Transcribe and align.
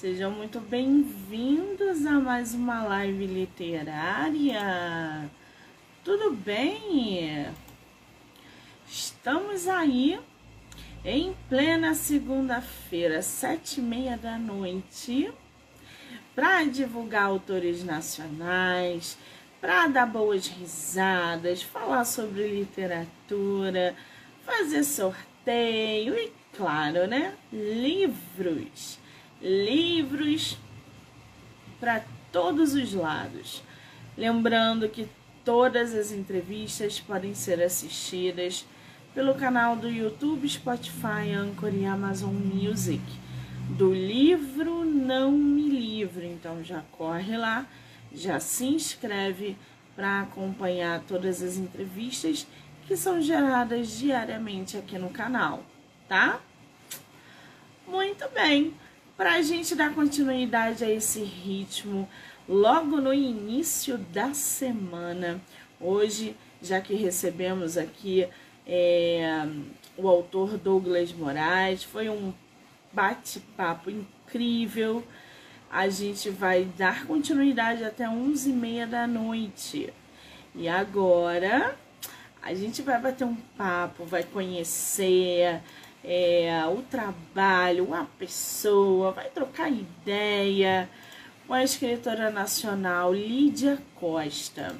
Sejam 0.00 0.30
muito 0.30 0.58
bem-vindos 0.60 2.06
a 2.06 2.12
mais 2.12 2.54
uma 2.54 2.82
live 2.84 3.26
literária. 3.26 5.30
Tudo 6.02 6.32
bem? 6.32 7.46
Estamos 8.88 9.68
aí 9.68 10.18
em 11.04 11.36
plena 11.50 11.92
segunda-feira, 11.92 13.20
sete 13.20 13.80
e 13.80 13.82
meia 13.82 14.16
da 14.16 14.38
noite, 14.38 15.30
para 16.34 16.64
divulgar 16.64 17.24
autores 17.24 17.84
nacionais, 17.84 19.18
para 19.60 19.86
dar 19.86 20.06
boas 20.06 20.46
risadas, 20.46 21.62
falar 21.62 22.06
sobre 22.06 22.48
literatura, 22.48 23.94
fazer 24.46 24.82
sorteio 24.82 26.18
e, 26.18 26.32
claro, 26.56 27.06
né? 27.06 27.34
Livros 27.52 28.98
livros 29.40 30.58
para 31.78 32.04
todos 32.30 32.74
os 32.74 32.92
lados. 32.92 33.62
Lembrando 34.16 34.88
que 34.88 35.08
todas 35.44 35.94
as 35.94 36.12
entrevistas 36.12 37.00
podem 37.00 37.34
ser 37.34 37.62
assistidas 37.62 38.66
pelo 39.14 39.34
canal 39.34 39.74
do 39.76 39.88
YouTube, 39.88 40.48
Spotify, 40.48 41.32
Anchor 41.34 41.74
e 41.74 41.86
Amazon 41.86 42.34
Music. 42.34 43.02
Do 43.70 43.92
livro 43.94 44.84
Não 44.84 45.32
Me 45.32 45.68
Livre. 45.68 46.26
Então 46.26 46.62
já 46.62 46.82
corre 46.92 47.36
lá, 47.36 47.66
já 48.12 48.38
se 48.38 48.66
inscreve 48.66 49.56
para 49.96 50.22
acompanhar 50.22 51.00
todas 51.00 51.42
as 51.42 51.56
entrevistas 51.56 52.46
que 52.86 52.96
são 52.96 53.20
geradas 53.20 53.98
diariamente 53.98 54.76
aqui 54.76 54.98
no 54.98 55.10
canal, 55.10 55.64
tá? 56.08 56.40
Muito 57.86 58.28
bem 58.30 58.74
para 59.20 59.34
a 59.34 59.42
gente 59.42 59.74
dar 59.74 59.94
continuidade 59.94 60.82
a 60.82 60.90
esse 60.90 61.22
ritmo 61.22 62.08
logo 62.48 63.02
no 63.02 63.12
início 63.12 63.98
da 63.98 64.32
semana. 64.32 65.38
Hoje, 65.78 66.34
já 66.62 66.80
que 66.80 66.94
recebemos 66.94 67.76
aqui 67.76 68.26
é, 68.66 69.46
o 69.94 70.08
autor 70.08 70.56
Douglas 70.56 71.12
Moraes, 71.12 71.84
foi 71.84 72.08
um 72.08 72.32
bate-papo 72.94 73.90
incrível. 73.90 75.04
A 75.70 75.90
gente 75.90 76.30
vai 76.30 76.64
dar 76.78 77.04
continuidade 77.04 77.84
até 77.84 78.06
11h30 78.06 78.86
da 78.86 79.06
noite. 79.06 79.92
E 80.54 80.66
agora 80.66 81.76
a 82.40 82.54
gente 82.54 82.80
vai 82.80 82.98
bater 82.98 83.24
um 83.24 83.36
papo, 83.36 84.06
vai 84.06 84.22
conhecer 84.22 85.60
é, 86.04 86.64
o 86.66 86.82
trabalho, 86.82 87.94
a 87.94 88.04
pessoa, 88.18 89.12
vai 89.12 89.28
trocar 89.28 89.70
ideia 89.70 90.88
com 91.46 91.54
a 91.54 91.62
escritora 91.62 92.30
nacional 92.30 93.12
Lídia 93.12 93.78
Costa. 93.96 94.76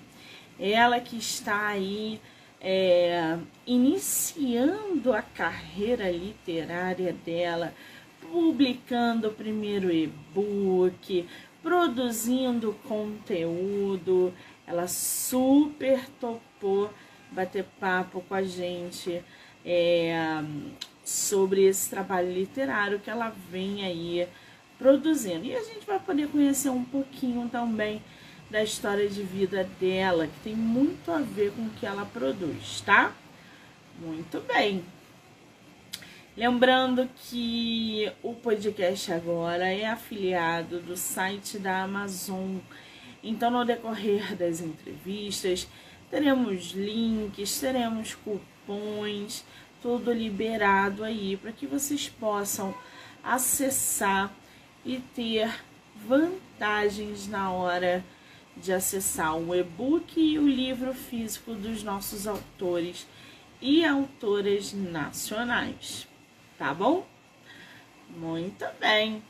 Ela 0.59 1.01
que 1.01 1.17
está 1.17 1.69
aí 1.69 2.21
é, 2.61 3.39
iniciando 3.67 5.13
a 5.13 5.23
carreira 5.23 6.11
literária 6.11 7.13
dela, 7.13 7.75
publicando 8.21 9.29
o 9.29 9.33
primeiro 9.33 9.91
e-book, 9.91 11.27
produzindo 11.63 12.77
conteúdo. 12.87 14.33
Ela 14.67 14.87
super 14.87 16.07
topou 16.21 16.91
bater 17.31 17.65
papo 17.79 18.23
com 18.29 18.35
a 18.35 18.43
gente. 18.43 19.23
É, 19.64 20.42
sobre 21.05 21.64
esse 21.64 21.91
trabalho 21.91 22.33
literário 22.33 23.00
que 23.00 23.11
ela 23.11 23.34
vem 23.50 23.84
aí 23.84 24.28
produzindo. 24.78 25.44
E 25.44 25.55
a 25.55 25.62
gente 25.62 25.84
vai 25.86 25.98
poder 25.98 26.28
conhecer 26.28 26.70
um 26.70 26.84
pouquinho 26.84 27.48
também 27.48 28.02
da 28.50 28.62
história 28.62 29.08
de 29.08 29.22
vida 29.22 29.69
dela, 29.78 30.27
que 30.27 30.41
tem 30.42 30.55
muito 30.55 31.11
a 31.11 31.18
ver 31.18 31.52
com 31.52 31.62
o 31.62 31.70
que 31.70 31.86
ela 31.86 32.05
produz, 32.05 32.80
tá? 32.80 33.12
Muito 34.01 34.40
bem. 34.40 34.85
Lembrando 36.36 37.08
que 37.29 38.11
o 38.23 38.33
podcast 38.33 39.12
agora 39.12 39.67
é 39.67 39.86
afiliado 39.86 40.80
do 40.80 40.96
site 40.96 41.58
da 41.58 41.83
Amazon. 41.83 42.58
Então, 43.23 43.51
no 43.51 43.64
decorrer 43.64 44.35
das 44.36 44.61
entrevistas, 44.61 45.68
teremos 46.11 46.70
links, 46.70 47.61
teremos 47.61 48.14
cupons 48.14 48.40
tudo 49.83 50.13
liberado 50.13 51.03
aí 51.05 51.36
para 51.36 51.53
que 51.53 51.67
vocês 51.67 52.08
possam 52.08 52.75
acessar 53.23 54.33
e 54.85 54.98
ter 55.14 55.51
vantagens 56.07 57.27
na 57.27 57.51
hora 57.51 58.05
de 58.57 58.73
acessar 58.73 59.36
o 59.36 59.55
e-book 59.55 60.20
e 60.20 60.39
o 60.39 60.48
livro 60.48 60.92
físico 60.95 61.55
dos 61.55 61.83
nossos 61.83 62.27
autores 62.27 63.07
e 63.61 63.85
autoras 63.85 64.73
nacionais, 64.73 66.09
tá 66.59 66.73
bom? 66.73 67.07
Muito 68.17 68.64
bem. 68.80 69.23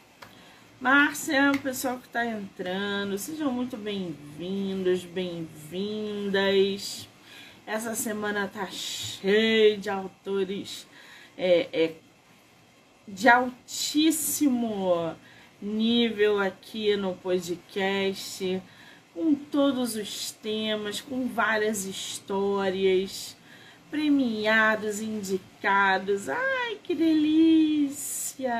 Márcia, 0.80 1.52
o 1.52 1.58
pessoal 1.58 1.98
que 1.98 2.06
está 2.06 2.24
entrando, 2.24 3.18
sejam 3.18 3.52
muito 3.52 3.76
bem-vindos, 3.76 5.04
bem-vindas. 5.04 5.50
Essa 7.72 7.94
semana 7.94 8.50
tá 8.52 8.66
cheia 8.66 9.78
de 9.78 9.88
autores 9.88 10.88
é, 11.38 11.68
é, 11.72 11.92
de 13.06 13.28
altíssimo 13.28 15.14
nível 15.62 16.40
aqui 16.40 16.96
no 16.96 17.14
podcast, 17.14 18.60
com 19.14 19.36
todos 19.36 19.94
os 19.94 20.32
temas, 20.32 21.00
com 21.00 21.28
várias 21.28 21.84
histórias, 21.84 23.36
premiados, 23.88 25.00
indicados. 25.00 26.28
Ai, 26.28 26.76
que 26.82 26.92
delícia! 26.92 28.52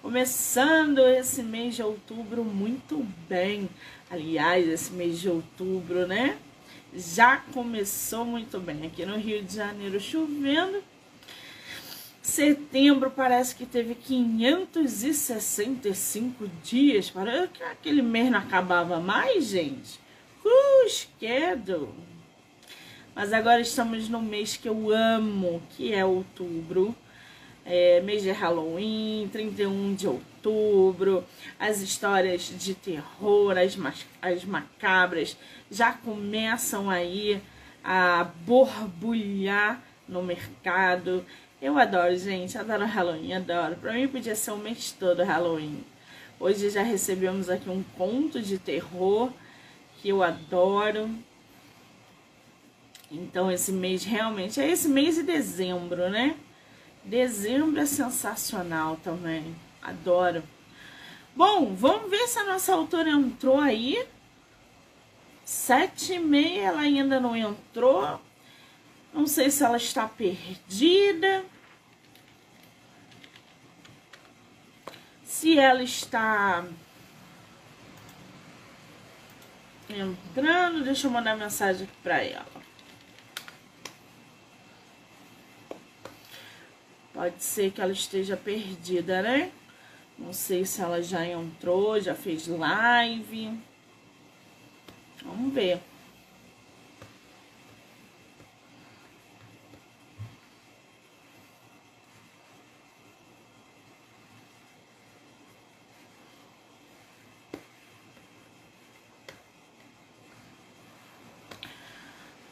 Começando 0.00 1.00
esse 1.00 1.42
mês 1.42 1.74
de 1.74 1.82
outubro 1.82 2.44
muito 2.44 3.04
bem. 3.28 3.68
Aliás, 4.08 4.68
esse 4.68 4.92
mês 4.92 5.18
de 5.18 5.28
outubro, 5.28 6.06
né? 6.06 6.38
Já 6.94 7.36
começou 7.52 8.24
muito 8.24 8.58
bem. 8.58 8.86
Aqui 8.86 9.04
no 9.04 9.16
Rio 9.16 9.42
de 9.42 9.56
Janeiro 9.56 10.00
chovendo. 10.00 10.82
Setembro 12.22 13.10
parece 13.10 13.54
que 13.54 13.64
teve 13.64 13.94
565 13.94 16.48
dias. 16.62 17.10
Parece 17.10 17.48
que 17.48 17.62
aquele 17.62 18.02
mês 18.02 18.30
não 18.30 18.38
acabava 18.38 19.00
mais, 19.00 19.46
gente. 19.46 19.98
Cusquedo. 20.42 21.94
Mas 23.14 23.32
agora 23.32 23.60
estamos 23.60 24.08
no 24.08 24.20
mês 24.20 24.56
que 24.56 24.68
eu 24.68 24.92
amo, 24.92 25.62
que 25.70 25.92
é 25.92 26.04
outubro 26.04 26.96
é, 27.68 28.00
mês 28.00 28.22
de 28.22 28.30
Halloween, 28.30 29.28
31 29.30 29.94
de 29.94 30.08
outubro, 30.08 30.37
as 31.58 31.80
histórias 31.80 32.52
de 32.58 32.74
terror, 32.74 33.56
as, 33.56 33.76
as 34.22 34.44
macabras 34.44 35.36
já 35.70 35.92
começam 35.92 36.88
aí 36.88 37.40
a 37.82 38.24
borbulhar 38.44 39.82
no 40.08 40.22
mercado. 40.22 41.24
Eu 41.60 41.78
adoro, 41.78 42.16
gente, 42.16 42.56
adoro 42.56 42.84
Halloween, 42.84 43.32
adoro. 43.32 43.76
Pra 43.76 43.92
mim 43.92 44.08
podia 44.08 44.36
ser 44.36 44.52
o 44.52 44.56
mês 44.56 44.92
todo 44.92 45.24
Halloween. 45.24 45.84
Hoje 46.40 46.70
já 46.70 46.82
recebemos 46.82 47.50
aqui 47.50 47.68
um 47.68 47.82
conto 47.96 48.40
de 48.40 48.58
terror 48.58 49.32
que 49.96 50.08
eu 50.08 50.22
adoro. 50.22 51.10
Então 53.10 53.50
esse 53.50 53.72
mês 53.72 54.04
realmente 54.04 54.60
é 54.60 54.70
esse 54.70 54.88
mês 54.88 55.16
de 55.16 55.22
dezembro, 55.22 56.08
né? 56.08 56.36
Dezembro 57.04 57.80
é 57.80 57.86
sensacional 57.86 58.96
também. 59.02 59.56
Adoro. 59.82 60.42
Bom, 61.34 61.74
vamos 61.74 62.10
ver 62.10 62.26
se 62.26 62.38
a 62.38 62.44
nossa 62.44 62.74
autora 62.74 63.10
entrou 63.10 63.60
aí. 63.60 64.06
Sete 65.44 66.14
e 66.14 66.18
meia, 66.18 66.66
ela 66.68 66.80
ainda 66.80 67.20
não 67.20 67.36
entrou. 67.36 68.20
Não 69.12 69.26
sei 69.26 69.50
se 69.50 69.64
ela 69.64 69.76
está 69.76 70.06
perdida. 70.06 71.44
Se 75.24 75.58
ela 75.58 75.82
está 75.82 76.66
entrando, 79.88 80.84
deixa 80.84 81.06
eu 81.06 81.10
mandar 81.10 81.36
mensagem 81.36 81.84
aqui 81.84 81.96
para 82.02 82.22
ela. 82.22 82.46
Pode 87.14 87.42
ser 87.42 87.70
que 87.70 87.80
ela 87.80 87.92
esteja 87.92 88.36
perdida, 88.36 89.22
né? 89.22 89.50
Não 90.18 90.32
sei 90.32 90.64
se 90.64 90.82
ela 90.82 91.02
já 91.02 91.24
entrou, 91.26 92.00
já 92.00 92.14
fez 92.14 92.46
live. 92.48 93.58
Vamos 95.24 95.54
ver. 95.54 95.80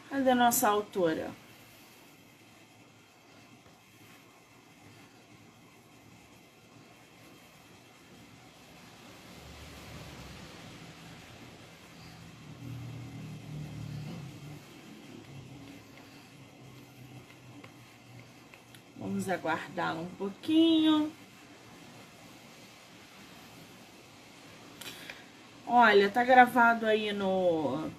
Cadê 0.09 0.35
nossa 0.35 0.69
autora? 0.69 1.31
Vamos 19.27 20.05
um 20.05 20.15
pouquinho. 20.17 21.11
Olha, 25.67 26.09
tá 26.09 26.23
gravado 26.23 26.87
aí 26.87 27.13
no 27.13 27.91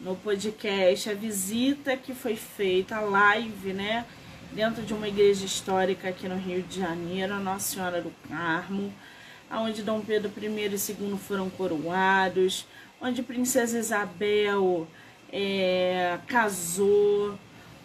no 0.00 0.16
podcast 0.16 1.10
a 1.10 1.14
visita 1.14 1.96
que 1.96 2.14
foi 2.14 2.34
feita, 2.34 2.96
a 2.96 3.00
live, 3.00 3.72
né, 3.72 4.04
dentro 4.52 4.82
de 4.82 4.92
uma 4.92 5.08
igreja 5.08 5.44
histórica 5.44 6.08
aqui 6.08 6.28
no 6.28 6.36
Rio 6.36 6.62
de 6.62 6.80
Janeiro, 6.80 7.38
Nossa 7.40 7.74
Senhora 7.74 8.00
do 8.00 8.12
Carmo, 8.28 8.92
onde 9.50 9.82
Dom 9.82 10.00
Pedro 10.00 10.32
I 10.36 10.46
e 10.46 10.92
II 10.92 11.18
foram 11.18 11.48
coroados, 11.50 12.66
onde 13.00 13.22
Princesa 13.22 13.78
Isabel 13.78 14.86
é, 15.32 16.18
casou, 16.26 17.38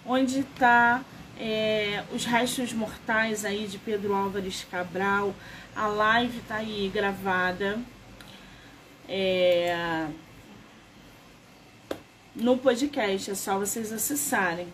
onde 0.06 0.40
está 0.40 1.04
é, 1.40 2.04
os 2.14 2.26
restos 2.26 2.74
mortais 2.74 3.46
aí 3.46 3.66
de 3.66 3.78
Pedro 3.78 4.14
Álvares 4.14 4.66
Cabral. 4.70 5.34
A 5.76 5.88
live 5.88 6.42
tá 6.42 6.56
aí 6.58 6.92
gravada. 6.94 7.80
É, 9.08 10.08
no 12.36 12.58
podcast, 12.58 13.32
é 13.32 13.36
só 13.36 13.58
vocês 13.58 13.92
acessarem. 13.92 14.68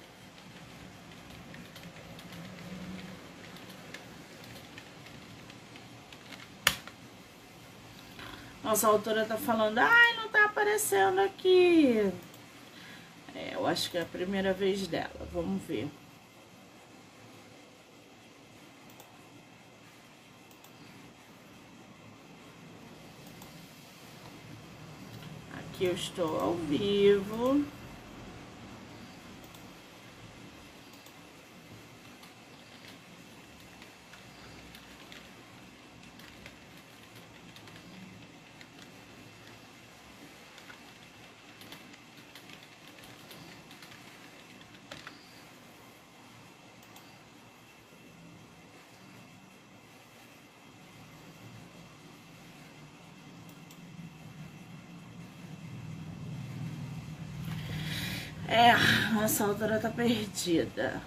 Nossa, 8.64 8.88
a 8.88 8.90
autora 8.90 9.26
tá 9.26 9.38
falando, 9.38 9.78
ai, 9.78 10.16
não 10.16 10.28
tá 10.28 10.46
aparecendo 10.46 11.20
aqui. 11.20 12.12
É, 13.36 13.54
eu 13.54 13.68
acho 13.68 13.92
que 13.92 13.98
é 13.98 14.02
a 14.02 14.06
primeira 14.06 14.54
vez 14.54 14.88
dela. 14.88 15.28
Vamos 15.32 15.62
ver. 15.62 15.88
Aqui 25.76 25.88
eu 25.88 25.94
estou 25.94 26.40
ao 26.40 26.54
vivo. 26.54 27.62
É, 58.48 59.24
essa 59.24 59.44
altura 59.44 59.80
tá 59.80 59.90
perdida. 59.90 61.02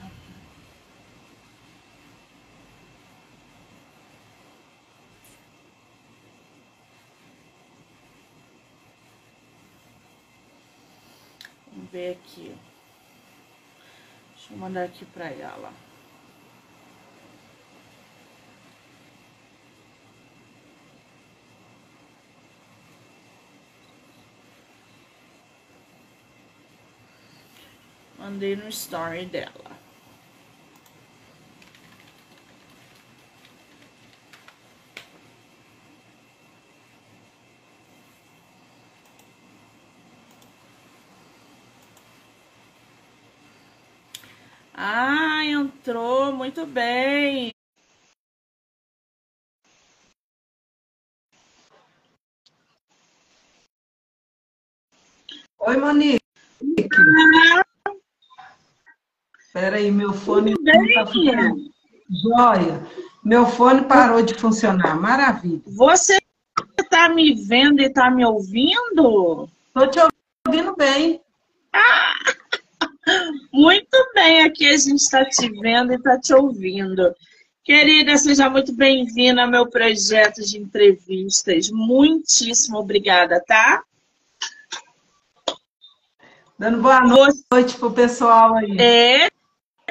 Vamos 11.73 11.91
ver 11.93 12.13
aqui. 12.13 12.57
Deixa 14.35 14.53
eu 14.53 14.59
mandar 14.59 14.85
aqui 14.85 15.05
pra 15.05 15.31
ela. 15.31 15.73
Mandei 28.29 28.55
no 28.55 28.69
story 28.69 29.25
dela. 29.25 29.73
Ah, 44.75 45.43
entrou, 45.47 46.33
muito 46.35 46.67
bem. 46.67 47.51
Oi, 55.59 55.77
Monique. 55.79 56.18
Peraí, 59.69 59.91
meu 59.91 60.15
fone 60.15 60.55
não 60.59 60.85
está 60.87 61.07
funcionando. 61.07 61.71
Joia. 62.09 62.87
Meu 63.23 63.45
fone 63.45 63.83
parou 63.83 64.23
de 64.23 64.33
funcionar. 64.33 64.99
Maravilha. 64.99 65.61
Você 65.67 66.17
está 66.81 67.11
me 67.11 67.35
vendo 67.35 67.83
e 67.83 67.85
está 67.85 68.11
me 68.11 68.25
ouvindo? 68.25 69.47
Estou 69.67 69.91
te 69.91 69.99
ouvindo 70.47 70.75
bem. 70.75 71.21
Ah, 71.71 72.15
muito 73.53 73.95
bem, 74.15 74.41
aqui 74.41 74.67
a 74.67 74.75
gente 74.79 75.03
está 75.03 75.23
te 75.27 75.51
vendo 75.61 75.93
e 75.93 75.97
está 75.97 76.19
te 76.19 76.33
ouvindo. 76.33 77.15
Querida, 77.63 78.17
seja 78.17 78.49
muito 78.49 78.73
bem-vinda 78.73 79.43
ao 79.43 79.51
meu 79.51 79.69
projeto 79.69 80.41
de 80.41 80.57
entrevistas. 80.57 81.69
Muitíssimo 81.71 82.79
obrigada, 82.79 83.45
tá? 83.47 83.83
Dando 86.59 86.81
boa 86.81 87.03
noite 87.03 87.77
pro 87.79 87.93
pessoal 87.93 88.55
aí. 88.55 88.77
É, 88.81 89.28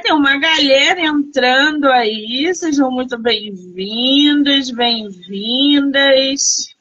tem 0.08 0.16
uma 0.16 0.40
galera 0.40 1.02
entrando 1.02 1.92
aí, 1.92 2.50
sejam 2.56 2.90
muito 2.90 3.22
bem-vindos, 3.22 4.72
bem-vindas. 4.72 6.74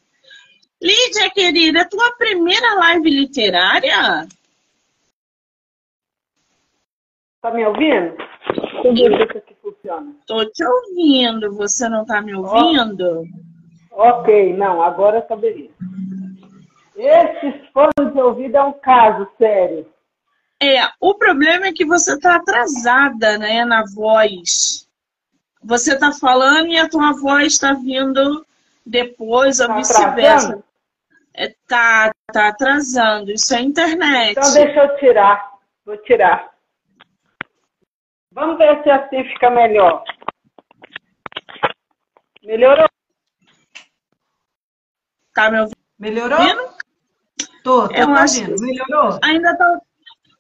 Lídia, 0.80 1.28
querida, 1.34 1.88
tua 1.88 2.12
primeira 2.12 2.76
live 2.76 3.10
literária? 3.10 4.28
Tá 7.42 7.50
me 7.50 7.66
ouvindo? 7.66 8.16
Deixa 8.84 9.02
eu 9.02 9.18
ver 9.18 9.32
se 9.32 9.38
aqui 9.38 9.56
funciona. 9.60 10.14
Tô 10.24 10.44
te 10.44 10.64
ouvindo, 10.64 11.52
você 11.56 11.88
não 11.88 12.06
tá 12.06 12.22
me 12.22 12.32
ouvindo? 12.32 13.24
Oh. 13.90 14.02
Ok, 14.02 14.56
não, 14.56 14.80
agora 14.80 15.20
tá 15.22 15.34
beleza. 15.34 15.74
Esses 16.94 17.68
fones 17.72 18.14
de 18.14 18.20
ouvido 18.20 18.56
é 18.56 18.62
um 18.62 18.74
caso 18.74 19.26
sério. 19.36 19.84
É, 20.62 20.88
o 21.00 21.14
problema 21.14 21.66
é 21.66 21.72
que 21.72 21.84
você 21.84 22.14
está 22.14 22.36
atrasada, 22.36 23.36
né, 23.38 23.64
na 23.64 23.84
voz. 23.84 24.88
Você 25.62 25.94
está 25.94 26.12
falando 26.12 26.68
e 26.68 26.78
a 26.78 26.88
tua 26.88 27.12
voz 27.12 27.54
está 27.54 27.74
vindo 27.74 28.46
depois, 28.84 29.60
ou 29.60 29.66
tá 29.66 29.74
vice-versa. 29.74 30.64
É, 31.34 31.54
tá, 31.68 32.12
tá 32.32 32.48
atrasando. 32.48 33.30
Isso 33.30 33.54
é 33.54 33.60
internet. 33.60 34.38
Então 34.38 34.54
deixa 34.54 34.84
eu 34.84 34.96
tirar. 34.96 35.52
Vou 35.84 35.96
tirar. 35.98 36.50
Vamos 38.32 38.56
ver 38.58 38.82
se 38.82 38.90
assim 38.90 39.24
fica 39.24 39.50
melhor. 39.50 40.04
Melhorou? 42.42 42.86
Tá 45.34 45.50
me 45.50 45.60
ouvindo? 45.60 45.76
Melhorou? 45.98 46.38
Tô, 47.62 47.88
tô 47.88 47.94
eu 47.94 48.08
ouvindo. 48.08 48.60
Melhorou? 48.60 49.18
Ainda 49.22 49.56
tá, 49.56 49.80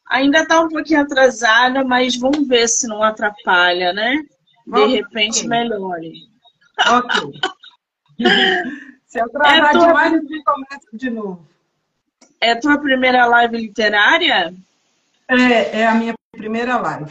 Ainda 0.08 0.42
está 0.42 0.60
um 0.60 0.68
pouquinho 0.68 1.00
atrasada, 1.00 1.84
mas 1.84 2.16
vamos 2.16 2.46
ver 2.46 2.68
se 2.68 2.86
não 2.86 3.02
atrapalha, 3.02 3.92
né? 3.92 4.24
De 4.66 4.80
okay. 4.80 4.96
repente 4.96 5.46
melhore. 5.46 6.12
Ok. 6.86 7.32
se 9.06 9.20
atrasar 9.20 9.70
é 9.70 9.72
tua... 9.72 9.86
demais, 9.86 10.12
a 10.14 10.18
gente 10.18 10.42
começa 10.44 10.88
de 10.92 11.10
novo. 11.10 11.48
É 12.40 12.52
a 12.52 12.60
tua 12.60 12.78
primeira 12.78 13.26
live 13.26 13.56
literária? 13.56 14.54
É, 15.28 15.80
é 15.80 15.86
a 15.86 15.94
minha 15.94 16.14
primeira 16.32 16.76
live. 16.76 17.10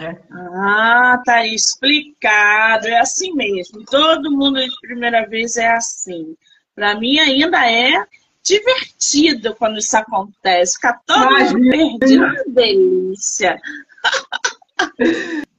É. 0.00 0.16
Ah, 0.32 1.20
tá 1.24 1.46
explicado. 1.46 2.88
É 2.88 2.98
assim 2.98 3.34
mesmo. 3.34 3.84
Todo 3.84 4.30
mundo 4.30 4.60
de 4.60 4.80
primeira 4.80 5.26
vez 5.26 5.56
é 5.56 5.68
assim. 5.68 6.36
Para 6.74 6.98
mim 6.98 7.18
ainda 7.18 7.70
é 7.70 8.06
divertido 8.42 9.54
quando 9.56 9.78
isso 9.78 9.96
acontece. 9.96 10.74
Fica 10.74 11.00
todo 11.06 11.30
mundo 11.30 11.70
perdido. 11.70 12.24
Uma 12.24 12.44
delícia. 12.48 13.60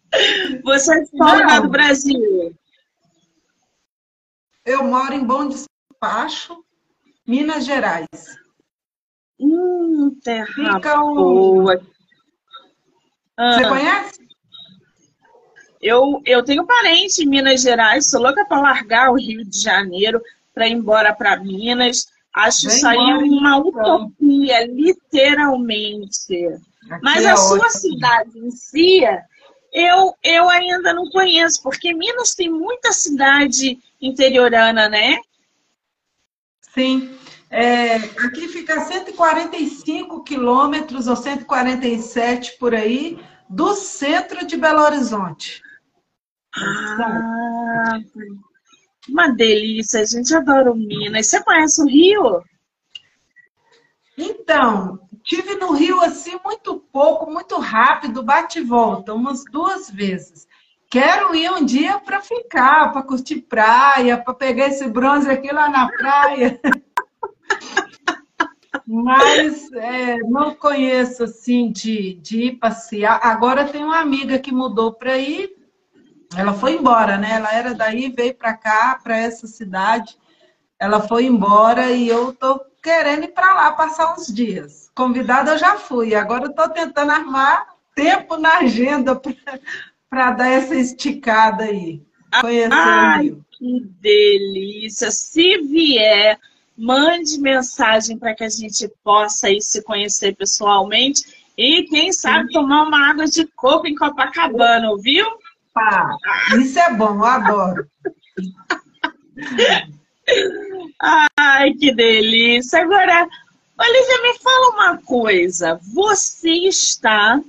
Você 0.63 0.99
é 0.99 1.03
lugar 1.13 1.61
do 1.61 1.69
Brasil? 1.69 2.55
Eu 4.65 4.83
moro 4.83 5.13
em 5.13 5.23
Bom 5.23 5.47
Despacho, 5.47 6.63
Minas 7.25 7.65
Gerais. 7.65 8.07
Hum, 9.39 10.15
terra 10.23 10.45
Fica 10.53 11.03
um... 11.03 11.15
boa. 11.15 11.81
Ah. 13.37 13.53
Você 13.53 13.67
conhece? 13.67 14.21
Eu, 15.81 16.21
eu 16.25 16.43
tenho 16.43 16.65
parente 16.65 17.23
em 17.23 17.27
Minas 17.27 17.61
Gerais, 17.61 18.09
sou 18.09 18.21
louca 18.21 18.45
para 18.45 18.61
largar 18.61 19.09
o 19.09 19.15
Rio 19.15 19.43
de 19.43 19.59
Janeiro 19.59 20.21
para 20.53 20.67
ir 20.67 20.73
embora 20.73 21.13
para 21.13 21.37
Minas. 21.37 22.05
Acho 22.33 22.67
isso 22.67 22.87
aí 22.87 22.97
uma 22.97 23.57
então. 23.57 24.05
utopia, 24.05 24.65
literalmente. 24.65 26.47
Aqui 26.89 27.03
Mas 27.03 27.23
é 27.23 27.31
a 27.31 27.37
sua 27.37 27.69
cidade 27.69 28.39
em 28.39 28.51
si, 28.51 29.01
eu, 29.71 30.13
eu 30.23 30.49
ainda 30.49 30.93
não 30.93 31.09
conheço, 31.09 31.61
porque 31.61 31.93
Minas 31.93 32.33
tem 32.33 32.49
muita 32.49 32.91
cidade 32.91 33.79
interiorana, 34.01 34.89
né? 34.89 35.17
Sim. 36.73 37.17
É, 37.49 37.95
aqui 37.95 38.47
fica 38.47 38.79
145 38.85 40.23
quilômetros 40.23 41.07
ou 41.07 41.17
147 41.17 42.57
por 42.57 42.73
aí 42.73 43.19
do 43.49 43.75
centro 43.75 44.45
de 44.47 44.55
Belo 44.55 44.81
Horizonte. 44.81 45.61
Ah, 46.55 47.99
uma 49.09 49.29
delícia, 49.29 50.01
a 50.01 50.05
gente 50.05 50.33
adora 50.35 50.71
o 50.71 50.75
Minas. 50.75 51.27
Você 51.27 51.43
conhece 51.43 51.81
o 51.81 51.87
Rio? 51.87 52.41
Então, 54.17 54.99
tive 55.23 55.55
no 55.55 55.71
Rio 55.71 56.01
assim 56.01 56.39
muito 56.43 56.79
pouco, 56.91 57.31
muito 57.31 57.57
rápido, 57.59 58.23
bate 58.23 58.59
e 58.59 58.63
volta, 58.63 59.13
umas 59.13 59.43
duas 59.51 59.89
vezes. 59.89 60.47
Quero 60.89 61.33
ir 61.33 61.49
um 61.51 61.63
dia 61.63 61.99
para 61.99 62.21
ficar, 62.21 62.91
para 62.91 63.01
curtir 63.01 63.41
praia, 63.41 64.17
para 64.17 64.33
pegar 64.33 64.67
esse 64.67 64.87
bronze 64.87 65.29
aqui 65.29 65.51
lá 65.51 65.69
na 65.69 65.87
praia. 65.87 66.59
Mas 68.85 69.71
é, 69.71 70.17
não 70.17 70.53
conheço 70.53 71.23
assim 71.23 71.71
de, 71.71 72.15
de 72.15 72.47
ir 72.47 72.57
passear. 72.57 73.21
Agora 73.23 73.65
tem 73.65 73.83
uma 73.83 73.99
amiga 73.99 74.37
que 74.37 74.51
mudou 74.51 74.91
para 74.91 75.17
ir, 75.17 75.55
ela 76.35 76.53
foi 76.53 76.75
embora, 76.75 77.17
né? 77.17 77.33
Ela 77.35 77.53
era 77.53 77.73
daí, 77.73 78.09
veio 78.09 78.33
para 78.33 78.53
cá, 78.53 78.99
para 79.01 79.17
essa 79.17 79.47
cidade. 79.47 80.17
Ela 80.79 81.01
foi 81.01 81.25
embora 81.25 81.91
e 81.91 82.07
eu 82.07 82.33
tô 82.33 82.59
querendo 82.81 83.25
ir 83.25 83.29
para 83.29 83.53
lá 83.53 83.71
passar 83.73 84.13
uns 84.13 84.27
dias. 84.27 84.89
Convidada 84.95 85.51
eu 85.51 85.57
já 85.57 85.77
fui, 85.77 86.15
agora 86.15 86.45
eu 86.45 86.53
tô 86.53 86.67
tentando 86.69 87.11
armar 87.11 87.67
tempo 87.93 88.37
na 88.37 88.59
agenda 88.59 89.19
para 90.09 90.31
dar 90.31 90.49
essa 90.49 90.75
esticada 90.75 91.65
aí. 91.65 92.01
Conhecer 92.39 92.73
Ai, 92.73 93.37
que 93.51 93.85
delícia! 93.99 95.11
Se 95.11 95.57
vier, 95.59 96.39
mande 96.77 97.39
mensagem 97.39 98.17
para 98.17 98.33
que 98.33 98.43
a 98.43 98.49
gente 98.49 98.89
possa 99.03 99.49
ir 99.49 99.61
se 99.61 99.83
conhecer 99.83 100.35
pessoalmente 100.35 101.23
e, 101.57 101.83
quem 101.83 102.11
sabe, 102.11 102.51
tomar 102.51 102.83
uma 102.83 103.09
água 103.09 103.25
de 103.25 103.45
coco 103.45 103.85
em 103.85 103.95
Copacabana, 103.95 104.89
ouviu? 104.89 105.25
Pá, 105.73 106.17
isso 106.59 106.79
é 106.79 106.93
bom, 106.93 107.15
eu 107.15 107.25
adoro. 107.25 107.87
Ai, 111.37 111.73
que 111.73 111.93
delícia. 111.93 112.81
Agora, 112.81 113.27
Olivia, 113.79 114.21
me 114.21 114.39
fala 114.39 114.69
uma 114.69 114.97
coisa. 115.01 115.79
Você 115.93 116.51
está 116.51 117.41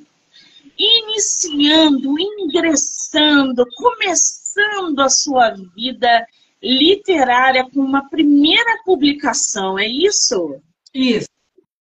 iniciando, 0.79 2.19
ingressando, 2.19 3.67
começando 3.76 5.00
a 5.00 5.09
sua 5.09 5.50
vida 5.75 6.26
literária 6.62 7.69
com 7.69 7.81
uma 7.81 8.09
primeira 8.09 8.83
publicação, 8.85 9.79
é 9.79 9.87
isso? 9.87 10.61
Isso, 10.95 11.29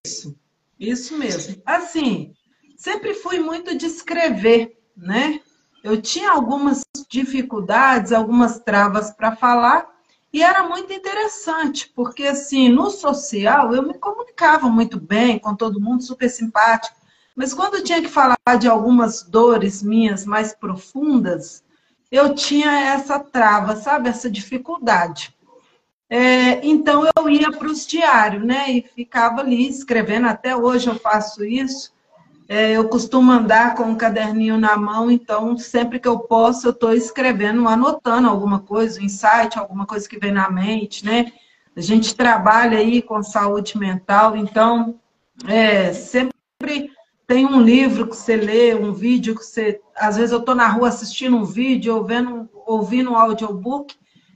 isso, 0.06 0.36
isso 0.80 1.18
mesmo. 1.18 1.62
Assim, 1.66 2.34
sempre 2.76 3.14
fui 3.14 3.40
muito 3.40 3.78
de 3.78 3.86
escrever, 3.86 4.78
né? 4.98 5.40
Eu 5.84 6.02
tinha 6.02 6.32
algumas 6.32 6.84
dificuldades, 7.10 8.12
algumas 8.12 8.60
travas 8.60 9.12
para 9.12 9.36
falar, 9.36 9.90
e 10.34 10.42
era 10.42 10.68
muito 10.68 10.94
interessante, 10.94 11.92
porque 11.96 12.24
assim, 12.24 12.70
no 12.70 12.90
social 12.90 13.74
eu 13.74 13.84
me 13.84 13.96
comunicava 13.96 14.70
muito 14.70 15.00
bem 15.00 15.38
com 15.40 15.56
todo 15.56 15.82
mundo, 15.82 16.04
super 16.04 16.30
simpático, 16.30 16.96
mas 17.36 17.54
quando 17.54 17.76
eu 17.76 17.84
tinha 17.84 18.02
que 18.02 18.08
falar 18.08 18.38
de 18.60 18.68
algumas 18.68 19.24
dores 19.24 19.82
minhas 19.82 20.26
mais 20.26 20.54
profundas, 20.54 21.64
eu 22.12 22.36
tinha 22.36 22.72
essa 22.72 23.20
trava, 23.20 23.76
sabe, 23.76 24.10
essa 24.10 24.30
dificuldade. 24.30 25.36
É, 26.10 26.66
então 26.66 27.10
eu 27.16 27.30
ia 27.30 27.52
para 27.52 27.68
os 27.68 27.88
diários, 27.88 28.46
né, 28.46 28.70
e 28.70 28.82
ficava 28.82 29.42
ali 29.42 29.68
escrevendo, 29.68 30.28
até 30.28 30.56
hoje 30.56 30.88
eu 30.90 31.00
faço 31.00 31.44
isso, 31.44 31.94
é, 32.52 32.74
eu 32.74 32.90
costumo 32.90 33.32
andar 33.32 33.76
com 33.76 33.84
um 33.84 33.96
caderninho 33.96 34.58
na 34.58 34.76
mão, 34.76 35.10
então 35.10 35.58
sempre 35.58 36.02
que 36.02 36.08
eu 36.08 36.20
posso, 36.20 36.68
eu 36.68 36.72
estou 36.72 36.94
escrevendo, 36.94 37.66
anotando 37.66 38.28
alguma 38.28 38.60
coisa, 38.60 39.00
um 39.00 39.06
insight, 39.06 39.58
alguma 39.58 39.86
coisa 39.86 40.06
que 40.06 40.20
vem 40.20 40.34
na 40.34 40.52
mente, 40.52 41.06
né? 41.06 41.32
A 41.74 41.80
gente 41.80 42.14
trabalha 42.14 42.78
aí 42.78 43.02
com 43.02 43.24
saúde 43.24 43.78
mental, 43.78 44.36
então 44.36 45.00
é, 45.48 45.94
sempre 45.94 46.92
tem 47.26 47.46
um 47.46 47.62
livro 47.62 48.06
que 48.06 48.18
você 48.18 48.36
lê, 48.36 48.76
um 48.76 48.92
vídeo 48.92 49.34
que 49.34 49.46
você. 49.46 49.80
Às 49.96 50.18
vezes 50.18 50.34
eu 50.34 50.40
estou 50.40 50.54
na 50.54 50.68
rua 50.68 50.90
assistindo 50.90 51.38
um 51.38 51.46
vídeo, 51.46 51.96
ouvindo, 51.96 52.50
ouvindo 52.68 53.12
um 53.12 53.18
audiobook, 53.18 53.96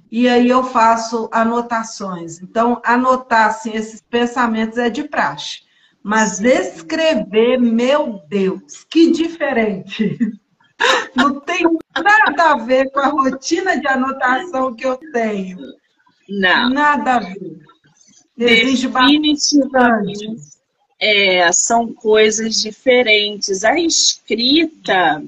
e 0.09 0.29
aí 0.29 0.47
eu 0.47 0.63
faço 0.63 1.27
anotações. 1.33 2.41
Então, 2.41 2.81
anotar 2.81 3.47
assim, 3.47 3.73
esses 3.73 4.01
pensamentos 4.01 4.77
é 4.77 4.89
de 4.89 5.03
praxe. 5.03 5.64
Mas 6.05 6.39
escrever, 6.39 7.59
meu 7.59 8.21
Deus, 8.29 8.83
que 8.87 9.11
diferente. 9.11 10.15
Não 11.17 11.39
tem 11.39 11.63
nada 11.95 12.51
a 12.51 12.57
ver 12.57 12.91
com 12.91 12.99
a 12.99 13.07
rotina 13.07 13.75
de 13.79 13.87
anotação 13.87 14.75
que 14.75 14.85
eu 14.85 14.99
tenho. 15.11 15.57
Não. 16.29 16.69
Nada 16.69 17.15
a 17.15 17.19
ver. 17.21 17.57
Definitivamente. 18.37 19.47
É, 20.99 21.51
são 21.51 21.91
coisas 21.91 22.61
diferentes. 22.61 23.63
A 23.63 23.79
escrita, 23.79 25.23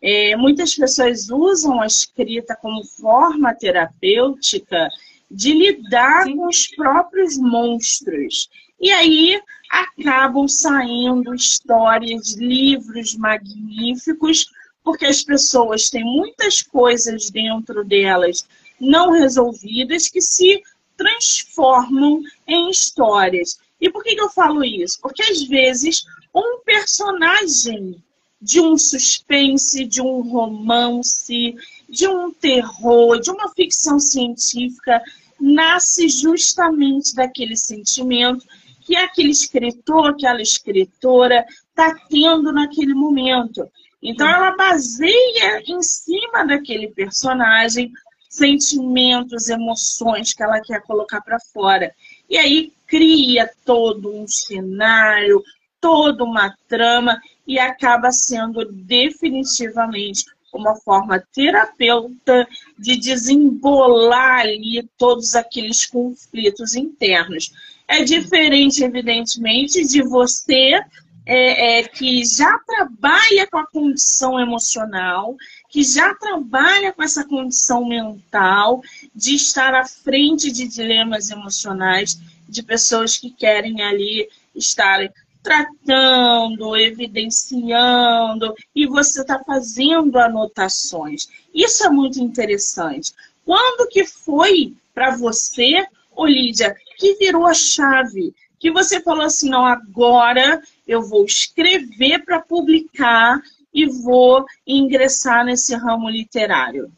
é, 0.00 0.36
muitas 0.36 0.74
pessoas 0.74 1.28
usam 1.28 1.82
a 1.82 1.86
escrita 1.86 2.56
como 2.56 2.82
forma 2.82 3.52
terapêutica 3.52 4.88
de 5.30 5.52
lidar 5.52 6.24
Sim. 6.24 6.36
com 6.38 6.48
os 6.48 6.66
próprios 6.68 7.36
monstros. 7.36 8.48
E 8.80 8.90
aí 8.90 9.38
acabam 9.74 10.46
saindo 10.46 11.34
histórias, 11.34 12.34
livros 12.34 13.16
magníficos, 13.16 14.46
porque 14.84 15.04
as 15.04 15.22
pessoas 15.22 15.90
têm 15.90 16.04
muitas 16.04 16.62
coisas 16.62 17.28
dentro 17.28 17.84
delas 17.84 18.46
não 18.80 19.10
resolvidas 19.10 20.08
que 20.08 20.20
se 20.20 20.62
transformam 20.96 22.22
em 22.46 22.70
histórias. 22.70 23.58
E 23.80 23.90
por 23.90 24.04
que, 24.04 24.14
eu 24.18 24.30
falo 24.30 24.64
isso? 24.64 25.00
Porque 25.00 25.22
às 25.22 25.42
vezes 25.42 26.04
um 26.32 26.60
personagem 26.64 27.96
de 28.40 28.60
um 28.60 28.76
suspense, 28.76 29.84
de 29.86 30.00
um 30.00 30.20
romance, 30.20 31.56
de 31.88 32.06
um 32.06 32.30
terror, 32.30 33.18
de 33.18 33.30
uma 33.30 33.48
ficção 33.54 33.98
científica, 33.98 35.02
nasce 35.40 36.08
justamente 36.08 37.14
daquele 37.14 37.56
sentimento 37.56 38.46
que 38.84 38.96
aquele 38.96 39.30
escritor, 39.30 40.10
aquela 40.10 40.42
escritora 40.42 41.44
está 41.68 41.94
tendo 42.08 42.52
naquele 42.52 42.94
momento. 42.94 43.68
Então, 44.02 44.28
ela 44.28 44.54
baseia 44.54 45.62
em 45.66 45.82
cima 45.82 46.44
daquele 46.46 46.88
personagem 46.88 47.90
sentimentos, 48.28 49.48
emoções 49.48 50.34
que 50.34 50.42
ela 50.42 50.60
quer 50.60 50.82
colocar 50.82 51.20
para 51.22 51.38
fora. 51.52 51.94
E 52.28 52.36
aí 52.36 52.72
cria 52.86 53.50
todo 53.64 54.14
um 54.14 54.26
cenário, 54.28 55.42
toda 55.80 56.24
uma 56.24 56.54
trama 56.68 57.20
e 57.46 57.58
acaba 57.58 58.10
sendo 58.10 58.64
definitivamente 58.72 60.24
uma 60.52 60.76
forma 60.76 61.22
terapeuta 61.32 62.46
de 62.78 62.96
desembolar 62.96 64.40
ali 64.40 64.88
todos 64.96 65.34
aqueles 65.34 65.84
conflitos 65.86 66.74
internos. 66.74 67.52
É 67.86 68.02
diferente, 68.02 68.82
evidentemente, 68.82 69.86
de 69.86 70.02
você 70.02 70.80
é, 71.26 71.78
é, 71.78 71.82
que 71.88 72.24
já 72.24 72.58
trabalha 72.66 73.46
com 73.50 73.58
a 73.58 73.66
condição 73.66 74.38
emocional, 74.38 75.36
que 75.68 75.82
já 75.82 76.14
trabalha 76.14 76.92
com 76.92 77.02
essa 77.02 77.24
condição 77.24 77.86
mental, 77.86 78.82
de 79.14 79.34
estar 79.34 79.74
à 79.74 79.86
frente 79.86 80.50
de 80.50 80.68
dilemas 80.68 81.30
emocionais, 81.30 82.18
de 82.48 82.62
pessoas 82.62 83.16
que 83.16 83.30
querem 83.30 83.82
ali 83.82 84.28
estarem 84.54 85.10
tratando, 85.42 86.74
evidenciando, 86.74 88.54
e 88.74 88.86
você 88.86 89.20
está 89.20 89.42
fazendo 89.44 90.18
anotações. 90.18 91.28
Isso 91.54 91.84
é 91.84 91.90
muito 91.90 92.18
interessante. 92.18 93.12
Quando 93.44 93.88
que 93.88 94.06
foi 94.06 94.74
para 94.94 95.16
você, 95.16 95.86
Olídia, 96.16 96.74
que 96.98 97.14
virou 97.16 97.46
a 97.46 97.54
chave? 97.54 98.34
Que 98.58 98.70
você 98.70 99.00
falou 99.00 99.24
assim, 99.24 99.50
não, 99.50 99.64
agora 99.64 100.62
eu 100.86 101.02
vou 101.02 101.24
escrever 101.24 102.24
para 102.24 102.40
publicar 102.40 103.40
e 103.72 103.86
vou 103.86 104.44
ingressar 104.66 105.44
nesse 105.44 105.74
ramo 105.74 106.08
literário? 106.08 106.90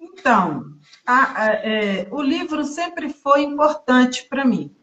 Então, 0.00 0.66
a, 1.06 1.42
a, 1.42 1.46
é, 1.54 2.08
o 2.10 2.20
livro 2.20 2.64
sempre 2.64 3.08
foi 3.08 3.42
importante 3.42 4.26
para 4.28 4.44
mim. 4.44 4.74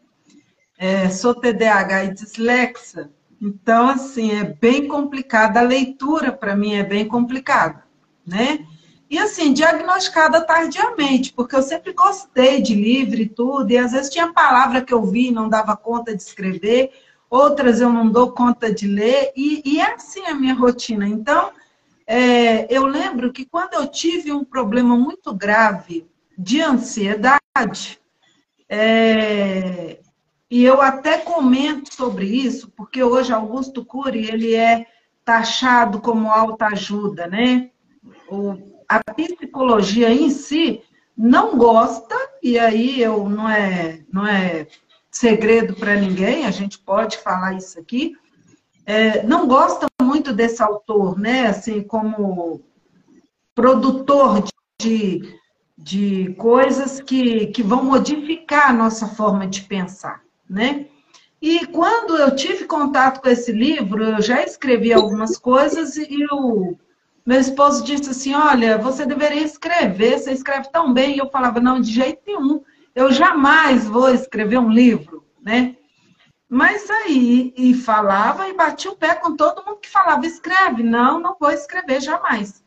É, 0.78 1.08
sou 1.10 1.34
TDAH 1.34 2.04
e 2.04 2.14
dislexa, 2.14 3.10
então, 3.42 3.88
assim, 3.88 4.30
é 4.30 4.44
bem 4.44 4.86
complicada. 4.86 5.58
A 5.58 5.64
leitura, 5.64 6.30
para 6.30 6.54
mim, 6.54 6.74
é 6.74 6.84
bem 6.84 7.08
complicada, 7.08 7.82
né? 8.24 8.64
E, 9.12 9.18
assim, 9.18 9.52
diagnosticada 9.52 10.40
tardiamente, 10.40 11.34
porque 11.34 11.54
eu 11.54 11.60
sempre 11.60 11.92
gostei 11.92 12.62
de 12.62 12.74
livro 12.74 13.20
e 13.20 13.28
tudo, 13.28 13.70
e 13.70 13.76
às 13.76 13.92
vezes 13.92 14.08
tinha 14.08 14.32
palavra 14.32 14.80
que 14.80 14.94
eu 14.94 15.04
vi 15.04 15.28
e 15.28 15.30
não 15.30 15.50
dava 15.50 15.76
conta 15.76 16.16
de 16.16 16.22
escrever, 16.22 16.90
outras 17.28 17.78
eu 17.78 17.92
não 17.92 18.08
dou 18.08 18.32
conta 18.32 18.72
de 18.72 18.86
ler, 18.86 19.30
e, 19.36 19.60
e 19.66 19.80
é 19.80 19.92
assim 19.92 20.24
a 20.24 20.34
minha 20.34 20.54
rotina. 20.54 21.06
Então, 21.06 21.52
é, 22.06 22.66
eu 22.74 22.86
lembro 22.86 23.30
que 23.30 23.44
quando 23.44 23.74
eu 23.74 23.86
tive 23.86 24.32
um 24.32 24.46
problema 24.46 24.96
muito 24.96 25.34
grave 25.34 26.06
de 26.38 26.62
ansiedade, 26.62 28.00
é, 28.66 29.98
e 30.50 30.64
eu 30.64 30.80
até 30.80 31.18
comento 31.18 31.94
sobre 31.94 32.24
isso, 32.24 32.72
porque 32.74 33.02
hoje 33.02 33.30
Augusto 33.30 33.84
Cury, 33.84 34.30
ele 34.30 34.54
é 34.54 34.86
taxado 35.22 36.00
como 36.00 36.30
autoajuda, 36.30 37.26
né? 37.26 37.68
O, 38.26 38.71
a 38.96 39.14
psicologia 39.14 40.12
em 40.12 40.30
si 40.30 40.82
não 41.16 41.56
gosta, 41.56 42.14
e 42.42 42.58
aí 42.58 43.00
eu 43.00 43.28
não 43.28 43.48
é, 43.48 44.00
não 44.12 44.26
é 44.26 44.66
segredo 45.10 45.74
para 45.74 45.94
ninguém, 45.94 46.46
a 46.46 46.50
gente 46.50 46.78
pode 46.78 47.18
falar 47.18 47.54
isso 47.54 47.78
aqui, 47.78 48.16
é, 48.84 49.22
não 49.22 49.46
gosta 49.46 49.86
muito 50.00 50.32
desse 50.32 50.62
autor, 50.62 51.18
né? 51.18 51.46
Assim, 51.46 51.82
como 51.82 52.60
produtor 53.54 54.44
de, 54.80 55.38
de 55.78 56.34
coisas 56.34 57.00
que, 57.00 57.46
que 57.48 57.62
vão 57.62 57.84
modificar 57.84 58.70
a 58.70 58.72
nossa 58.72 59.06
forma 59.06 59.46
de 59.46 59.62
pensar, 59.62 60.22
né? 60.48 60.86
E 61.40 61.66
quando 61.66 62.16
eu 62.16 62.34
tive 62.34 62.64
contato 62.64 63.20
com 63.20 63.28
esse 63.28 63.50
livro, 63.52 64.02
eu 64.04 64.22
já 64.22 64.42
escrevi 64.44 64.92
algumas 64.92 65.36
coisas 65.36 65.96
e 65.96 66.24
o 66.30 66.76
meu 67.24 67.40
esposo 67.40 67.84
disse 67.84 68.10
assim: 68.10 68.34
Olha, 68.34 68.78
você 68.78 69.06
deveria 69.06 69.42
escrever, 69.42 70.18
você 70.18 70.32
escreve 70.32 70.70
tão 70.70 70.92
bem. 70.92 71.14
E 71.16 71.18
eu 71.18 71.30
falava: 71.30 71.60
Não, 71.60 71.80
de 71.80 71.92
jeito 71.92 72.22
nenhum 72.26 72.62
eu 72.94 73.10
jamais 73.10 73.86
vou 73.86 74.12
escrever 74.12 74.58
um 74.58 74.70
livro, 74.70 75.24
né? 75.40 75.76
Mas 76.48 76.90
aí, 76.90 77.54
e 77.56 77.72
falava 77.72 78.46
e 78.48 78.52
batia 78.52 78.90
o 78.90 78.96
pé 78.96 79.14
com 79.14 79.34
todo 79.34 79.64
mundo 79.64 79.80
que 79.80 79.88
falava, 79.88 80.26
escreve. 80.26 80.82
Não, 80.82 81.18
não 81.18 81.34
vou 81.40 81.50
escrever 81.50 82.02
jamais. 82.02 82.62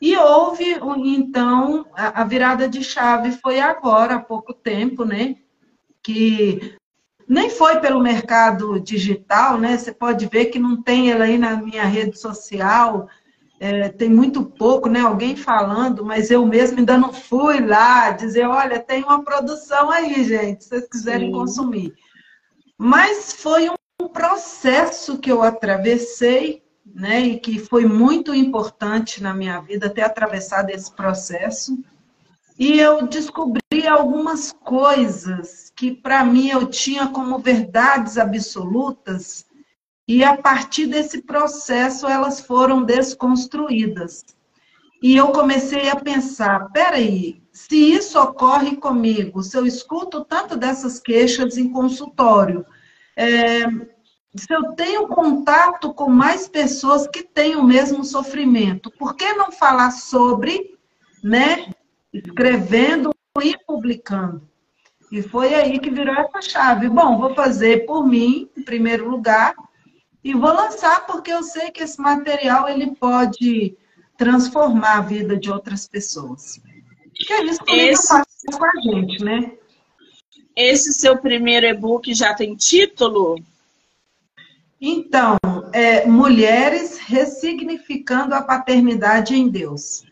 E 0.00 0.16
houve, 0.16 0.64
então, 1.04 1.86
a 1.94 2.24
virada 2.24 2.68
de 2.68 2.82
chave 2.82 3.30
foi 3.40 3.60
agora, 3.60 4.16
há 4.16 4.20
pouco 4.20 4.52
tempo, 4.52 5.04
né? 5.04 5.36
Que 6.02 6.76
nem 7.28 7.48
foi 7.48 7.78
pelo 7.78 8.00
mercado 8.00 8.80
digital, 8.80 9.56
né? 9.56 9.78
Você 9.78 9.92
pode 9.92 10.26
ver 10.26 10.46
que 10.46 10.58
não 10.58 10.82
tem 10.82 11.12
ela 11.12 11.26
aí 11.26 11.38
na 11.38 11.54
minha 11.54 11.84
rede 11.84 12.18
social, 12.18 13.08
é, 13.64 13.88
tem 13.88 14.08
muito 14.10 14.44
pouco, 14.44 14.88
né? 14.88 14.98
Alguém 14.98 15.36
falando, 15.36 16.04
mas 16.04 16.32
eu 16.32 16.44
mesmo 16.44 16.80
ainda 16.80 16.98
não 16.98 17.12
fui 17.12 17.64
lá 17.64 18.10
dizer, 18.10 18.44
olha, 18.44 18.80
tem 18.80 19.04
uma 19.04 19.22
produção 19.22 19.88
aí, 19.88 20.24
gente, 20.24 20.64
se 20.64 20.70
vocês 20.70 20.88
quiserem 20.88 21.28
Sim. 21.28 21.32
consumir. 21.32 21.94
Mas 22.76 23.32
foi 23.32 23.70
um 23.70 24.08
processo 24.08 25.16
que 25.16 25.30
eu 25.30 25.44
atravessei, 25.44 26.64
né? 26.84 27.20
E 27.20 27.38
que 27.38 27.60
foi 27.60 27.86
muito 27.86 28.34
importante 28.34 29.22
na 29.22 29.32
minha 29.32 29.60
vida 29.60 29.88
ter 29.88 30.02
atravessado 30.02 30.70
esse 30.70 30.90
processo. 30.92 31.78
E 32.58 32.80
eu 32.80 33.06
descobri 33.06 33.86
algumas 33.88 34.50
coisas 34.50 35.72
que 35.76 35.92
para 35.92 36.24
mim 36.24 36.48
eu 36.48 36.66
tinha 36.66 37.06
como 37.06 37.38
verdades 37.38 38.18
absolutas 38.18 39.46
e 40.12 40.22
a 40.22 40.36
partir 40.36 40.84
desse 40.84 41.22
processo 41.22 42.06
elas 42.06 42.38
foram 42.38 42.82
desconstruídas. 42.82 44.26
E 45.02 45.16
eu 45.16 45.28
comecei 45.28 45.88
a 45.88 45.96
pensar, 45.96 46.70
peraí, 46.70 47.42
se 47.50 47.76
isso 47.76 48.20
ocorre 48.20 48.76
comigo, 48.76 49.42
se 49.42 49.56
eu 49.56 49.64
escuto 49.64 50.22
tanto 50.22 50.54
dessas 50.54 51.00
queixas 51.00 51.56
em 51.56 51.72
consultório, 51.72 52.66
é, 53.16 53.62
se 54.36 54.52
eu 54.52 54.74
tenho 54.74 55.08
contato 55.08 55.94
com 55.94 56.10
mais 56.10 56.46
pessoas 56.46 57.08
que 57.08 57.22
têm 57.22 57.56
o 57.56 57.64
mesmo 57.64 58.04
sofrimento, 58.04 58.90
por 58.90 59.16
que 59.16 59.32
não 59.32 59.50
falar 59.50 59.92
sobre, 59.92 60.78
né, 61.24 61.72
escrevendo 62.12 63.14
e 63.42 63.56
publicando? 63.66 64.46
E 65.10 65.22
foi 65.22 65.54
aí 65.54 65.78
que 65.78 65.90
virou 65.90 66.14
essa 66.14 66.42
chave. 66.42 66.90
Bom, 66.90 67.18
vou 67.18 67.34
fazer 67.34 67.86
por 67.86 68.06
mim, 68.06 68.50
em 68.54 68.62
primeiro 68.62 69.08
lugar, 69.08 69.54
e 70.24 70.34
vou 70.34 70.52
lançar 70.52 71.06
porque 71.06 71.32
eu 71.32 71.42
sei 71.42 71.70
que 71.70 71.82
esse 71.82 72.00
material 72.00 72.68
ele 72.68 72.94
pode 72.94 73.76
transformar 74.16 74.98
a 74.98 75.02
vida 75.02 75.36
de 75.36 75.50
outras 75.50 75.88
pessoas. 75.88 76.60
Que 77.14 77.32
é 77.32 77.44
isso 77.44 77.64
que 77.64 77.72
esse... 77.72 78.08
faz 78.08 78.26
com 78.56 78.64
a 78.64 78.80
gente, 78.82 79.24
né? 79.24 79.52
Esse 80.54 80.92
seu 80.92 81.18
primeiro 81.18 81.66
e-book 81.66 82.12
já 82.14 82.34
tem 82.34 82.54
título? 82.54 83.36
Então, 84.80 85.36
é 85.72 86.06
Mulheres 86.06 86.98
Ressignificando 86.98 88.34
a 88.34 88.42
Paternidade 88.42 89.34
em 89.34 89.48
Deus. 89.48 90.04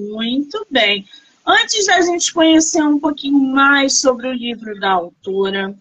Muito 0.00 0.66
bem. 0.70 1.06
Antes 1.46 1.86
da 1.86 2.00
gente 2.00 2.32
conhecer 2.32 2.82
um 2.82 2.98
pouquinho 2.98 3.40
mais 3.40 4.00
sobre 4.00 4.28
o 4.28 4.32
livro 4.32 4.78
da 4.78 4.92
autora, 4.92 5.76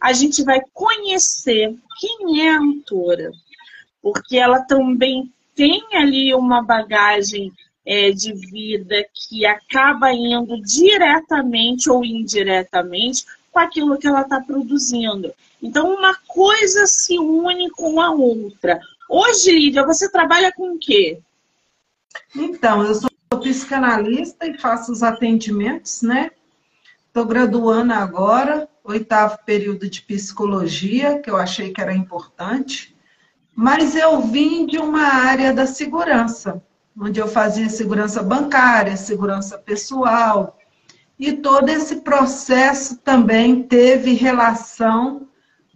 a 0.00 0.12
gente 0.12 0.42
vai 0.42 0.60
conhecer 0.72 1.76
quem 1.98 2.46
é 2.46 2.52
a 2.52 2.58
autora, 2.58 3.30
porque 4.02 4.36
ela 4.36 4.60
também 4.62 5.30
tem 5.54 5.82
ali 5.92 6.34
uma 6.34 6.62
bagagem 6.62 7.52
é, 7.84 8.10
de 8.10 8.32
vida 8.32 9.04
que 9.12 9.44
acaba 9.44 10.12
indo 10.12 10.60
diretamente 10.62 11.90
ou 11.90 12.04
indiretamente 12.04 13.24
com 13.52 13.58
aquilo 13.58 13.98
que 13.98 14.06
ela 14.06 14.22
está 14.22 14.40
produzindo. 14.40 15.32
Então, 15.62 15.94
uma 15.94 16.14
coisa 16.26 16.86
se 16.86 17.18
une 17.18 17.68
com 17.70 18.00
a 18.00 18.10
outra. 18.10 18.80
Hoje, 19.08 19.50
Lídia, 19.50 19.84
você 19.84 20.10
trabalha 20.10 20.52
com 20.52 20.74
o 20.74 20.78
quê? 20.78 21.18
Então, 22.34 22.82
eu 22.84 22.94
sou 22.94 23.10
psicanalista 23.40 24.46
e 24.46 24.56
faço 24.56 24.92
os 24.92 25.02
atendimentos, 25.02 26.02
né? 26.02 26.30
Estou 27.10 27.24
graduando 27.24 27.92
agora, 27.92 28.68
oitavo 28.84 29.38
período 29.44 29.90
de 29.90 30.00
psicologia, 30.00 31.18
que 31.18 31.28
eu 31.28 31.36
achei 31.36 31.72
que 31.72 31.80
era 31.80 31.92
importante, 31.92 32.96
mas 33.52 33.96
eu 33.96 34.20
vim 34.20 34.64
de 34.64 34.78
uma 34.78 35.02
área 35.02 35.52
da 35.52 35.66
segurança, 35.66 36.62
onde 36.96 37.18
eu 37.18 37.26
fazia 37.26 37.68
segurança 37.68 38.22
bancária, 38.22 38.96
segurança 38.96 39.58
pessoal, 39.58 40.56
e 41.18 41.32
todo 41.32 41.68
esse 41.68 41.96
processo 41.96 42.98
também 42.98 43.64
teve 43.64 44.12
relação 44.12 45.26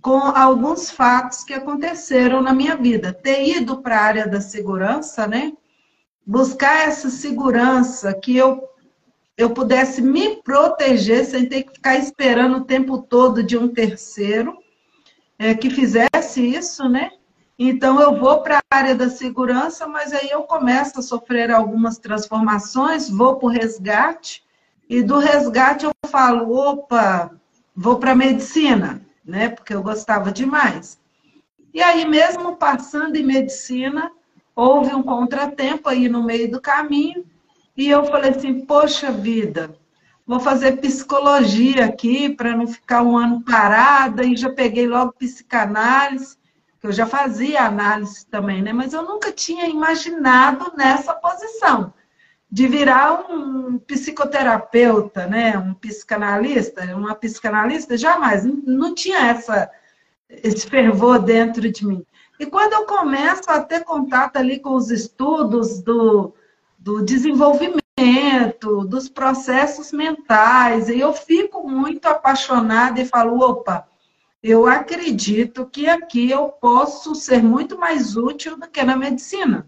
com 0.01 0.19
alguns 0.19 0.89
fatos 0.89 1.43
que 1.43 1.53
aconteceram 1.53 2.41
na 2.41 2.55
minha 2.55 2.77
vida. 2.77 3.13
Ter 3.13 3.45
ido 3.45 3.83
para 3.83 3.99
a 3.99 4.05
área 4.05 4.29
da 4.29 4.41
segurança, 4.41 5.27
né? 5.27 5.53
Buscar 6.25 6.87
essa 6.87 7.11
segurança 7.11 8.15
que 8.15 8.37
eu 8.37 8.69
eu 9.37 9.51
pudesse 9.51 10.01
me 10.01 10.37
proteger 10.43 11.25
sem 11.25 11.47
ter 11.47 11.65
que 11.65 11.75
ficar 11.75 11.97
esperando 11.97 12.59
o 12.59 12.65
tempo 12.65 12.99
todo 12.99 13.43
de 13.43 13.59
um 13.59 13.69
terceiro 13.69 14.57
é, 15.39 15.55
que 15.55 15.69
fizesse 15.71 16.41
isso, 16.41 16.89
né? 16.89 17.11
Então 17.59 18.01
eu 18.01 18.17
vou 18.17 18.43
para 18.43 18.59
a 18.59 18.77
área 18.77 18.95
da 18.95 19.09
segurança, 19.09 19.87
mas 19.87 20.13
aí 20.13 20.31
eu 20.31 20.43
começo 20.43 20.99
a 20.99 21.03
sofrer 21.03 21.51
algumas 21.51 21.99
transformações, 21.99 23.09
vou 23.09 23.37
para 23.37 23.47
o 23.47 23.51
resgate, 23.51 24.45
e 24.89 25.03
do 25.03 25.19
resgate 25.19 25.85
eu 25.85 25.93
falo, 26.09 26.53
opa, 26.53 27.31
vou 27.75 27.99
para 27.99 28.13
a 28.13 28.17
medicina, 28.17 29.01
né? 29.25 29.49
Porque 29.49 29.75
eu 29.75 29.83
gostava 29.83 30.31
demais. 30.31 30.99
E 31.73 31.83
aí, 31.83 32.05
mesmo 32.05 32.57
passando 32.57 33.17
em 33.17 33.25
medicina, 33.25 34.11
houve 34.55 34.95
um 34.95 35.03
contratempo 35.03 35.89
aí 35.89 36.09
no 36.09 36.23
meio 36.23 36.51
do 36.51 36.61
caminho, 36.61 37.25
e 37.77 37.89
eu 37.89 38.05
falei 38.05 38.31
assim, 38.31 38.65
poxa 38.65 39.11
vida, 39.11 39.75
vou 40.27 40.41
fazer 40.41 40.81
psicologia 40.81 41.85
aqui 41.87 42.31
para 42.31 42.57
não 42.57 42.67
ficar 42.67 43.03
um 43.03 43.17
ano 43.17 43.43
parada 43.43 44.25
e 44.25 44.37
já 44.37 44.51
peguei 44.51 44.87
logo 44.87 45.13
psicanálise, 45.13 46.37
que 46.81 46.87
eu 46.87 46.93
já 46.93 47.07
fazia 47.07 47.63
análise 47.63 48.27
também, 48.27 48.63
né? 48.63 48.73
Mas 48.73 48.93
eu 48.93 49.03
nunca 49.03 49.33
tinha 49.33 49.69
imaginado 49.69 50.73
nessa 50.77 51.13
posição 51.15 51.93
de 52.51 52.69
virar 52.69 53.29
um 53.31 53.79
psicoterapeuta, 53.79 55.27
né? 55.27 55.59
Um 55.59 55.75
psicanalista, 55.75 56.85
uma 56.95 57.15
psicanalista, 57.15 57.97
jamais, 57.97 58.45
não 58.45 58.95
tinha 58.95 59.19
essa 59.19 59.71
esse 60.29 60.67
fervor 60.69 61.19
dentro 61.19 61.71
de 61.71 61.87
mim. 61.87 62.05
E 62.39 62.47
quando 62.47 62.73
eu 62.73 62.87
começo 62.87 63.49
a 63.49 63.61
ter 63.61 63.85
contato 63.85 64.37
ali 64.37 64.59
com 64.59 64.75
os 64.75 64.91
estudos 64.91 65.81
do, 65.81 66.35
do 66.85 67.03
desenvolvimento, 67.03 68.85
dos 68.87 69.09
processos 69.09 69.91
mentais, 69.91 70.91
e 70.91 71.01
eu 71.01 71.15
fico 71.15 71.67
muito 71.67 72.05
apaixonada 72.05 73.01
e 73.01 73.07
falo, 73.07 73.41
opa, 73.41 73.89
eu 74.43 74.67
acredito 74.67 75.65
que 75.65 75.89
aqui 75.89 76.31
eu 76.31 76.51
posso 76.51 77.15
ser 77.15 77.43
muito 77.43 77.79
mais 77.79 78.19
útil 78.19 78.59
do 78.59 78.69
que 78.69 78.83
na 78.83 78.97
medicina. 78.97 79.67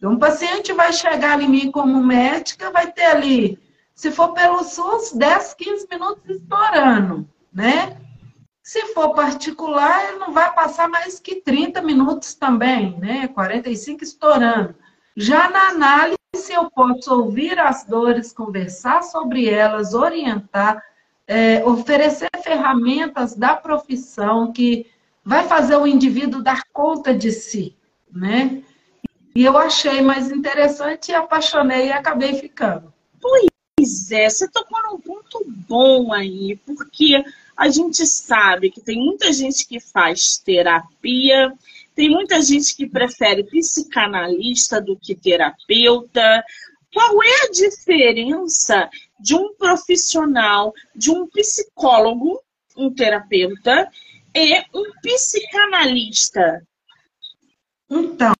Um 0.00 0.16
paciente 0.16 0.72
vai 0.72 0.92
chegar 0.92 1.42
em 1.42 1.48
mim 1.48 1.72
como 1.72 2.00
médica, 2.00 2.70
vai 2.70 2.92
ter 2.92 3.06
ali, 3.06 3.58
se 3.92 4.12
for 4.12 4.32
pelo 4.32 4.62
SUS, 4.62 5.14
10, 5.14 5.54
15 5.54 5.88
minutos 5.90 6.22
estourando, 6.30 7.28
né? 7.52 8.00
Se 8.62 8.94
for 8.94 9.14
particular, 9.14 10.10
ele 10.10 10.18
não 10.18 10.32
vai 10.32 10.54
passar 10.54 10.88
mais 10.88 11.18
que 11.18 11.40
30 11.40 11.82
minutos 11.82 12.34
também, 12.34 12.96
né? 13.00 13.26
45 13.26 14.04
estourando. 14.04 14.76
Já 15.16 15.48
na 15.48 15.68
análise, 15.68 16.16
eu 16.50 16.70
posso 16.70 17.10
ouvir 17.14 17.58
as 17.58 17.84
dores, 17.84 18.34
conversar 18.34 19.02
sobre 19.02 19.48
elas, 19.48 19.94
orientar, 19.94 20.82
é, 21.26 21.64
oferecer 21.64 22.28
ferramentas 22.44 23.34
da 23.34 23.56
profissão 23.56 24.52
que 24.52 24.86
vai 25.24 25.48
fazer 25.48 25.76
o 25.76 25.86
indivíduo 25.86 26.42
dar 26.42 26.64
conta 26.70 27.14
de 27.14 27.32
si, 27.32 27.74
né? 28.12 28.62
E 29.34 29.42
eu 29.42 29.56
achei 29.56 30.02
mais 30.02 30.30
interessante 30.30 31.14
apaixonei 31.14 31.86
e 31.86 31.92
acabei 31.92 32.34
ficando. 32.34 32.92
Pois 33.20 34.12
é, 34.12 34.28
você 34.28 34.48
tocou 34.50 34.82
num 34.82 35.00
ponto 35.00 35.42
bom 35.46 36.12
aí, 36.12 36.56
porque 36.64 37.24
a 37.56 37.70
gente 37.70 38.06
sabe 38.06 38.70
que 38.70 38.82
tem 38.82 38.98
muita 38.98 39.32
gente 39.32 39.66
que 39.66 39.80
faz 39.80 40.38
terapia, 40.38 41.52
tem 41.96 42.10
muita 42.10 42.42
gente 42.42 42.76
que 42.76 42.86
prefere 42.86 43.42
psicanalista 43.42 44.80
do 44.82 44.96
que 44.96 45.14
terapeuta. 45.14 46.44
Qual 46.92 47.22
é 47.22 47.46
a 47.46 47.50
diferença 47.50 48.88
de 49.18 49.34
um 49.34 49.54
profissional, 49.54 50.74
de 50.94 51.10
um 51.10 51.26
psicólogo, 51.26 52.40
um 52.76 52.92
terapeuta, 52.92 53.90
e 54.34 54.60
um 54.74 54.92
psicanalista? 55.02 56.62
Então, 57.88 58.34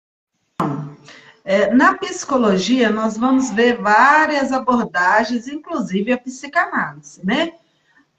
é, 1.43 1.73
na 1.73 1.97
psicologia, 1.97 2.91
nós 2.91 3.17
vamos 3.17 3.51
ver 3.51 3.79
várias 3.79 4.53
abordagens, 4.53 5.49
inclusive 5.49 6.13
a 6.13 6.19
psicanálise, 6.19 7.25
né? 7.25 7.55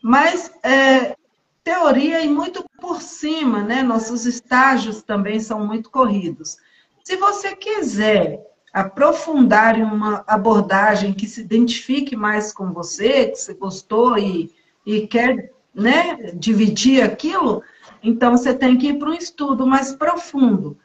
Mas 0.02 0.50
é, 0.64 1.17
teoria 1.68 2.22
e 2.22 2.30
muito 2.30 2.64
por 2.80 3.02
cima, 3.02 3.62
né? 3.62 3.84
Nossos 3.84 4.26
estágios 4.26 5.04
também 5.04 5.38
são 5.42 5.68
muito 5.68 5.92
corridos. 5.92 6.56
Se 7.04 7.18
você 7.18 7.58
quiser 7.58 8.42
aprofundar 8.74 9.78
em 9.78 9.84
uma 9.84 10.24
abordagem 10.26 11.12
que 11.12 11.28
se 11.28 11.42
identifique 11.42 12.16
mais 12.16 12.54
com 12.54 12.72
você, 12.72 13.26
que 13.26 13.36
você 13.36 13.54
gostou 13.54 14.18
e, 14.18 14.50
e 14.86 15.08
quer 15.08 15.52
né, 15.76 16.32
dividir 16.36 17.04
aquilo, 17.04 17.62
então 18.02 18.38
você 18.38 18.54
tem 18.54 18.78
que 18.78 18.88
ir 18.88 18.98
para 18.98 19.10
um 19.10 19.14
estudo 19.14 19.68
mais 19.68 19.92
profundo. 19.92 20.78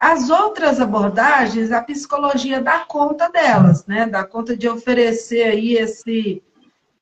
As 0.00 0.30
outras 0.30 0.80
abordagens, 0.80 1.72
a 1.72 1.82
psicologia 1.82 2.62
dá 2.62 2.78
conta 2.86 3.28
delas, 3.28 3.84
né? 3.86 4.06
Dá 4.06 4.24
conta 4.24 4.56
de 4.56 4.66
oferecer 4.66 5.42
aí 5.42 5.74
esse 5.74 6.42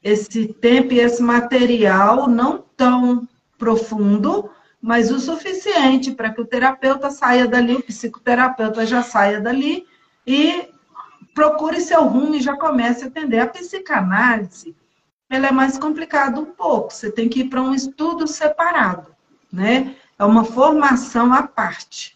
esse 0.05 0.49
tempo 0.49 0.93
e 0.93 1.01
esse 1.01 1.23
material 1.23 2.29
não 2.29 2.63
tão 2.77 3.27
profundo, 3.57 4.51
mas 4.81 5.11
o 5.11 5.19
suficiente 5.19 6.13
para 6.13 6.31
que 6.31 6.43
o 6.43 6.45
terapeuta 6.45 7.11
saia 7.11 7.49
dali, 7.49 7.75
o 7.75 7.83
psicoterapeuta 7.83 8.85
já 8.85 9.03
saia 9.03 9.41
dali 9.41 9.87
e 10.27 10.69
procure 11.35 11.81
seu 11.81 12.05
rumo 12.05 12.35
e 12.35 12.43
já 12.43 12.55
comece 12.55 13.05
a 13.05 13.07
atender. 13.07 13.41
A 13.41 13.47
psicanálise, 13.47 14.77
ela 15.31 15.47
é 15.47 15.51
mais 15.51 15.79
complicada 15.79 16.39
um 16.39 16.45
pouco, 16.45 16.93
você 16.93 17.11
tem 17.11 17.27
que 17.27 17.41
ir 17.41 17.49
para 17.49 17.63
um 17.63 17.75
estudo 17.75 18.27
separado, 18.27 19.07
né? 19.51 19.97
É 20.19 20.25
uma 20.25 20.45
formação 20.45 21.33
à 21.33 21.45
parte. 21.45 22.15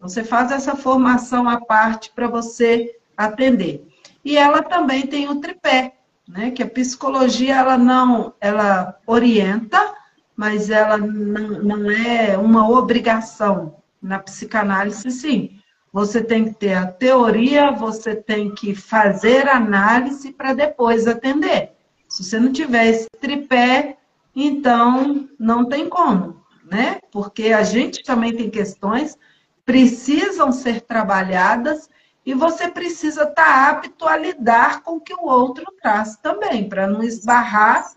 Você 0.00 0.22
faz 0.22 0.52
essa 0.52 0.76
formação 0.76 1.48
à 1.48 1.60
parte 1.60 2.12
para 2.14 2.28
você 2.28 2.96
atender. 3.16 3.84
E 4.24 4.36
ela 4.36 4.62
também 4.62 5.06
tem 5.06 5.28
o 5.28 5.40
tripé, 5.40 5.93
né? 6.28 6.50
Que 6.50 6.62
a 6.62 6.68
psicologia 6.68 7.56
ela 7.56 7.76
não, 7.76 8.34
ela 8.40 8.98
orienta, 9.06 9.94
mas 10.36 10.70
ela 10.70 10.96
não, 10.98 11.62
não 11.62 11.90
é 11.90 12.36
uma 12.36 12.68
obrigação. 12.68 13.76
Na 14.02 14.18
psicanálise, 14.18 15.10
sim. 15.10 15.58
Você 15.90 16.22
tem 16.22 16.44
que 16.44 16.54
ter 16.58 16.74
a 16.74 16.86
teoria, 16.86 17.70
você 17.70 18.14
tem 18.14 18.54
que 18.54 18.74
fazer 18.74 19.48
análise 19.48 20.30
para 20.30 20.52
depois 20.52 21.06
atender. 21.06 21.72
Se 22.06 22.22
você 22.22 22.38
não 22.38 22.52
tiver 22.52 22.86
esse 22.88 23.08
tripé, 23.18 23.96
então 24.36 25.26
não 25.38 25.64
tem 25.64 25.88
como, 25.88 26.42
né? 26.70 26.98
Porque 27.10 27.52
a 27.52 27.62
gente 27.62 28.02
também 28.02 28.36
tem 28.36 28.50
questões 28.50 29.16
precisam 29.64 30.52
ser 30.52 30.82
trabalhadas 30.82 31.88
e 32.24 32.32
você 32.32 32.68
precisa 32.68 33.24
estar 33.24 33.34
tá 33.34 33.70
apto 33.70 34.06
a 34.06 34.16
lidar 34.16 34.82
com 34.82 34.96
o 34.96 35.00
que 35.00 35.14
o 35.14 35.26
outro 35.26 35.66
traz 35.80 36.16
também, 36.16 36.68
para 36.68 36.86
não 36.86 37.02
esbarrar. 37.02 37.92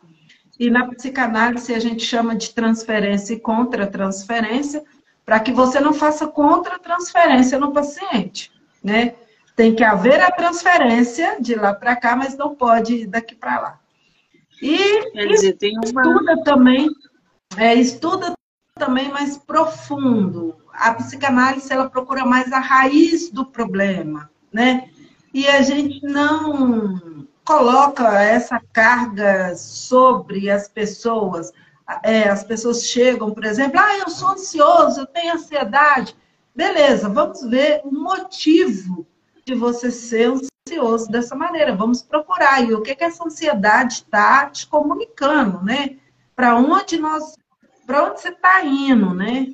E 0.60 0.70
na 0.70 0.88
psicanálise 0.88 1.74
a 1.74 1.80
gente 1.80 2.04
chama 2.04 2.36
de 2.36 2.54
transferência 2.54 3.34
e 3.34 3.40
contra-transferência, 3.40 4.84
para 5.26 5.40
que 5.40 5.52
você 5.52 5.80
não 5.80 5.94
faça 5.94 6.28
contra-transferência 6.28 7.60
no 7.60 7.72
paciente, 7.72 8.52
né? 8.84 9.16
Tem 9.56 9.76
que 9.76 9.84
haver 9.84 10.22
a 10.22 10.32
transferência 10.32 11.38
de 11.40 11.56
lá 11.56 11.74
para 11.74 11.96
cá, 11.96 12.16
mas 12.16 12.36
não 12.36 12.56
pode 12.56 12.96
ir 12.96 13.08
daqui 13.08 13.36
para 13.36 13.60
lá. 13.60 13.80
E 14.62 15.12
Quer 15.12 15.28
dizer, 15.28 15.54
tem 15.54 15.78
uma... 15.78 16.02
estuda 16.02 16.44
também, 16.44 16.90
é, 17.58 17.76
estuda 17.76 18.34
também 18.76 19.10
mais 19.10 19.38
profundo 19.38 20.56
a 20.78 20.94
psicanálise 20.94 21.74
ela 21.74 21.90
procura 21.90 22.24
mais 22.24 22.52
a 22.54 22.60
raiz 22.60 23.30
do 23.32 23.46
problema, 23.46 24.30
né? 24.54 24.90
E 25.34 25.48
a 25.48 25.62
gente 25.62 26.06
não 26.06 27.28
coloca 27.44 28.22
essa 28.22 28.62
carga 28.72 29.56
sobre 29.56 30.50
as 30.50 30.68
pessoas. 30.68 31.52
É, 32.04 32.30
as 32.30 32.44
pessoas 32.44 32.84
chegam, 32.84 33.32
por 33.32 33.46
exemplo, 33.46 33.80
ah, 33.80 33.98
eu 33.98 34.10
sou 34.10 34.30
ansioso, 34.30 35.02
eu 35.02 35.06
tenho 35.08 35.34
ansiedade. 35.34 36.16
Beleza, 36.56 37.10
vamos 37.10 37.42
ver 37.42 37.82
o 37.84 37.92
motivo 37.92 39.08
de 39.46 39.56
você 39.56 39.90
ser 39.90 40.30
ansioso 40.30 41.10
dessa 41.10 41.36
maneira. 41.36 41.76
Vamos 41.76 42.04
procurar 42.04 42.62
e 42.62 42.74
o 42.74 42.82
que, 42.82 42.96
que 42.96 43.04
essa 43.04 43.26
ansiedade 43.26 43.94
está 43.94 44.50
te 44.50 44.68
comunicando, 44.68 45.64
né? 45.64 45.98
Para 46.36 46.56
onde 46.56 46.98
nós, 46.98 47.36
para 47.86 48.04
onde 48.04 48.22
você 48.22 48.30
está 48.30 48.64
indo, 48.64 49.14
né? 49.14 49.48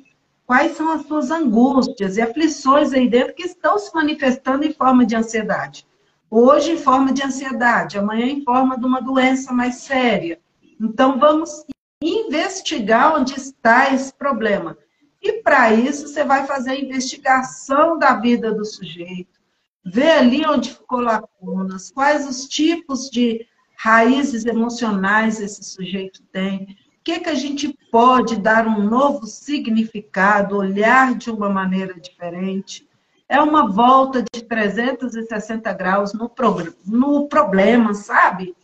Quais 0.46 0.76
são 0.76 0.90
as 0.90 1.06
suas 1.06 1.30
angústias 1.30 2.16
e 2.16 2.22
aflições 2.22 2.92
aí 2.92 3.08
dentro 3.08 3.34
que 3.34 3.44
estão 3.44 3.78
se 3.78 3.94
manifestando 3.94 4.64
em 4.64 4.74
forma 4.74 5.06
de 5.06 5.16
ansiedade? 5.16 5.86
Hoje 6.30 6.72
em 6.72 6.76
forma 6.76 7.12
de 7.12 7.22
ansiedade, 7.22 7.96
amanhã 7.96 8.26
em 8.26 8.44
forma 8.44 8.78
de 8.78 8.84
uma 8.84 9.00
doença 9.00 9.52
mais 9.52 9.76
séria. 9.76 10.38
Então 10.78 11.18
vamos 11.18 11.64
investigar 12.02 13.14
onde 13.16 13.34
está 13.38 13.94
esse 13.94 14.12
problema. 14.12 14.76
E 15.22 15.40
para 15.40 15.72
isso 15.72 16.08
você 16.08 16.22
vai 16.22 16.46
fazer 16.46 16.72
a 16.72 16.78
investigação 16.78 17.98
da 17.98 18.16
vida 18.16 18.52
do 18.52 18.66
sujeito, 18.66 19.40
ver 19.82 20.10
ali 20.10 20.46
onde 20.46 20.74
ficou 20.74 21.00
lacunas, 21.00 21.90
quais 21.90 22.28
os 22.28 22.46
tipos 22.46 23.08
de 23.08 23.46
raízes 23.76 24.44
emocionais 24.44 25.40
esse 25.40 25.64
sujeito 25.64 26.22
tem, 26.30 26.76
que, 27.04 27.20
que 27.20 27.28
a 27.28 27.34
gente 27.34 27.76
pode 27.90 28.36
dar 28.36 28.66
um 28.66 28.82
novo 28.82 29.26
significado, 29.26 30.56
olhar 30.56 31.14
de 31.14 31.30
uma 31.30 31.50
maneira 31.50 32.00
diferente. 32.00 32.88
É 33.28 33.40
uma 33.40 33.70
volta 33.70 34.22
de 34.22 34.42
360 34.42 35.70
graus 35.74 36.14
no, 36.14 36.30
pro, 36.30 36.74
no 36.86 37.28
problema, 37.28 37.92
sabe? 37.92 38.56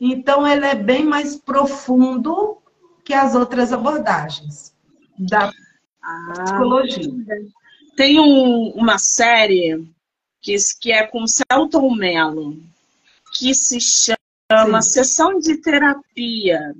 Então, 0.00 0.46
ele 0.46 0.64
é 0.64 0.74
bem 0.74 1.04
mais 1.04 1.36
profundo 1.36 2.58
que 3.04 3.12
as 3.12 3.34
outras 3.34 3.72
abordagens 3.72 4.72
da 5.18 5.52
ah, 6.02 6.32
psicologia. 6.44 7.12
Tem 7.96 8.20
um, 8.20 8.70
uma 8.76 8.98
série 8.98 9.84
que, 10.40 10.54
que 10.80 10.92
é 10.92 11.06
com 11.06 11.26
Celton 11.26 11.94
Mello, 11.94 12.56
que 13.34 13.52
se 13.52 13.80
chama 13.80 14.66
uma 14.66 14.82
sessão 14.82 15.38
de 15.38 15.56
terapia. 15.56 16.74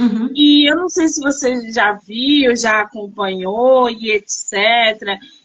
Uhum. 0.00 0.32
E 0.34 0.70
eu 0.70 0.76
não 0.76 0.88
sei 0.88 1.08
se 1.08 1.20
você 1.20 1.70
já 1.70 1.92
viu, 1.92 2.56
já 2.56 2.80
acompanhou 2.80 3.90
e 3.90 4.12
etc. 4.12 4.54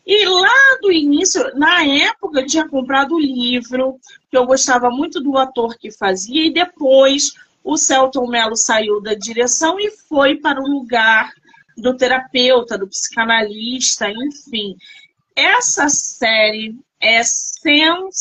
E 0.07 0.25
lá 0.25 0.77
do 0.81 0.89
início, 0.91 1.43
na 1.55 1.83
época, 1.83 2.39
eu 2.39 2.45
tinha 2.45 2.67
comprado 2.67 3.15
o 3.15 3.19
livro, 3.19 3.99
que 4.31 4.37
eu 4.37 4.45
gostava 4.45 4.89
muito 4.89 5.19
do 5.19 5.37
ator 5.37 5.77
que 5.77 5.91
fazia, 5.91 6.45
e 6.45 6.53
depois 6.53 7.33
o 7.65 7.75
Celton 7.75 8.27
Mello 8.27 8.55
saiu 8.55 9.01
da 9.01 9.13
direção 9.13 9.77
e 9.77 9.91
foi 10.07 10.35
para 10.35 10.61
o 10.61 10.67
lugar 10.67 11.33
do 11.75 11.97
terapeuta, 11.97 12.77
do 12.77 12.87
psicanalista, 12.87 14.09
enfim. 14.09 14.77
Essa 15.35 15.89
série 15.89 16.77
é 17.05 17.23
sensacional. 17.23 18.11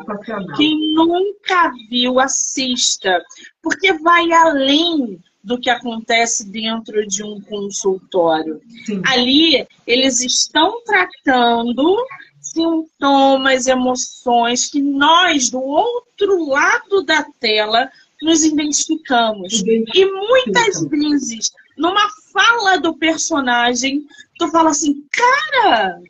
sensacional. 0.00 0.56
Quem 0.56 0.94
nunca 0.94 1.72
viu, 1.88 2.20
assista, 2.20 3.24
porque 3.62 3.94
vai 3.94 4.30
além 4.32 5.18
do 5.42 5.58
que 5.58 5.70
acontece 5.70 6.48
dentro 6.48 7.06
de 7.06 7.24
um 7.24 7.40
consultório. 7.40 8.60
Sim. 8.84 9.02
Ali, 9.06 9.66
eles 9.86 10.20
estão 10.20 10.82
tratando 10.84 11.96
sintomas, 12.40 13.66
emoções 13.66 14.68
que 14.68 14.82
nós, 14.82 15.48
do 15.48 15.60
outro 15.60 16.48
lado 16.48 17.02
da 17.02 17.24
tela, 17.40 17.90
nos 18.20 18.44
identificamos. 18.44 19.62
E 19.64 20.04
muitas 20.04 20.84
vezes, 20.84 21.50
numa 21.76 22.08
fala 22.32 22.76
do 22.78 22.94
personagem, 22.94 24.06
tu 24.38 24.48
fala 24.48 24.70
assim, 24.70 25.04
cara, 25.10 26.00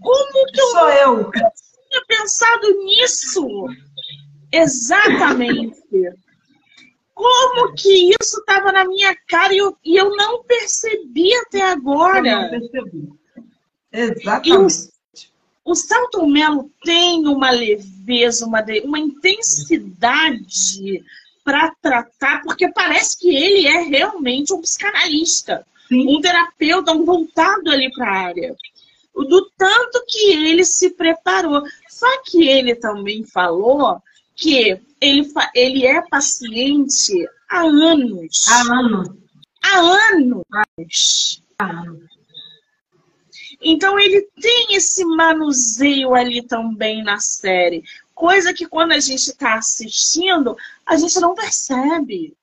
como 0.00 0.46
que 0.52 0.60
eu 0.60 0.66
Sou 0.68 0.88
eu. 0.90 1.30
tinha 1.30 2.04
pensado 2.06 2.84
nisso? 2.84 3.66
Exatamente. 4.52 5.82
Como 7.14 7.72
que 7.74 8.10
isso 8.20 8.40
estava 8.40 8.72
na 8.72 8.84
minha 8.84 9.16
cara 9.28 9.54
e 9.54 9.58
eu, 9.58 9.76
e 9.84 9.96
eu 9.96 10.14
não 10.16 10.42
percebi 10.42 11.34
até 11.36 11.62
agora? 11.62 12.28
Eu 12.28 12.40
não 12.40 12.50
percebi. 12.50 13.08
Exatamente. 13.92 14.88
O, 15.64 15.72
o 15.72 15.74
Salto 15.74 16.26
Melo 16.26 16.70
tem 16.82 17.26
uma 17.26 17.50
leveza, 17.50 18.46
uma, 18.46 18.64
uma 18.84 18.98
intensidade 18.98 21.04
para 21.44 21.72
tratar, 21.80 22.42
porque 22.42 22.70
parece 22.72 23.18
que 23.18 23.34
ele 23.34 23.66
é 23.66 23.82
realmente 23.82 24.52
um 24.52 24.60
psicanalista, 24.60 25.64
Sim. 25.88 26.16
um 26.16 26.20
terapeuta, 26.20 26.92
um 26.92 27.04
voltado 27.04 27.70
ali 27.70 27.90
para 27.92 28.08
a 28.08 28.18
área. 28.26 28.56
Do 29.14 29.50
tanto 29.56 30.04
que 30.08 30.32
ele 30.32 30.64
se 30.64 30.90
preparou. 30.90 31.62
Só 31.88 32.22
que 32.22 32.48
ele 32.48 32.74
também 32.74 33.24
falou 33.24 34.02
que 34.34 34.80
ele, 35.00 35.32
ele 35.54 35.86
é 35.86 36.02
paciente 36.08 37.26
há 37.48 37.60
anos. 37.60 38.48
Há 38.48 38.60
anos. 38.60 39.08
Há 39.62 39.78
anos. 39.78 41.42
Há 41.58 41.64
anos. 41.64 42.14
Então 43.60 43.98
ele 43.98 44.28
tem 44.40 44.76
esse 44.76 45.04
manuseio 45.04 46.14
ali 46.14 46.42
também 46.42 47.02
na 47.02 47.18
série. 47.18 47.82
Coisa 48.14 48.52
que 48.52 48.66
quando 48.66 48.92
a 48.92 49.00
gente 49.00 49.28
está 49.28 49.54
assistindo, 49.54 50.56
a 50.84 50.96
gente 50.96 51.18
não 51.18 51.34
percebe. 51.34 52.36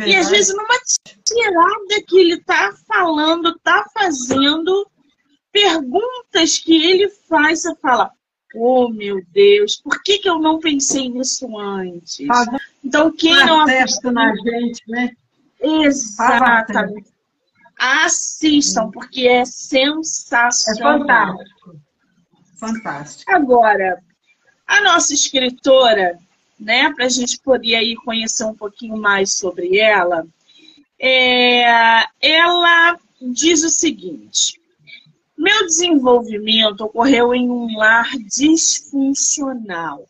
É 0.00 0.08
e 0.08 0.16
às 0.16 0.30
vezes 0.30 0.54
numa 0.54 0.78
tirada 1.22 2.02
que 2.06 2.18
ele 2.18 2.34
está 2.34 2.74
falando, 2.88 3.50
está 3.50 3.86
fazendo, 3.94 4.86
perguntas 5.54 6.58
que 6.58 6.74
ele 6.84 7.08
faz, 7.08 7.62
você 7.62 7.76
fala, 7.76 8.10
Oh, 8.56 8.88
meu 8.88 9.20
Deus, 9.32 9.76
por 9.76 10.00
que, 10.02 10.18
que 10.18 10.28
eu 10.28 10.38
não 10.38 10.60
pensei 10.60 11.08
nisso 11.08 11.58
antes? 11.58 12.18
então, 12.84 13.10
quem 13.10 13.34
não 13.34 13.62
assistiu... 13.62 14.12
na 14.12 14.32
gente, 14.36 14.82
né? 14.86 15.10
Exatamente. 15.60 17.12
Assistam, 17.76 18.90
porque 18.92 19.26
é 19.26 19.44
sensacional. 19.44 20.86
É 20.86 20.98
fantástico. 21.00 21.80
Fantástico. 22.56 23.32
Agora, 23.32 24.00
a 24.68 24.80
nossa 24.82 25.12
escritora, 25.12 26.16
né, 26.58 26.92
para 26.92 27.06
a 27.06 27.08
gente 27.08 27.40
poder 27.40 27.74
aí 27.74 27.96
conhecer 27.96 28.44
um 28.44 28.54
pouquinho 28.54 28.96
mais 28.96 29.32
sobre 29.32 29.78
ela, 29.78 30.24
é, 30.96 32.04
ela 32.20 32.96
diz 33.20 33.64
o 33.64 33.68
seguinte: 33.68 34.60
meu 35.44 35.66
desenvolvimento 35.66 36.80
ocorreu 36.80 37.34
em 37.34 37.50
um 37.50 37.76
lar 37.76 38.08
disfuncional, 38.34 40.08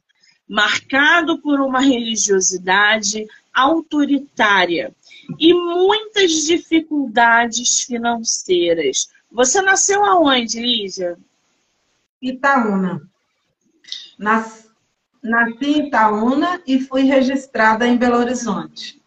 marcado 0.49 1.41
por 1.41 1.61
uma 1.61 1.81
religiosidade 1.81 3.27
autoritária 3.53 4.95
e 5.37 5.53
muitas 5.53 6.31
dificuldades 6.45 7.81
financeiras. 7.81 9.11
Você 9.29 9.61
nasceu 9.61 10.05
aonde, 10.05 10.61
Lígia? 10.61 11.19
Itaúna. 12.23 13.03
Nas, 14.17 14.71
nasci 15.21 15.65
em 15.65 15.89
Itaúna 15.89 16.63
e 16.65 16.79
fui 16.79 17.03
registrada 17.03 17.89
em 17.89 17.97
Belo 17.97 18.19
Horizonte. 18.19 19.03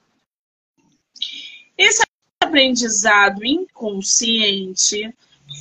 Esse 1.77 2.03
aprendizado 2.43 3.45
inconsciente 3.45 5.15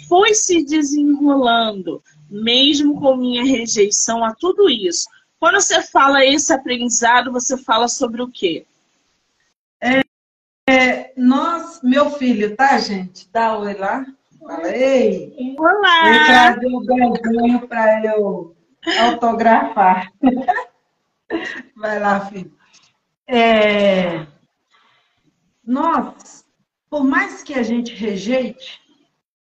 foi 0.09 0.35
se 0.35 0.64
desenrolando, 0.64 2.02
mesmo 2.30 3.00
com 3.00 3.16
minha 3.16 3.44
rejeição 3.44 4.24
a 4.24 4.35
tudo 4.35 4.68
isso. 4.68 5.06
Quando 5.38 5.61
você 5.61 5.82
fala 5.82 6.24
esse 6.24 6.52
aprendizado, 6.52 7.32
você 7.32 7.56
fala 7.56 7.88
sobre 7.88 8.22
o 8.22 8.30
quê? 8.30 8.66
É, 9.80 10.02
é, 10.68 11.12
nós, 11.16 11.80
meu 11.82 12.11
filho, 12.11 12.56
tá, 12.56 12.78
gente? 12.78 13.28
Dá 13.30 13.59
oi 13.59 13.74
lá. 13.74 14.04
Fala, 14.40 14.68
ei! 14.76 15.56
Olá! 15.59 16.02
Vem 16.04 16.24
trazer 16.24 16.66
o 16.66 16.80
beijinho 16.80 17.68
para 17.68 18.04
eu 18.04 18.56
autografar. 19.00 20.12
Vai 21.76 21.98
lá, 22.00 22.26
filho. 22.26 22.52
É, 23.26 24.26
nós, 25.64 26.44
por 26.88 27.04
mais 27.04 27.42
que 27.42 27.54
a 27.54 27.62
gente 27.62 27.92
rejeite, 27.92 28.80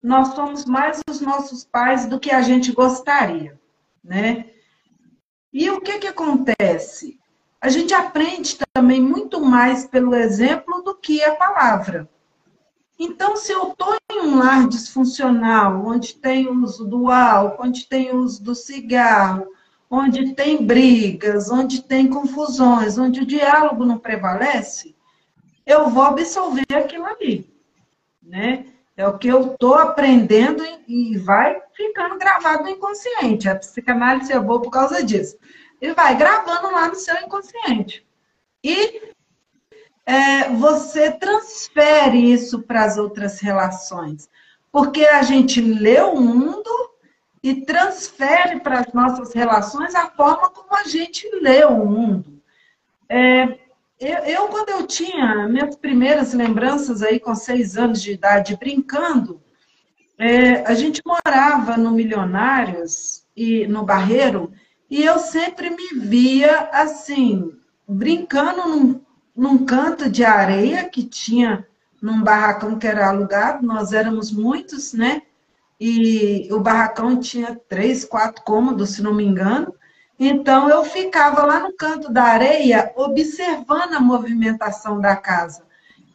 nós 0.04 0.34
somos 0.34 0.66
mais 0.66 1.00
os 1.08 1.22
nossos 1.22 1.64
pais 1.64 2.04
do 2.04 2.20
que 2.20 2.30
a 2.30 2.42
gente 2.42 2.72
gostaria, 2.72 3.58
né? 4.04 4.50
E 5.50 5.70
o 5.70 5.80
que 5.80 5.98
que 5.98 6.06
acontece? 6.06 7.18
A 7.58 7.70
gente 7.70 7.94
aprende 7.94 8.58
também 8.74 9.00
muito 9.00 9.40
mais 9.40 9.86
pelo 9.86 10.14
exemplo 10.14 10.82
do 10.82 10.94
que 10.94 11.24
a 11.24 11.34
palavra. 11.34 12.06
Então, 12.98 13.34
se 13.34 13.50
eu 13.50 13.70
estou 13.70 13.96
em 14.12 14.20
um 14.20 14.38
lar 14.38 14.68
disfuncional, 14.68 15.82
onde 15.86 16.16
tem 16.16 16.50
uso 16.50 16.84
do 16.84 17.10
álcool, 17.10 17.64
onde 17.64 17.88
tem 17.88 18.14
uso 18.14 18.44
do 18.44 18.54
cigarro, 18.54 19.46
onde 19.90 20.34
tem 20.34 20.66
brigas, 20.66 21.50
onde 21.50 21.82
tem 21.82 22.10
confusões, 22.10 22.98
onde 22.98 23.20
o 23.20 23.26
diálogo 23.26 23.86
não 23.86 23.96
prevalece, 23.96 24.94
eu 25.64 25.88
vou 25.88 26.02
absorver 26.02 26.66
aquilo 26.74 27.06
ali, 27.06 27.50
né? 28.22 28.66
É 28.96 29.06
o 29.06 29.18
que 29.18 29.28
eu 29.28 29.52
estou 29.52 29.74
aprendendo 29.74 30.62
e 30.86 31.18
vai 31.18 31.60
ficando 31.74 32.16
gravado 32.16 32.62
no 32.62 32.70
inconsciente. 32.70 33.48
A 33.48 33.56
psicanálise 33.56 34.32
é 34.32 34.38
boa 34.38 34.62
por 34.62 34.70
causa 34.70 35.02
disso. 35.02 35.36
E 35.80 35.92
vai 35.92 36.16
gravando 36.16 36.70
lá 36.70 36.88
no 36.88 36.94
seu 36.94 37.16
inconsciente. 37.16 38.06
E 38.62 39.12
é, 40.06 40.48
você 40.50 41.10
transfere 41.10 42.32
isso 42.32 42.62
para 42.62 42.84
as 42.84 42.96
outras 42.96 43.40
relações. 43.40 44.28
Porque 44.70 45.04
a 45.04 45.22
gente 45.22 45.60
lê 45.60 46.00
o 46.00 46.20
mundo 46.20 46.70
e 47.42 47.66
transfere 47.66 48.60
para 48.60 48.80
as 48.80 48.92
nossas 48.92 49.34
relações 49.34 49.94
a 49.94 50.08
forma 50.10 50.50
como 50.50 50.74
a 50.74 50.84
gente 50.84 51.28
lê 51.40 51.64
o 51.64 51.84
mundo. 51.84 52.40
É, 53.08 53.58
eu, 53.98 54.18
eu, 54.24 54.48
quando 54.48 54.70
eu 54.70 54.86
tinha 54.86 55.48
minhas 55.48 55.76
primeiras 55.76 56.34
lembranças 56.34 57.02
aí 57.02 57.20
com 57.20 57.34
seis 57.34 57.76
anos 57.76 58.02
de 58.02 58.12
idade 58.12 58.56
brincando, 58.56 59.40
é, 60.18 60.64
a 60.66 60.74
gente 60.74 61.02
morava 61.04 61.76
no 61.76 61.90
Milionários 61.90 63.24
e 63.36 63.66
no 63.66 63.84
Barreiro 63.84 64.52
e 64.88 65.02
eu 65.02 65.18
sempre 65.18 65.70
me 65.70 66.00
via 66.00 66.68
assim 66.72 67.52
brincando 67.88 68.68
num, 68.68 69.00
num 69.34 69.64
canto 69.64 70.08
de 70.08 70.24
areia 70.24 70.88
que 70.88 71.02
tinha 71.02 71.66
num 72.00 72.22
barracão 72.22 72.78
que 72.78 72.86
era 72.86 73.08
alugado. 73.08 73.66
Nós 73.66 73.92
éramos 73.92 74.30
muitos, 74.30 74.92
né? 74.92 75.22
E 75.80 76.48
o 76.52 76.60
barracão 76.60 77.18
tinha 77.18 77.58
três, 77.68 78.04
quatro 78.04 78.44
cômodos, 78.44 78.90
se 78.90 79.02
não 79.02 79.14
me 79.14 79.24
engano. 79.24 79.74
Então, 80.18 80.68
eu 80.68 80.84
ficava 80.84 81.44
lá 81.44 81.60
no 81.60 81.72
canto 81.72 82.12
da 82.12 82.22
areia 82.22 82.92
observando 82.96 83.94
a 83.94 84.00
movimentação 84.00 85.00
da 85.00 85.16
casa. 85.16 85.64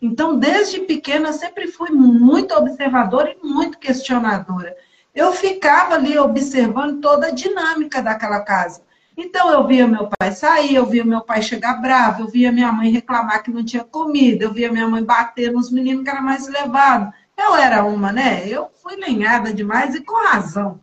Então, 0.01 0.37
desde 0.37 0.79
pequena, 0.81 1.29
eu 1.29 1.33
sempre 1.33 1.67
fui 1.67 1.89
muito 1.89 2.53
observadora 2.55 3.31
e 3.31 3.45
muito 3.45 3.77
questionadora. 3.77 4.75
Eu 5.13 5.33
ficava 5.33 5.95
ali 5.95 6.17
observando 6.17 7.01
toda 7.01 7.27
a 7.27 7.31
dinâmica 7.31 8.01
daquela 8.01 8.39
casa. 8.41 8.81
Então 9.21 9.51
eu 9.51 9.67
via 9.67 9.85
meu 9.85 10.09
pai 10.17 10.31
sair, 10.31 10.75
eu 10.75 10.85
via 10.85 11.03
meu 11.03 11.19
pai 11.19 11.41
chegar 11.41 11.81
bravo, 11.81 12.23
eu 12.23 12.27
via 12.29 12.53
minha 12.53 12.71
mãe 12.71 12.89
reclamar 12.89 13.43
que 13.43 13.51
não 13.51 13.65
tinha 13.65 13.83
comida, 13.83 14.45
eu 14.45 14.53
via 14.53 14.71
minha 14.71 14.87
mãe 14.87 15.03
bater 15.03 15.51
nos 15.51 15.69
meninos 15.69 16.05
que 16.05 16.09
era 16.09 16.21
mais 16.21 16.47
levado. 16.47 17.11
Eu 17.37 17.53
era 17.53 17.83
uma, 17.83 18.13
né? 18.13 18.47
Eu 18.47 18.71
fui 18.81 18.95
lenhada 18.95 19.53
demais 19.53 19.93
e 19.93 20.01
com 20.05 20.15
razão, 20.25 20.79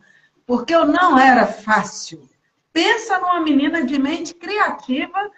porque 0.46 0.74
eu 0.74 0.84
não 0.84 1.18
era 1.18 1.46
fácil. 1.46 2.28
Pensa 2.76 3.18
numa 3.18 3.40
menina 3.40 3.82
de 3.86 3.98
mente 3.98 4.34
criativa. 4.34 5.30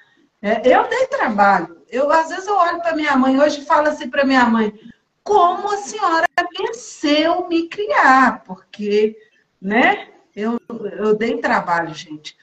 É, 0.42 0.74
eu 0.74 0.88
dei 0.88 1.06
trabalho. 1.06 1.84
Eu 1.88 2.10
às 2.10 2.30
vezes 2.30 2.48
eu 2.48 2.56
olho 2.56 2.80
para 2.80 2.96
minha 2.96 3.16
mãe 3.16 3.40
hoje 3.40 3.60
e 3.60 3.64
falo 3.64 3.86
assim 3.86 4.10
para 4.10 4.24
minha 4.24 4.44
mãe: 4.46 4.74
como 5.22 5.72
a 5.72 5.76
senhora 5.76 6.26
venceu 6.58 7.46
me 7.46 7.68
criar? 7.68 8.42
Porque, 8.42 9.16
né? 9.62 10.08
Eu, 10.34 10.60
eu 10.98 11.14
dei 11.14 11.38
trabalho, 11.38 11.94
gente. 11.94 12.36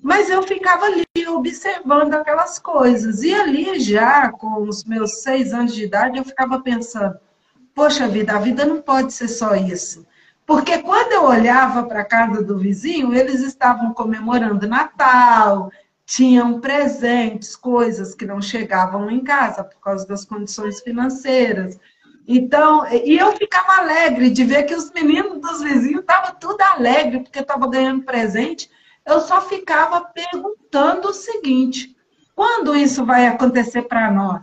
Mas 0.00 0.30
eu 0.30 0.42
ficava 0.42 0.86
ali 0.86 1.04
observando 1.28 2.14
aquelas 2.14 2.58
coisas. 2.58 3.22
E 3.22 3.34
ali 3.34 3.78
já, 3.78 4.32
com 4.32 4.62
os 4.62 4.82
meus 4.82 5.20
seis 5.20 5.52
anos 5.52 5.74
de 5.74 5.84
idade, 5.84 6.16
eu 6.16 6.24
ficava 6.24 6.58
pensando: 6.62 7.18
poxa 7.74 8.08
vida, 8.08 8.32
a 8.32 8.38
vida 8.38 8.64
não 8.64 8.80
pode 8.80 9.12
ser 9.12 9.28
só 9.28 9.54
isso. 9.54 10.06
Porque 10.48 10.78
quando 10.78 11.12
eu 11.12 11.24
olhava 11.26 11.82
para 11.82 12.00
a 12.00 12.04
casa 12.06 12.42
do 12.42 12.56
vizinho, 12.56 13.14
eles 13.14 13.42
estavam 13.42 13.92
comemorando 13.92 14.66
Natal, 14.66 15.70
tinham 16.06 16.58
presentes, 16.58 17.54
coisas 17.54 18.14
que 18.14 18.24
não 18.24 18.40
chegavam 18.40 19.10
em 19.10 19.22
casa 19.22 19.62
por 19.62 19.78
causa 19.78 20.08
das 20.08 20.24
condições 20.24 20.80
financeiras. 20.80 21.78
Então, 22.26 22.86
e 22.90 23.18
eu 23.18 23.30
ficava 23.36 23.82
alegre 23.82 24.30
de 24.30 24.42
ver 24.42 24.62
que 24.62 24.74
os 24.74 24.90
meninos 24.92 25.38
dos 25.38 25.62
vizinhos 25.62 26.00
estavam 26.00 26.34
tudo 26.40 26.62
alegre 26.62 27.20
porque 27.20 27.40
estavam 27.40 27.68
ganhando 27.68 28.06
presente 28.06 28.70
eu 29.04 29.20
só 29.20 29.42
ficava 29.42 30.00
perguntando 30.00 31.08
o 31.08 31.14
seguinte: 31.14 31.94
quando 32.34 32.74
isso 32.74 33.04
vai 33.04 33.26
acontecer 33.26 33.82
para 33.82 34.10
nós? 34.10 34.42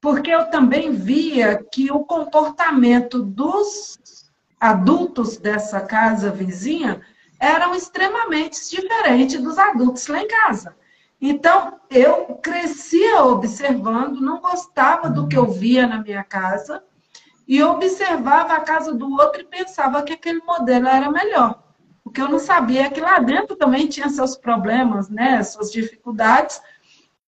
Porque 0.00 0.30
eu 0.30 0.50
também 0.50 0.92
via 0.92 1.64
que 1.72 1.90
o 1.90 2.04
comportamento 2.04 3.20
dos 3.20 3.98
adultos 4.60 5.38
dessa 5.38 5.80
casa 5.80 6.30
vizinha 6.30 7.00
eram 7.40 7.74
extremamente 7.74 8.70
diferente 8.70 9.38
dos 9.38 9.58
adultos 9.58 10.06
lá 10.06 10.22
em 10.22 10.28
casa. 10.28 10.76
Então, 11.20 11.80
eu 11.90 12.38
crescia 12.42 13.24
observando, 13.24 14.20
não 14.20 14.40
gostava 14.40 15.08
do 15.08 15.26
que 15.26 15.36
eu 15.36 15.50
via 15.50 15.86
na 15.86 16.02
minha 16.02 16.22
casa, 16.22 16.82
e 17.50 17.60
observava 17.64 18.54
a 18.54 18.60
casa 18.60 18.94
do 18.94 19.10
outro 19.10 19.40
e 19.40 19.44
pensava 19.44 20.04
que 20.04 20.12
aquele 20.12 20.40
modelo 20.40 20.86
era 20.86 21.10
melhor. 21.10 21.60
O 22.04 22.08
que 22.08 22.22
eu 22.22 22.28
não 22.28 22.38
sabia 22.38 22.82
é 22.82 22.90
que 22.90 23.00
lá 23.00 23.18
dentro 23.18 23.56
também 23.56 23.88
tinha 23.88 24.08
seus 24.08 24.36
problemas, 24.36 25.08
né, 25.10 25.42
suas 25.42 25.72
dificuldades, 25.72 26.62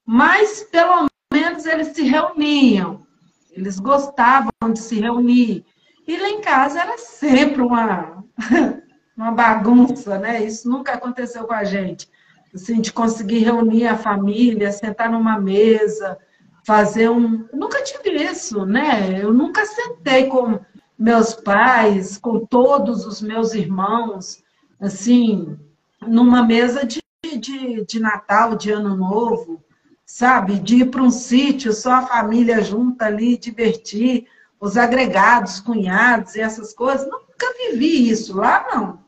mas 0.06 0.62
pelo 0.62 1.08
menos 1.32 1.66
eles 1.66 1.88
se 1.88 2.02
reuniam, 2.02 3.04
eles 3.50 3.80
gostavam 3.80 4.52
de 4.72 4.78
se 4.78 5.00
reunir. 5.00 5.66
E 6.06 6.16
lá 6.16 6.28
em 6.28 6.40
casa 6.40 6.80
era 6.80 6.98
sempre 6.98 7.62
uma, 7.62 8.24
uma 9.16 9.30
bagunça, 9.32 10.18
né? 10.18 10.42
Isso 10.44 10.68
nunca 10.68 10.94
aconteceu 10.94 11.44
com 11.44 11.54
a 11.54 11.64
gente. 11.64 12.08
Assim, 12.54 12.80
de 12.80 12.92
conseguir 12.92 13.38
reunir 13.38 13.86
a 13.86 13.96
família, 13.96 14.72
sentar 14.72 15.10
numa 15.10 15.38
mesa, 15.38 16.18
fazer 16.66 17.08
um. 17.08 17.46
Nunca 17.52 17.82
tive 17.82 18.10
isso, 18.22 18.66
né? 18.66 19.22
Eu 19.22 19.32
nunca 19.32 19.64
sentei 19.64 20.26
com 20.26 20.60
meus 20.98 21.34
pais, 21.34 22.18
com 22.18 22.44
todos 22.44 23.06
os 23.06 23.22
meus 23.22 23.54
irmãos, 23.54 24.42
assim, 24.80 25.58
numa 26.06 26.42
mesa 26.44 26.84
de, 26.84 27.02
de, 27.38 27.84
de 27.84 28.00
Natal, 28.00 28.54
de 28.54 28.70
Ano 28.70 28.96
Novo, 28.96 29.62
sabe? 30.04 30.58
De 30.58 30.76
ir 30.76 30.90
para 30.90 31.02
um 31.02 31.10
sítio, 31.10 31.72
só 31.72 31.94
a 31.94 32.06
família 32.06 32.62
junta 32.62 33.06
ali, 33.06 33.36
divertir, 33.38 34.26
os 34.62 34.76
agregados, 34.76 35.58
cunhados 35.58 36.36
e 36.36 36.40
essas 36.40 36.72
coisas. 36.72 37.04
Nunca 37.10 37.52
vivi 37.58 38.08
isso 38.08 38.36
lá, 38.36 38.64
não. 38.72 39.02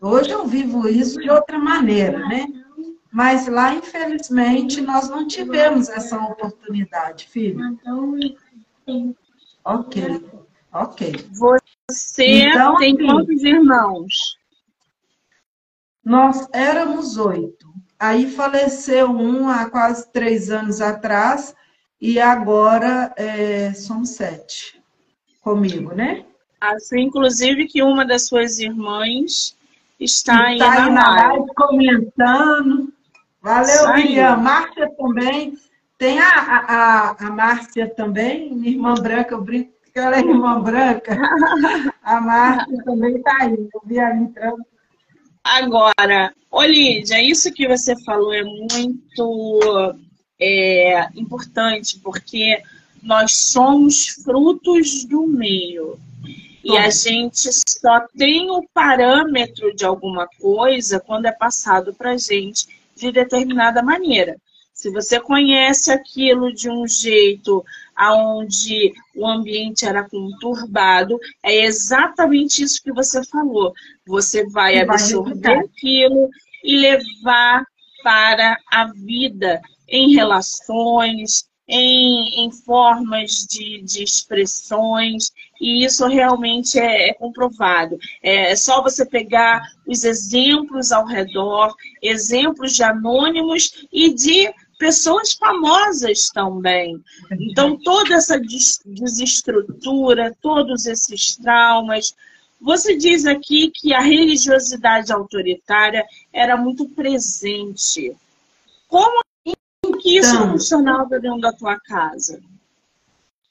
Hoje 0.00 0.32
eu 0.32 0.44
vivo 0.44 0.88
isso 0.88 1.20
de 1.20 1.30
outra 1.30 1.60
maneira, 1.60 2.18
né? 2.26 2.44
Mas 3.12 3.46
lá, 3.46 3.72
infelizmente, 3.72 4.80
nós 4.80 5.08
não 5.08 5.26
tivemos 5.28 5.88
essa 5.88 6.18
oportunidade, 6.18 7.28
filho. 7.28 7.78
Ok, 9.64 10.28
ok. 10.72 11.14
Você 11.30 12.48
então, 12.48 12.76
tem 12.76 12.96
assim, 12.96 13.06
quantos 13.06 13.44
irmãos? 13.44 14.36
Nós 16.04 16.48
éramos 16.52 17.16
oito. 17.16 17.72
Aí 17.96 18.28
faleceu 18.28 19.08
um 19.08 19.48
há 19.48 19.70
quase 19.70 20.12
três 20.12 20.50
anos 20.50 20.80
atrás 20.80 21.54
e 22.00 22.18
agora 22.18 23.14
é, 23.16 23.72
somos 23.72 24.10
sete 24.10 24.75
comigo, 25.46 25.94
né? 25.94 26.24
Acho, 26.60 26.96
inclusive, 26.96 27.68
que 27.68 27.80
uma 27.80 28.04
das 28.04 28.26
suas 28.26 28.58
irmãs 28.58 29.56
está 30.00 30.52
está 30.52 30.72
aí 30.72 30.90
na 30.90 31.28
live 31.28 31.54
comentando. 31.54 32.92
Valeu, 33.40 33.90
William. 33.92 34.36
Márcia 34.38 34.90
também. 34.98 35.56
Tem 35.96 36.18
a, 36.18 36.28
a, 36.28 37.10
a 37.26 37.30
Márcia 37.30 37.88
também, 37.88 38.52
minha 38.52 38.72
irmã 38.72 38.94
branca, 38.94 39.34
eu 39.34 39.40
brinco 39.40 39.70
que 39.92 39.98
ela 40.00 40.16
é 40.16 40.18
irmã 40.18 40.60
branca. 40.60 41.16
a 42.02 42.20
Márcia 42.20 42.84
também 42.84 43.16
está 43.16 43.36
aí. 43.42 43.68
Eu 43.72 43.82
vi 43.84 43.98
ela 43.98 44.16
entrando 44.16 44.66
Agora, 45.44 46.34
Olídia, 46.50 47.22
isso 47.22 47.52
que 47.52 47.68
você 47.68 47.94
falou 48.02 48.34
é 48.34 48.42
muito 48.42 49.94
é, 50.40 51.08
importante, 51.14 52.00
porque 52.00 52.60
nós 53.06 53.36
somos 53.36 54.08
frutos 54.08 55.04
do 55.04 55.26
meio. 55.26 55.98
E 56.62 56.76
a 56.76 56.90
gente 56.90 57.48
só 57.52 58.00
tem 58.18 58.50
o 58.50 58.66
parâmetro 58.74 59.74
de 59.74 59.84
alguma 59.84 60.28
coisa 60.40 60.98
quando 60.98 61.26
é 61.26 61.32
passado 61.32 61.94
para 61.94 62.10
a 62.10 62.16
gente 62.16 62.66
de 62.96 63.12
determinada 63.12 63.82
maneira. 63.82 64.36
Se 64.74 64.90
você 64.90 65.20
conhece 65.20 65.92
aquilo 65.92 66.52
de 66.52 66.68
um 66.68 66.86
jeito 66.86 67.64
aonde 67.94 68.92
o 69.14 69.26
ambiente 69.26 69.86
era 69.86 70.06
conturbado, 70.08 71.18
é 71.42 71.64
exatamente 71.64 72.64
isso 72.64 72.82
que 72.82 72.92
você 72.92 73.24
falou. 73.24 73.72
Você 74.04 74.44
vai 74.48 74.80
absorver 74.80 75.60
aquilo 75.60 76.28
e 76.64 76.76
levar 76.76 77.64
para 78.02 78.58
a 78.70 78.86
vida 78.92 79.62
em 79.88 80.14
relações, 80.14 81.48
em, 81.68 82.44
em 82.44 82.50
formas 82.50 83.46
de, 83.46 83.82
de, 83.82 84.02
expressões, 84.02 85.32
e 85.60 85.84
isso 85.84 86.06
realmente 86.06 86.78
é, 86.78 87.10
é 87.10 87.14
comprovado. 87.14 87.98
É, 88.22 88.52
é 88.52 88.56
só 88.56 88.82
você 88.82 89.04
pegar 89.04 89.62
os 89.86 90.04
exemplos 90.04 90.92
ao 90.92 91.06
redor, 91.06 91.74
exemplos 92.00 92.74
de 92.74 92.82
anônimos 92.82 93.86
e 93.92 94.12
de 94.12 94.52
pessoas 94.78 95.32
famosas 95.32 96.28
também. 96.28 97.02
Então, 97.32 97.76
toda 97.78 98.14
essa 98.14 98.40
desestrutura, 98.84 100.36
todos 100.40 100.86
esses 100.86 101.36
traumas. 101.36 102.14
Você 102.60 102.96
diz 102.96 103.26
aqui 103.26 103.70
que 103.70 103.92
a 103.92 104.00
religiosidade 104.00 105.12
autoritária 105.12 106.04
era 106.32 106.56
muito 106.56 106.88
presente. 106.88 108.16
Como 108.88 109.20
que 110.06 110.18
isso 110.18 110.34
então, 110.36 110.52
funcionava 110.52 111.18
dentro 111.18 111.40
da 111.40 111.52
tua 111.52 111.80
casa? 111.80 112.40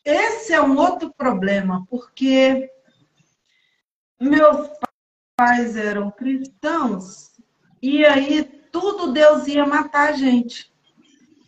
Esse 0.05 0.53
é 0.53 0.61
um 0.61 0.77
outro 0.77 1.13
problema, 1.13 1.85
porque 1.89 2.69
meus 4.19 4.69
pais 5.35 5.75
eram 5.75 6.09
cristãos 6.11 7.33
e 7.81 8.05
aí 8.05 8.45
tudo 8.71 9.11
Deus 9.11 9.47
ia 9.47 9.65
matar 9.65 10.09
a 10.09 10.11
gente. 10.13 10.73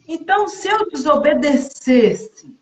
Então, 0.06 0.48
se 0.48 0.68
eu 0.68 0.90
desobedecesse, 0.90 2.54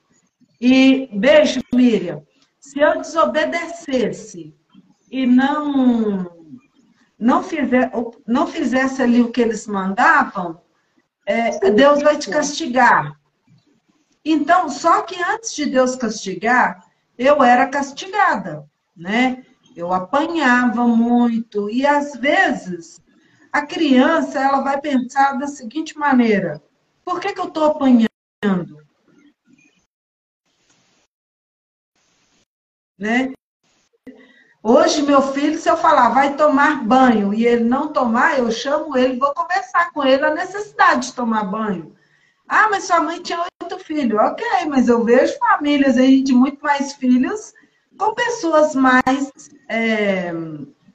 e 0.61 1.09
beijo, 1.17 1.61
Miriam, 1.73 2.23
se 2.59 2.79
eu 2.79 2.99
desobedecesse 2.99 4.55
e 5.11 5.25
não 5.25 6.31
não, 7.17 7.41
fizer, 7.41 7.91
não 8.27 8.45
fizesse 8.45 9.01
ali 9.01 9.21
o 9.21 9.31
que 9.31 9.41
eles 9.41 9.65
mandavam, 9.65 10.61
é, 11.25 11.71
Deus 11.71 12.01
vai 12.01 12.17
te 12.17 12.29
castigar. 12.29 13.19
Então, 14.23 14.69
só 14.69 15.01
que 15.01 15.21
antes 15.21 15.53
de 15.53 15.65
Deus 15.65 15.95
castigar, 15.95 16.85
eu 17.17 17.43
era 17.43 17.67
castigada, 17.67 18.69
né? 18.95 19.45
Eu 19.75 19.93
apanhava 19.93 20.87
muito 20.87 21.69
e 21.69 21.85
às 21.85 22.15
vezes 22.15 23.01
a 23.51 23.65
criança 23.65 24.39
ela 24.39 24.61
vai 24.61 24.79
pensar 24.79 25.33
da 25.33 25.47
seguinte 25.47 25.97
maneira: 25.97 26.61
por 27.03 27.19
que, 27.19 27.33
que 27.33 27.39
eu 27.39 27.47
estou 27.47 27.65
apanhando? 27.65 28.09
Né? 32.97 33.33
Hoje, 34.67 35.03
meu 35.03 35.21
filho, 35.21 35.59
se 35.59 35.69
eu 35.69 35.77
falar, 35.77 36.09
vai 36.09 36.35
tomar 36.35 36.83
banho, 36.83 37.31
e 37.31 37.45
ele 37.45 37.65
não 37.65 37.93
tomar, 37.93 38.39
eu 38.39 38.49
chamo 38.49 38.97
ele, 38.97 39.19
vou 39.19 39.31
conversar 39.31 39.91
com 39.91 40.03
ele 40.03 40.25
a 40.25 40.33
necessidade 40.33 41.09
de 41.09 41.13
tomar 41.13 41.43
banho. 41.43 41.93
Ah, 42.49 42.67
mas 42.71 42.85
sua 42.85 42.99
mãe 42.99 43.21
tinha 43.21 43.45
oito 43.61 43.77
filhos. 43.77 44.19
Ok, 44.19 44.43
mas 44.67 44.87
eu 44.87 45.03
vejo 45.03 45.37
famílias 45.37 45.99
aí 45.99 46.23
de 46.23 46.33
muito 46.33 46.63
mais 46.63 46.93
filhos 46.93 47.53
com 47.95 48.15
pessoas 48.15 48.73
mais 48.73 49.31
é, 49.69 50.33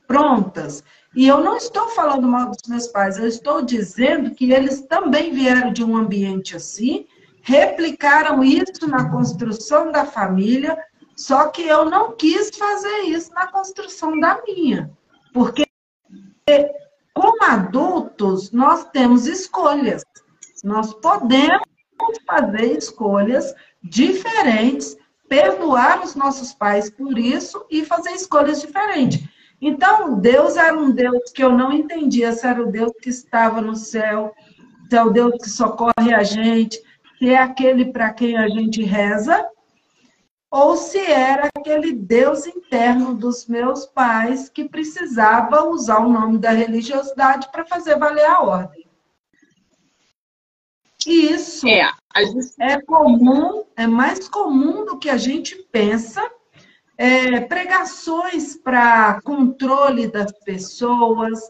prontas. 0.05 0.83
E 1.14 1.29
eu 1.29 1.41
não 1.41 1.57
estou 1.57 1.91
falando 1.91 2.27
mal 2.27 2.51
dos 2.51 2.68
meus 2.68 2.89
pais, 2.89 3.18
eu 3.18 3.29
estou 3.29 3.62
dizendo 3.62 4.33
que 4.33 4.53
eles 4.53 4.81
também 4.81 5.33
vieram 5.33 5.73
de 5.73 5.85
um 5.85 5.97
ambiente 5.97 6.57
assim, 6.57 7.07
replicaram 7.41 8.43
isso 8.43 8.89
na 8.89 9.09
construção 9.09 9.93
da 9.93 10.05
família, 10.05 10.77
só 11.21 11.49
que 11.49 11.61
eu 11.61 11.85
não 11.85 12.16
quis 12.16 12.49
fazer 12.57 13.03
isso 13.03 13.31
na 13.35 13.47
construção 13.47 14.18
da 14.18 14.41
minha. 14.43 14.91
Porque, 15.35 15.66
como 17.12 17.45
adultos, 17.45 18.51
nós 18.53 18.87
temos 18.87 19.27
escolhas. 19.27 20.03
Nós 20.64 20.95
podemos 20.95 21.61
fazer 22.27 22.79
escolhas 22.79 23.55
diferentes, 23.83 24.97
perdoar 25.29 26.03
os 26.03 26.14
nossos 26.14 26.55
pais 26.55 26.89
por 26.89 27.18
isso 27.18 27.66
e 27.71 27.85
fazer 27.85 28.12
escolhas 28.12 28.62
diferentes. 28.62 29.23
Então, 29.61 30.18
Deus 30.18 30.57
era 30.57 30.75
um 30.75 30.91
Deus 30.91 31.31
que 31.35 31.45
eu 31.45 31.53
não 31.53 31.71
entendia 31.71 32.33
se 32.33 32.47
era 32.47 32.62
o 32.62 32.73
Deus 32.73 32.93
que 32.99 33.11
estava 33.11 33.61
no 33.61 33.77
céu, 33.77 34.35
se 34.89 34.97
é 34.97 35.05
o 35.05 35.11
Deus 35.11 35.35
que 35.43 35.51
socorre 35.51 36.14
a 36.14 36.23
gente, 36.23 36.81
se 37.18 37.29
é 37.29 37.37
aquele 37.37 37.93
para 37.93 38.11
quem 38.11 38.39
a 38.39 38.49
gente 38.49 38.83
reza, 38.83 39.47
ou 40.51 40.76
se 40.76 40.98
era 40.98 41.48
aquele 41.55 41.92
Deus 41.92 42.46
interno 42.46 43.14
dos 43.14 43.46
meus 43.46 43.86
pais 43.86 44.48
que 44.48 44.68
precisava 44.68 45.64
usar 45.64 46.01
o 46.01 46.09
nome 46.09 46.38
da 46.38 46.51
religiosidade 46.51 47.48
para 47.53 47.64
fazer 47.64 47.96
valer 47.96 48.24
a 48.24 48.40
ordem. 48.40 48.84
E 51.07 51.32
isso 51.32 51.66
é, 51.66 51.90
gente... 52.24 52.55
é 52.59 52.80
comum, 52.80 53.64
é 53.76 53.86
mais 53.86 54.28
comum 54.28 54.84
do 54.84 54.98
que 54.98 55.09
a 55.09 55.16
gente 55.16 55.57
pensa. 55.70 56.20
É, 56.98 57.40
pregações 57.40 58.57
para 58.57 59.20
controle 59.22 60.09
das 60.09 60.32
pessoas. 60.44 61.40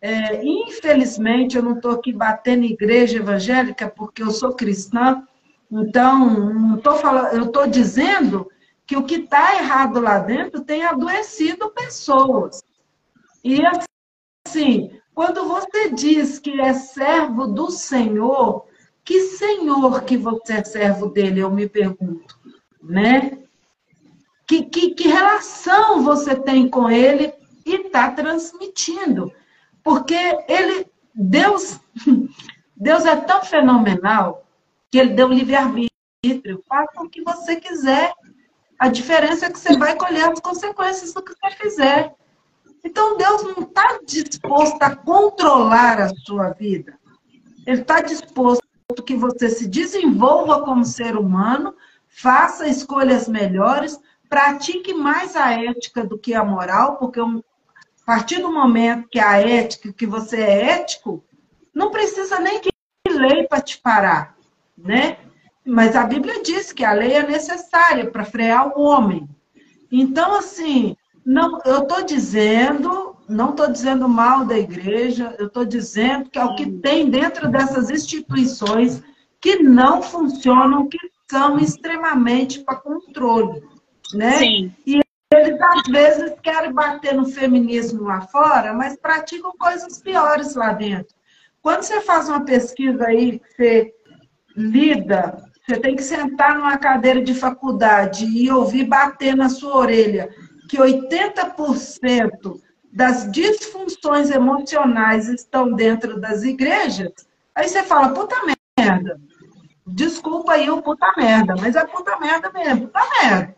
É, 0.00 0.44
infelizmente, 0.44 1.56
eu 1.56 1.62
não 1.62 1.76
estou 1.76 1.92
aqui 1.92 2.12
batendo 2.12 2.64
igreja 2.64 3.18
evangélica 3.18 3.88
porque 3.88 4.22
eu 4.22 4.30
sou 4.30 4.54
cristã, 4.54 5.26
então, 5.70 6.78
tô 6.78 6.96
falando, 6.96 7.34
eu 7.34 7.44
estou 7.44 7.66
dizendo 7.66 8.50
que 8.86 8.96
o 8.96 9.04
que 9.04 9.16
está 9.16 9.54
errado 9.54 10.00
lá 10.00 10.18
dentro 10.18 10.62
tem 10.62 10.84
adoecido 10.84 11.70
pessoas. 11.70 12.60
E 13.44 13.60
assim, 14.46 14.90
quando 15.14 15.46
você 15.46 15.90
diz 15.90 16.40
que 16.40 16.60
é 16.60 16.74
servo 16.74 17.46
do 17.46 17.70
Senhor, 17.70 18.66
que 19.04 19.20
Senhor 19.20 20.02
que 20.02 20.16
você 20.16 20.54
é 20.54 20.64
servo 20.64 21.06
dele, 21.06 21.40
eu 21.40 21.50
me 21.50 21.68
pergunto, 21.68 22.36
né? 22.82 23.38
Que, 24.46 24.64
que, 24.64 24.94
que 24.94 25.06
relação 25.06 26.02
você 26.02 26.34
tem 26.34 26.68
com 26.68 26.90
ele 26.90 27.32
e 27.64 27.76
está 27.76 28.10
transmitindo? 28.10 29.32
Porque 29.84 30.16
ele, 30.48 30.88
Deus, 31.14 31.78
Deus 32.76 33.04
é 33.04 33.14
tão 33.14 33.44
fenomenal 33.44 34.49
que 34.90 34.98
ele 34.98 35.14
deu 35.14 35.28
livre-arbítrio. 35.28 36.62
Faça 36.68 37.00
o 37.00 37.08
que 37.08 37.22
você 37.22 37.56
quiser. 37.56 38.12
A 38.78 38.88
diferença 38.88 39.46
é 39.46 39.50
que 39.50 39.58
você 39.58 39.76
vai 39.76 39.94
colher 39.96 40.28
as 40.28 40.40
consequências 40.40 41.12
do 41.12 41.22
que 41.22 41.32
você 41.32 41.56
fizer. 41.56 42.14
Então, 42.82 43.16
Deus 43.16 43.42
não 43.42 43.62
está 43.62 44.00
disposto 44.04 44.82
a 44.82 44.96
controlar 44.96 46.00
a 46.00 46.08
sua 46.08 46.50
vida. 46.50 46.98
Ele 47.66 47.82
está 47.82 48.00
disposto 48.00 48.60
que 49.06 49.14
você 49.14 49.48
se 49.48 49.68
desenvolva 49.68 50.62
como 50.64 50.84
ser 50.84 51.16
humano, 51.16 51.74
faça 52.08 52.66
escolhas 52.66 53.28
melhores, 53.28 54.00
pratique 54.28 54.92
mais 54.92 55.36
a 55.36 55.52
ética 55.52 56.04
do 56.04 56.18
que 56.18 56.34
a 56.34 56.44
moral, 56.44 56.96
porque 56.96 57.20
a 57.20 57.26
partir 58.04 58.40
do 58.40 58.52
momento 58.52 59.08
que 59.08 59.20
a 59.20 59.38
ética, 59.38 59.92
que 59.92 60.06
você 60.06 60.40
é 60.40 60.80
ético, 60.80 61.22
não 61.72 61.90
precisa 61.90 62.40
nem 62.40 62.60
que 62.60 62.70
lei 63.08 63.46
para 63.46 63.60
te 63.60 63.78
parar 63.78 64.39
né? 64.84 65.18
Mas 65.64 65.94
a 65.94 66.04
Bíblia 66.04 66.42
diz 66.42 66.72
que 66.72 66.84
a 66.84 66.92
lei 66.92 67.12
é 67.12 67.26
necessária 67.26 68.10
para 68.10 68.24
frear 68.24 68.76
o 68.76 68.82
homem. 68.82 69.28
Então, 69.92 70.34
assim, 70.36 70.96
não, 71.24 71.60
eu 71.64 71.82
estou 71.82 72.02
dizendo, 72.02 73.16
não 73.28 73.50
estou 73.50 73.70
dizendo 73.70 74.08
mal 74.08 74.44
da 74.44 74.58
igreja, 74.58 75.34
eu 75.38 75.46
estou 75.46 75.64
dizendo 75.64 76.30
que 76.30 76.38
é 76.38 76.44
o 76.44 76.54
que 76.54 76.70
tem 76.70 77.10
dentro 77.10 77.48
dessas 77.48 77.90
instituições 77.90 79.02
que 79.40 79.62
não 79.62 80.02
funcionam, 80.02 80.88
que 80.88 80.98
são 81.30 81.58
extremamente 81.58 82.60
para 82.60 82.76
controle, 82.76 83.62
né? 84.14 84.32
Sim. 84.38 84.74
E 84.86 85.00
eles 85.32 85.60
às 85.60 85.82
vezes 85.88 86.34
querem 86.42 86.72
bater 86.72 87.14
no 87.14 87.26
feminismo 87.26 88.02
lá 88.02 88.22
fora, 88.22 88.74
mas 88.74 88.96
praticam 88.96 89.52
coisas 89.56 90.02
piores 90.02 90.56
lá 90.56 90.72
dentro. 90.72 91.14
Quando 91.62 91.82
você 91.82 92.00
faz 92.00 92.28
uma 92.28 92.44
pesquisa 92.44 93.06
aí, 93.06 93.40
você 93.56 93.94
lida, 94.60 95.42
você 95.66 95.78
tem 95.78 95.96
que 95.96 96.02
sentar 96.02 96.56
numa 96.56 96.76
cadeira 96.76 97.22
de 97.22 97.34
faculdade 97.34 98.24
e 98.26 98.50
ouvir 98.50 98.84
bater 98.84 99.36
na 99.36 99.48
sua 99.48 99.76
orelha 99.76 100.28
que 100.68 100.76
80% 100.76 102.60
das 102.92 103.30
disfunções 103.30 104.30
emocionais 104.30 105.28
estão 105.28 105.72
dentro 105.72 106.20
das 106.20 106.42
igrejas, 106.42 107.12
aí 107.54 107.68
você 107.68 107.82
fala, 107.82 108.10
puta 108.10 108.36
merda. 108.78 109.20
Desculpa 109.86 110.52
aí 110.52 110.70
o 110.70 110.82
puta 110.82 111.12
merda, 111.16 111.54
mas 111.58 111.74
é 111.74 111.84
puta 111.84 112.18
merda 112.18 112.50
mesmo, 112.52 112.86
puta 112.86 113.00
merda. 113.20 113.56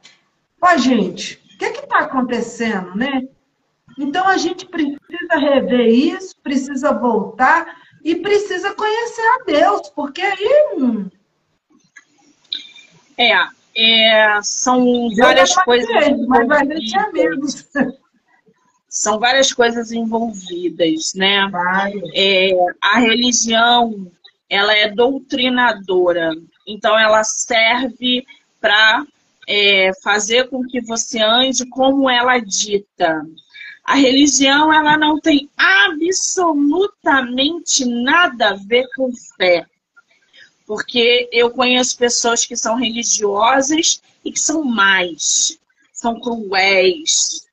Ó, 0.60 0.76
gente, 0.76 1.34
o 1.54 1.58
que 1.58 1.70
que 1.70 1.86
tá 1.86 2.00
acontecendo, 2.00 2.94
né? 2.94 3.22
Então 3.98 4.26
a 4.26 4.36
gente 4.36 4.66
precisa 4.66 5.36
rever 5.38 5.88
isso, 5.88 6.34
precisa 6.42 6.92
voltar 6.92 7.81
e 8.04 8.16
precisa 8.16 8.74
conhecer 8.74 9.22
a 9.22 9.44
Deus, 9.46 9.88
porque 9.90 10.22
aí. 10.22 10.74
Hum, 10.76 11.08
é, 13.16 13.32
é 13.76 14.40
são 14.42 15.08
várias 15.16 15.54
coisas. 15.54 15.88
mas 16.26 16.46
vai 16.46 16.66
amigos. 17.08 17.66
São 18.88 19.18
várias 19.18 19.52
coisas 19.52 19.90
envolvidas, 19.90 21.14
né? 21.14 21.50
É, 22.14 22.50
a 22.78 22.98
religião, 22.98 24.12
ela 24.50 24.74
é 24.74 24.90
doutrinadora, 24.90 26.30
então 26.66 26.98
ela 26.98 27.24
serve 27.24 28.22
para 28.60 29.06
é, 29.48 29.92
fazer 30.02 30.50
com 30.50 30.62
que 30.62 30.82
você 30.82 31.20
ande 31.20 31.64
como 31.66 32.10
ela 32.10 32.38
dita. 32.38 33.24
A 33.84 33.96
religião 33.96 34.72
ela 34.72 34.96
não 34.96 35.20
tem 35.20 35.50
absolutamente 35.56 37.84
nada 37.84 38.50
a 38.50 38.54
ver 38.54 38.86
com 38.94 39.10
fé. 39.36 39.66
Porque 40.66 41.28
eu 41.32 41.50
conheço 41.50 41.98
pessoas 41.98 42.46
que 42.46 42.56
são 42.56 42.76
religiosas 42.76 44.00
e 44.24 44.30
que 44.30 44.38
são 44.38 44.62
mais, 44.62 45.58
são 45.92 46.20
cruéis, 46.20 47.44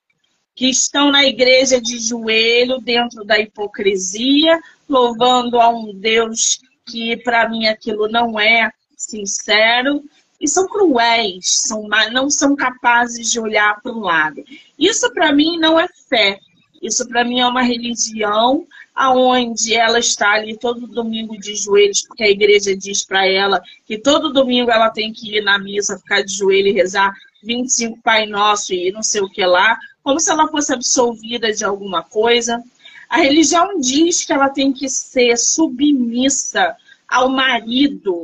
que 0.55 0.69
estão 0.69 1.11
na 1.11 1.25
igreja 1.25 1.81
de 1.81 1.97
joelho, 1.97 2.79
dentro 2.79 3.23
da 3.23 3.39
hipocrisia, 3.39 4.59
louvando 4.87 5.59
a 5.59 5.69
um 5.69 5.91
Deus 5.93 6.59
que 6.85 7.17
para 7.17 7.49
mim 7.49 7.65
aquilo 7.67 8.07
não 8.07 8.39
é 8.39 8.71
sincero, 8.97 10.03
e 10.39 10.47
são 10.47 10.67
cruéis, 10.67 11.61
são, 11.61 11.87
não 12.11 12.29
são 12.29 12.55
capazes 12.55 13.31
de 13.31 13.39
olhar 13.39 13.81
para 13.81 13.91
um 13.91 13.99
lado. 13.99 14.43
Isso 14.79 15.11
para 15.13 15.33
mim 15.33 15.59
não 15.59 15.77
é 15.77 15.87
fé. 16.07 16.39
Isso 16.81 17.05
para 17.07 17.25
mim 17.25 17.41
é 17.41 17.45
uma 17.45 17.61
religião 17.61 18.65
aonde 18.95 19.75
ela 19.75 19.99
está 19.99 20.31
ali 20.31 20.57
todo 20.57 20.87
domingo 20.87 21.37
de 21.37 21.55
joelhos, 21.55 22.01
porque 22.01 22.23
a 22.23 22.29
igreja 22.29 22.75
diz 22.75 23.05
para 23.05 23.25
ela 23.27 23.61
que 23.85 23.97
todo 23.97 24.33
domingo 24.33 24.71
ela 24.71 24.89
tem 24.89 25.11
que 25.11 25.37
ir 25.37 25.41
na 25.41 25.59
missa, 25.59 25.97
ficar 25.97 26.21
de 26.21 26.33
joelho 26.33 26.69
e 26.69 26.73
rezar 26.73 27.13
25 27.43 27.99
Pai 28.01 28.25
Nosso 28.25 28.73
e 28.73 28.91
não 28.91 29.03
sei 29.03 29.21
o 29.21 29.29
que 29.29 29.45
lá, 29.45 29.77
como 30.03 30.19
se 30.19 30.31
ela 30.31 30.47
fosse 30.47 30.73
absolvida 30.73 31.51
de 31.51 31.63
alguma 31.63 32.03
coisa. 32.03 32.63
A 33.09 33.17
religião 33.17 33.79
diz 33.79 34.25
que 34.25 34.33
ela 34.33 34.49
tem 34.49 34.71
que 34.71 34.87
ser 34.87 35.37
submissa 35.37 36.75
ao 37.07 37.29
marido, 37.29 38.23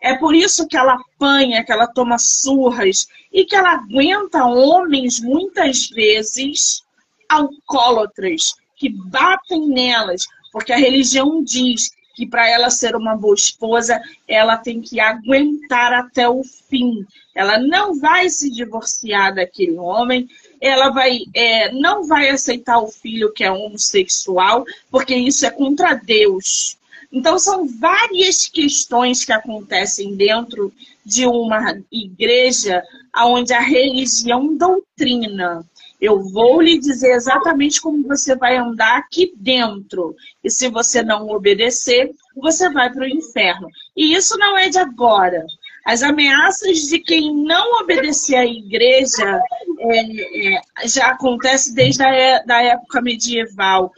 é 0.00 0.14
por 0.14 0.34
isso 0.34 0.66
que 0.66 0.76
ela 0.76 0.94
apanha, 0.94 1.64
que 1.64 1.72
ela 1.72 1.86
toma 1.86 2.18
surras 2.18 3.06
e 3.36 3.44
que 3.44 3.54
ela 3.54 3.74
aguenta 3.74 4.46
homens 4.46 5.20
muitas 5.20 5.90
vezes 5.90 6.82
alcoólatras 7.28 8.54
que 8.74 8.88
batem 8.88 9.68
nelas, 9.68 10.24
porque 10.50 10.72
a 10.72 10.78
religião 10.78 11.44
diz 11.44 11.90
que 12.14 12.26
para 12.26 12.48
ela 12.48 12.70
ser 12.70 12.96
uma 12.96 13.14
boa 13.14 13.34
esposa, 13.34 14.00
ela 14.26 14.56
tem 14.56 14.80
que 14.80 14.98
aguentar 14.98 15.92
até 15.92 16.26
o 16.26 16.42
fim. 16.42 17.04
Ela 17.34 17.58
não 17.58 18.00
vai 18.00 18.30
se 18.30 18.50
divorciar 18.50 19.34
daquele 19.34 19.76
homem, 19.76 20.26
ela 20.58 20.88
vai, 20.88 21.18
é, 21.34 21.70
não 21.72 22.04
vai 22.04 22.30
aceitar 22.30 22.78
o 22.78 22.88
filho 22.88 23.34
que 23.34 23.44
é 23.44 23.52
homossexual, 23.52 24.64
porque 24.90 25.14
isso 25.14 25.44
é 25.44 25.50
contra 25.50 25.92
Deus. 25.92 26.75
Então, 27.12 27.38
são 27.38 27.66
várias 27.66 28.46
questões 28.46 29.24
que 29.24 29.32
acontecem 29.32 30.16
dentro 30.16 30.72
de 31.04 31.26
uma 31.26 31.78
igreja 31.90 32.82
onde 33.16 33.52
a 33.52 33.60
religião 33.60 34.56
doutrina. 34.56 35.64
Eu 36.00 36.22
vou 36.30 36.60
lhe 36.60 36.78
dizer 36.78 37.12
exatamente 37.12 37.80
como 37.80 38.06
você 38.06 38.36
vai 38.36 38.56
andar 38.56 38.98
aqui 38.98 39.32
dentro. 39.36 40.14
E 40.44 40.50
se 40.50 40.68
você 40.68 41.02
não 41.02 41.28
obedecer, 41.30 42.10
você 42.36 42.68
vai 42.70 42.92
para 42.92 43.04
o 43.04 43.08
inferno. 43.08 43.68
E 43.96 44.14
isso 44.14 44.36
não 44.36 44.58
é 44.58 44.68
de 44.68 44.78
agora. 44.78 45.46
As 45.86 46.02
ameaças 46.02 46.80
de 46.88 46.98
quem 46.98 47.32
não 47.32 47.80
obedecer 47.80 48.34
à 48.34 48.44
igreja 48.44 49.40
é, 49.78 50.56
é, 50.56 50.60
já 50.88 51.10
acontece 51.10 51.72
desde 51.72 52.02
a 52.02 52.12
é, 52.12 52.44
da 52.44 52.60
época 52.60 53.00
medieval, 53.00 53.92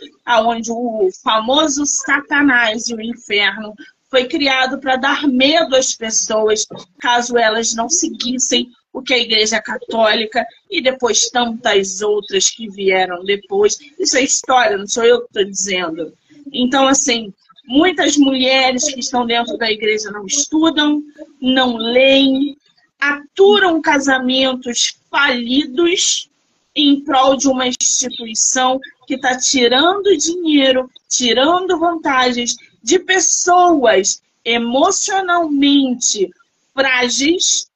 onde 0.45 0.71
o 0.71 1.09
famoso 1.25 1.87
Satanás 1.87 2.89
e 2.89 2.95
o 2.95 3.01
inferno 3.01 3.75
foi 4.11 4.27
criado 4.27 4.79
para 4.79 4.97
dar 4.97 5.27
medo 5.27 5.75
às 5.75 5.95
pessoas 5.95 6.67
caso 7.01 7.39
elas 7.39 7.75
não 7.75 7.89
seguissem 7.89 8.69
o 8.93 9.01
que 9.01 9.15
a 9.15 9.19
Igreja 9.19 9.59
Católica 9.63 10.45
e 10.71 10.83
depois 10.83 11.31
tantas 11.31 12.03
outras 12.03 12.51
que 12.51 12.69
vieram 12.69 13.25
depois. 13.25 13.79
Isso 13.99 14.19
é 14.19 14.23
história, 14.23 14.77
não 14.77 14.87
sou 14.87 15.05
eu 15.05 15.21
que 15.21 15.27
estou 15.29 15.45
dizendo. 15.45 16.13
Então, 16.53 16.87
assim, 16.87 17.33
Muitas 17.69 18.17
mulheres 18.17 18.85
que 18.85 18.99
estão 18.99 19.27
dentro 19.27 19.59
da 19.59 19.71
igreja 19.71 20.11
não 20.11 20.25
estudam, 20.25 21.03
não 21.39 21.77
leem, 21.77 22.57
aturam 22.99 23.83
casamentos 23.83 24.97
falidos 25.11 26.31
em 26.75 27.05
prol 27.05 27.37
de 27.37 27.47
uma 27.47 27.69
instituição 27.69 28.81
que 29.07 29.17
está 29.17 29.37
tirando 29.37 30.17
dinheiro, 30.17 30.91
tirando 31.11 31.79
vantagens 31.79 32.57
de 32.83 32.99
pessoas 33.01 34.23
emocionalmente 34.43 36.31
frágeis 36.73 37.69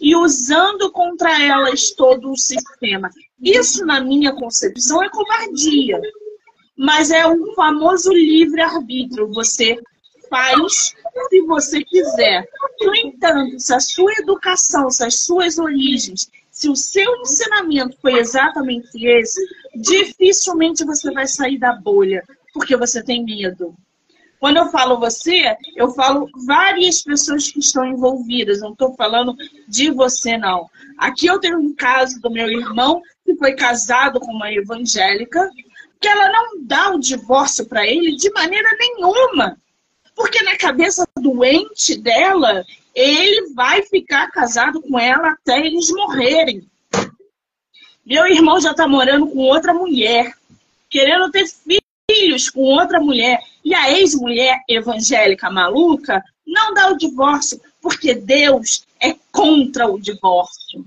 e 0.00 0.16
usando 0.16 0.90
contra 0.90 1.42
elas 1.44 1.90
todo 1.90 2.32
o 2.32 2.36
sistema. 2.36 3.10
Isso, 3.42 3.84
na 3.84 4.00
minha 4.00 4.32
concepção, 4.32 5.02
é 5.02 5.10
covardia 5.10 6.00
mas 6.76 7.10
é 7.10 7.26
um 7.26 7.54
famoso 7.54 8.12
livre-arbítrio. 8.12 9.32
Você 9.32 9.78
faz 10.28 10.94
se 11.28 11.40
você 11.42 11.84
quiser. 11.84 12.46
No 12.80 12.94
entanto, 12.94 13.58
se 13.60 13.72
a 13.72 13.80
sua 13.80 14.12
educação, 14.14 14.90
se 14.90 15.04
as 15.04 15.20
suas 15.20 15.58
origens, 15.58 16.28
se 16.50 16.68
o 16.68 16.76
seu 16.76 17.20
ensinamento 17.20 17.96
foi 18.00 18.18
exatamente 18.18 19.06
esse, 19.06 19.40
dificilmente 19.74 20.84
você 20.84 21.10
vai 21.12 21.26
sair 21.26 21.58
da 21.58 21.72
bolha, 21.72 22.22
porque 22.52 22.76
você 22.76 23.02
tem 23.02 23.24
medo. 23.24 23.74
Quando 24.38 24.58
eu 24.58 24.70
falo 24.70 25.00
você, 25.00 25.56
eu 25.74 25.90
falo 25.92 26.28
várias 26.46 27.02
pessoas 27.02 27.50
que 27.50 27.60
estão 27.60 27.84
envolvidas, 27.86 28.60
não 28.60 28.72
estou 28.72 28.94
falando 28.94 29.34
de 29.66 29.90
você, 29.90 30.36
não. 30.36 30.68
Aqui 30.98 31.26
eu 31.26 31.40
tenho 31.40 31.58
um 31.58 31.74
caso 31.74 32.20
do 32.20 32.30
meu 32.30 32.48
irmão 32.48 33.00
que 33.24 33.34
foi 33.36 33.54
casado 33.54 34.20
com 34.20 34.30
uma 34.30 34.52
evangélica, 34.52 35.50
que 36.04 36.08
ela 36.08 36.28
não 36.28 36.62
dá 36.66 36.90
o 36.90 37.00
divórcio 37.00 37.64
para 37.64 37.86
ele 37.86 38.14
de 38.14 38.30
maneira 38.32 38.68
nenhuma. 38.78 39.56
Porque 40.14 40.42
na 40.42 40.54
cabeça 40.58 41.08
doente 41.18 41.96
dela, 41.96 42.62
ele 42.94 43.54
vai 43.54 43.80
ficar 43.84 44.30
casado 44.30 44.82
com 44.82 44.98
ela 44.98 45.30
até 45.30 45.58
eles 45.64 45.90
morrerem. 45.90 46.68
Meu 48.04 48.26
irmão 48.26 48.60
já 48.60 48.72
está 48.72 48.86
morando 48.86 49.28
com 49.28 49.38
outra 49.38 49.72
mulher, 49.72 50.34
querendo 50.90 51.30
ter 51.30 51.46
filhos 52.06 52.50
com 52.50 52.60
outra 52.60 53.00
mulher. 53.00 53.40
E 53.64 53.74
a 53.74 53.90
ex-mulher 53.90 54.60
evangélica 54.68 55.48
maluca 55.48 56.22
não 56.46 56.74
dá 56.74 56.92
o 56.92 56.98
divórcio, 56.98 57.58
porque 57.80 58.14
Deus 58.14 58.86
é 59.00 59.16
contra 59.32 59.90
o 59.90 59.98
divórcio. 59.98 60.84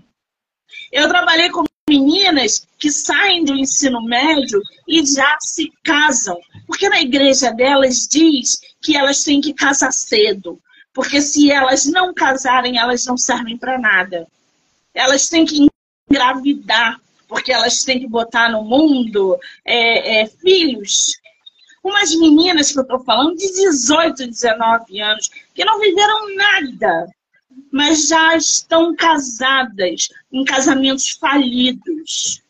Eu 0.91 1.09
trabalhei 1.09 1.49
com 1.49 1.66
meninas 1.87 2.67
que 2.77 2.91
saem 2.91 3.45
do 3.45 3.55
ensino 3.55 4.03
médio 4.03 4.61
e 4.87 5.05
já 5.05 5.37
se 5.39 5.71
casam. 5.83 6.37
Porque 6.65 6.89
na 6.89 7.01
igreja 7.01 7.51
delas 7.51 8.07
diz 8.07 8.59
que 8.81 8.97
elas 8.97 9.23
têm 9.23 9.39
que 9.39 9.53
casar 9.53 9.91
cedo. 9.91 10.59
Porque 10.93 11.21
se 11.21 11.51
elas 11.51 11.85
não 11.85 12.13
casarem, 12.13 12.77
elas 12.77 13.05
não 13.05 13.17
servem 13.17 13.57
para 13.57 13.79
nada. 13.79 14.27
Elas 14.93 15.29
têm 15.29 15.45
que 15.45 15.67
engravidar, 16.09 16.99
porque 17.27 17.51
elas 17.51 17.83
têm 17.83 17.99
que 17.99 18.07
botar 18.07 18.51
no 18.51 18.63
mundo 18.63 19.37
é, 19.63 20.21
é, 20.21 20.27
filhos. 20.27 21.17
Umas 21.83 22.13
meninas 22.15 22.71
que 22.71 22.79
eu 22.79 22.83
estou 22.83 22.99
falando 22.99 23.35
de 23.37 23.47
18, 23.47 24.27
19 24.27 24.99
anos, 24.99 25.29
que 25.53 25.63
não 25.63 25.79
viveram 25.79 26.35
nada 26.35 27.07
mas 27.71 28.07
já 28.07 28.35
estão 28.35 28.95
casadas 28.95 30.09
em 30.31 30.43
casamentos 30.43 31.11
falidos. 31.11 32.41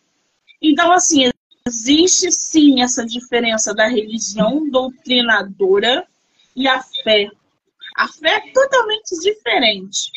Então, 0.62 0.91
assim, 0.91 1.30
existe 1.68 2.32
sim 2.32 2.82
essa 2.82 3.05
diferença 3.05 3.74
da 3.74 3.88
religião 3.88 4.70
doutrinadora 4.70 6.05
e 6.55 6.68
a 6.68 6.82
fé. 6.82 7.30
A 7.95 8.08
fé 8.08 8.36
é 8.36 8.51
totalmente 8.51 9.20
diferente. 9.22 10.12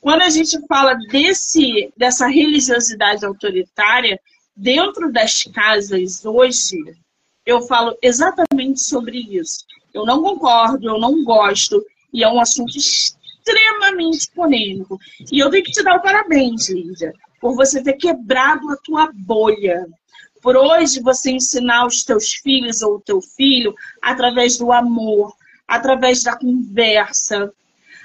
Quando 0.00 0.22
a 0.22 0.30
gente 0.30 0.58
fala 0.66 0.94
desse, 1.10 1.92
dessa 1.96 2.26
religiosidade 2.26 3.24
autoritária, 3.24 4.20
dentro 4.56 5.12
das 5.12 5.44
casas 5.44 6.24
hoje, 6.24 6.96
eu 7.46 7.62
falo 7.62 7.96
exatamente 8.02 8.80
sobre 8.80 9.18
isso. 9.18 9.64
Eu 9.94 10.04
não 10.04 10.22
concordo, 10.22 10.88
eu 10.88 10.98
não 10.98 11.22
gosto, 11.22 11.84
e 12.12 12.24
é 12.24 12.28
um 12.28 12.40
assunto 12.40 12.76
extremamente 12.76 13.21
polêmico. 14.34 14.98
E 15.30 15.38
eu 15.38 15.50
tenho 15.50 15.64
que 15.64 15.72
te 15.72 15.82
dar 15.82 15.96
o 15.96 16.02
parabéns, 16.02 16.68
Lídia, 16.68 17.12
por 17.40 17.54
você 17.54 17.82
ter 17.82 17.94
quebrado 17.94 18.70
a 18.70 18.76
tua 18.76 19.10
bolha. 19.12 19.86
Por 20.40 20.56
hoje 20.56 21.00
você 21.00 21.30
ensinar 21.30 21.86
os 21.86 22.04
teus 22.04 22.34
filhos 22.34 22.82
ou 22.82 22.96
o 22.96 23.00
teu 23.00 23.20
filho 23.20 23.74
através 24.00 24.58
do 24.58 24.72
amor, 24.72 25.32
através 25.68 26.24
da 26.24 26.36
conversa, 26.36 27.52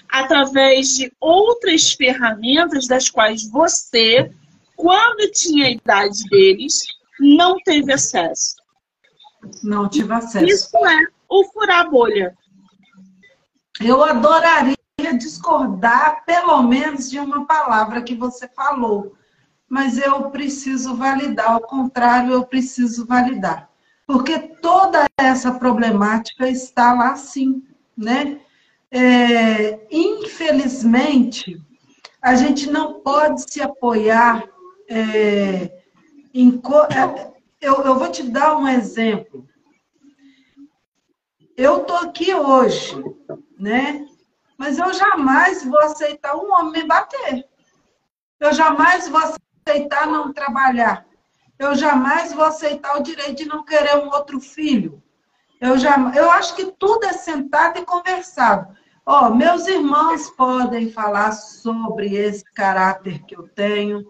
através 0.07 0.89
de 0.95 1.11
outras 1.19 1.93
ferramentas 1.93 2.87
das 2.87 3.09
quais 3.09 3.49
você, 3.49 4.31
quando 4.75 5.31
tinha 5.31 5.65
a 5.65 5.71
idade 5.71 6.23
deles, 6.29 6.83
não 7.19 7.57
teve 7.57 7.91
acesso. 7.91 8.55
Não 9.63 9.89
tive 9.89 10.13
acesso. 10.13 10.45
Isso 10.45 10.77
é 10.85 11.07
o 11.27 11.43
furar 11.45 11.81
a 11.81 11.89
bolha. 11.89 12.37
Eu 13.81 14.03
adoraria 14.03 14.76
discordar, 15.13 16.23
pelo 16.25 16.61
menos, 16.63 17.09
de 17.09 17.19
uma 17.19 17.45
palavra 17.45 18.01
que 18.01 18.15
você 18.15 18.47
falou. 18.47 19.15
Mas 19.69 19.97
eu 19.97 20.29
preciso 20.29 20.95
validar, 20.95 21.51
ao 21.51 21.61
contrário, 21.61 22.33
eu 22.33 22.45
preciso 22.45 23.05
validar. 23.05 23.69
Porque 24.05 24.39
toda 24.39 25.05
essa 25.17 25.51
problemática 25.51 26.47
está 26.47 26.93
lá 26.93 27.15
sim, 27.15 27.63
né? 27.95 28.39
É, 28.89 29.85
infelizmente, 29.91 31.61
a 32.21 32.35
gente 32.35 32.69
não 32.69 33.01
pode 33.01 33.51
se 33.51 33.61
apoiar 33.61 34.47
é, 34.89 35.71
em. 36.33 36.61
É, 36.89 37.31
eu, 37.59 37.81
eu 37.83 37.95
vou 37.99 38.09
te 38.09 38.23
dar 38.23 38.57
um 38.57 38.67
exemplo. 38.67 39.45
Eu 41.57 41.81
estou 41.81 41.97
aqui 41.97 42.33
hoje, 42.33 42.95
né? 43.59 44.05
Mas 44.57 44.79
eu 44.79 44.91
jamais 44.93 45.63
vou 45.63 45.79
aceitar 45.79 46.35
um 46.35 46.51
homem 46.51 46.81
me 46.81 46.87
bater. 46.87 47.45
Eu 48.39 48.53
jamais 48.53 49.07
vou 49.07 49.21
aceitar 49.21 50.07
não 50.07 50.33
trabalhar. 50.33 51.05
Eu 51.59 51.75
jamais 51.75 52.33
vou 52.33 52.45
aceitar 52.45 52.97
o 52.97 53.03
direito 53.03 53.35
de 53.35 53.45
não 53.45 53.63
querer 53.63 53.97
um 53.97 54.09
outro 54.09 54.39
filho. 54.39 55.01
Eu, 55.59 55.77
já, 55.77 55.95
eu 56.15 56.29
acho 56.31 56.55
que 56.55 56.65
tudo 56.65 57.05
é 57.05 57.13
sentado 57.13 57.79
e 57.79 57.85
conversado. 57.85 58.75
Oh, 59.05 59.29
meus 59.29 59.67
irmãos 59.67 60.29
podem 60.31 60.91
falar 60.91 61.31
sobre 61.31 62.15
esse 62.15 62.43
caráter 62.53 63.23
que 63.23 63.35
eu 63.35 63.47
tenho. 63.47 64.05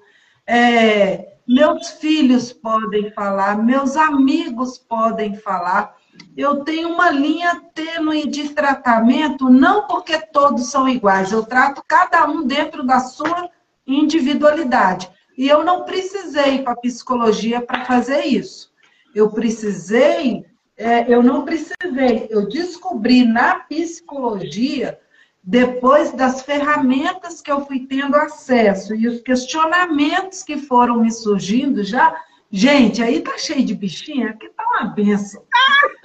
É, 0.46 1.38
meus 1.48 1.92
filhos 1.92 2.52
podem 2.52 3.12
falar, 3.12 3.58
meus 3.58 3.96
amigos 3.96 4.78
podem 4.78 5.36
falar 5.36 5.96
eu 6.36 6.64
tenho 6.64 6.90
uma 6.90 7.10
linha 7.10 7.62
tênue 7.74 8.28
de 8.28 8.50
tratamento, 8.50 9.50
não 9.50 9.88
porque 9.88 10.20
todos 10.20 10.70
são 10.70 10.88
iguais, 10.88 11.32
eu 11.32 11.44
trato 11.44 11.84
cada 11.88 12.26
um 12.28 12.46
dentro 12.46 12.86
da 12.86 13.00
sua 13.00 13.50
individualidade. 13.86 15.10
E 15.38 15.48
eu 15.48 15.64
não 15.64 15.84
precisei 15.84 16.64
para 16.64 16.76
psicologia 16.76 17.62
para 17.62 17.86
fazer 17.86 18.26
isso. 18.26 18.72
Eu 19.14 19.30
precisei, 19.30 20.46
é, 20.76 21.12
eu 21.12 21.22
não 21.22 21.46
precisei, 21.46 22.28
eu 22.30 22.48
descobri 22.48 23.24
na 23.24 23.56
psicologia 23.62 25.00
depois 25.44 26.12
das 26.12 26.42
ferramentas 26.42 27.42
que 27.42 27.50
eu 27.50 27.66
fui 27.66 27.88
tendo 27.88 28.18
acesso 28.18 28.94
e 28.94 29.08
os 29.08 29.22
questionamentos 29.22 30.44
que 30.44 30.58
foram 30.58 31.02
me 31.02 31.12
surgindo 31.12 31.84
já, 31.84 32.14
gente, 32.52 33.02
aí 33.02 33.22
tá 33.22 33.38
cheio 33.38 33.66
de 33.66 33.76
bichinha, 33.76 34.30
aqui 34.30 34.50
tá 34.50 34.64
uma 34.76 34.90
benção. 34.90 35.44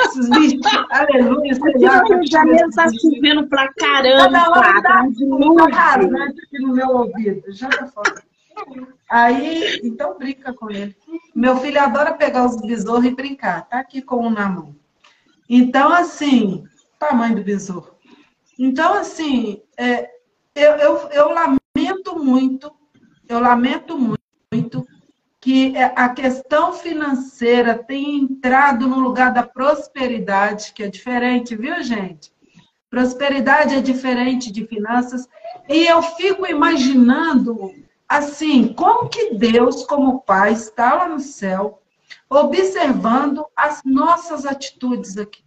Esses 0.00 0.28
bichinhos, 0.28 0.66
aleluia, 0.90 1.54
sei 1.54 1.74
lá. 1.78 2.02
O 2.04 2.26
janeiro 2.26 2.70
tá 2.70 2.86
chovendo 2.92 3.46
pra 3.48 3.72
caramba, 3.74 4.30
Cada 4.30 4.50
hora 4.50 4.82
tá, 4.82 4.82
tá 4.82 5.00
aqui 5.00 5.24
no 6.60 6.74
meu 6.74 6.88
ouvido. 6.88 7.52
Joga 7.52 7.86
fora. 7.86 8.22
Aí, 9.10 9.80
então 9.82 10.18
brinca 10.18 10.52
com 10.52 10.70
ele. 10.70 10.96
Meu 11.34 11.56
filho 11.56 11.80
adora 11.80 12.14
pegar 12.14 12.46
os 12.46 12.60
besouros 12.60 13.04
e 13.04 13.10
brincar. 13.10 13.68
Tá 13.68 13.80
aqui 13.80 14.00
com 14.02 14.26
um 14.26 14.30
na 14.30 14.48
mão. 14.48 14.74
Então, 15.48 15.92
assim, 15.92 16.64
tamanho 16.98 17.36
do 17.36 17.42
besouro. 17.42 17.94
Então, 18.58 18.94
assim, 18.94 19.60
é, 19.76 20.08
eu, 20.54 20.72
eu, 20.72 20.96
eu 21.10 21.28
lamento 21.30 22.22
muito, 22.22 22.72
eu 23.28 23.40
lamento 23.40 23.98
muito 23.98 24.86
que 25.42 25.76
a 25.76 26.08
questão 26.08 26.72
financeira 26.72 27.76
tem 27.76 28.20
entrado 28.20 28.86
no 28.86 29.00
lugar 29.00 29.34
da 29.34 29.42
prosperidade, 29.42 30.72
que 30.72 30.84
é 30.84 30.88
diferente, 30.88 31.56
viu, 31.56 31.82
gente? 31.82 32.32
Prosperidade 32.88 33.74
é 33.74 33.80
diferente 33.80 34.52
de 34.52 34.64
finanças. 34.64 35.28
E 35.68 35.84
eu 35.84 36.00
fico 36.00 36.46
imaginando, 36.46 37.74
assim, 38.08 38.72
como 38.72 39.08
que 39.08 39.34
Deus, 39.34 39.84
como 39.84 40.20
Pai, 40.20 40.52
está 40.52 40.94
lá 40.94 41.08
no 41.08 41.18
céu, 41.18 41.82
observando 42.30 43.44
as 43.56 43.82
nossas 43.84 44.46
atitudes 44.46 45.18
aqui. 45.18 45.42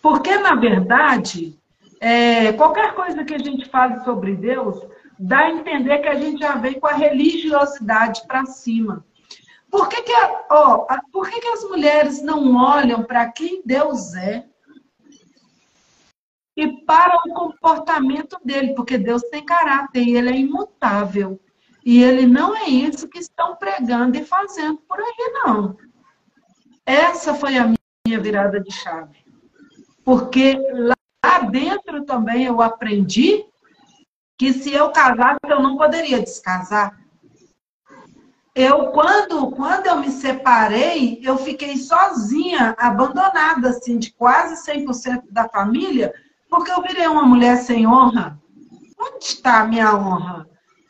Porque, 0.00 0.34
na 0.38 0.54
verdade, 0.54 1.60
é, 2.00 2.54
qualquer 2.54 2.94
coisa 2.94 3.22
que 3.22 3.34
a 3.34 3.38
gente 3.38 3.68
fale 3.68 4.02
sobre 4.02 4.34
Deus, 4.34 4.80
dá 5.18 5.40
a 5.40 5.50
entender 5.50 5.98
que 5.98 6.08
a 6.08 6.14
gente 6.14 6.40
já 6.40 6.54
vem 6.54 6.78
com 6.78 6.86
a 6.86 6.92
religiosidade 6.92 8.26
para 8.26 8.46
cima. 8.46 9.04
Por 9.70 9.88
que, 9.88 10.02
que, 10.02 10.12
ó, 10.50 10.86
por 11.12 11.28
que, 11.28 11.40
que 11.40 11.48
as 11.48 11.64
mulheres 11.64 12.22
não 12.22 12.56
olham 12.56 13.02
para 13.02 13.30
quem 13.30 13.62
Deus 13.64 14.14
é 14.14 14.46
e 16.56 16.84
para 16.84 17.16
o 17.16 17.34
comportamento 17.34 18.38
dele? 18.42 18.74
Porque 18.74 18.96
Deus 18.96 19.22
tem 19.24 19.44
caráter 19.44 20.02
e 20.02 20.16
ele 20.16 20.30
é 20.30 20.36
imutável. 20.36 21.40
E 21.84 22.02
ele 22.02 22.26
não 22.26 22.56
é 22.56 22.66
isso 22.68 23.08
que 23.08 23.18
estão 23.18 23.56
pregando 23.56 24.16
e 24.16 24.24
fazendo 24.24 24.78
por 24.78 24.98
aí, 24.98 25.32
não. 25.44 25.76
Essa 26.84 27.34
foi 27.34 27.56
a 27.58 27.72
minha 28.06 28.20
virada 28.20 28.60
de 28.60 28.72
chave. 28.72 29.18
Porque 30.04 30.56
lá 30.72 31.38
dentro 31.50 32.04
também 32.04 32.44
eu 32.44 32.62
aprendi 32.62 33.44
que 34.38 34.52
se 34.52 34.72
eu 34.72 34.90
casasse, 34.90 35.40
eu 35.48 35.60
não 35.60 35.76
poderia 35.76 36.22
descasar. 36.22 36.96
Eu, 38.54 38.92
quando, 38.92 39.50
quando 39.50 39.86
eu 39.86 39.96
me 39.98 40.10
separei, 40.10 41.20
eu 41.22 41.36
fiquei 41.36 41.76
sozinha, 41.76 42.74
abandonada, 42.78 43.70
assim, 43.70 43.98
de 43.98 44.12
quase 44.12 44.64
100% 44.64 45.24
da 45.30 45.48
família, 45.48 46.14
porque 46.48 46.70
eu 46.70 46.80
virei 46.82 47.06
uma 47.06 47.24
mulher 47.24 47.56
sem 47.58 47.86
honra. 47.86 48.40
Onde 48.98 49.24
está 49.24 49.60
a 49.60 49.64
minha 49.64 49.94
honra? 49.94 50.48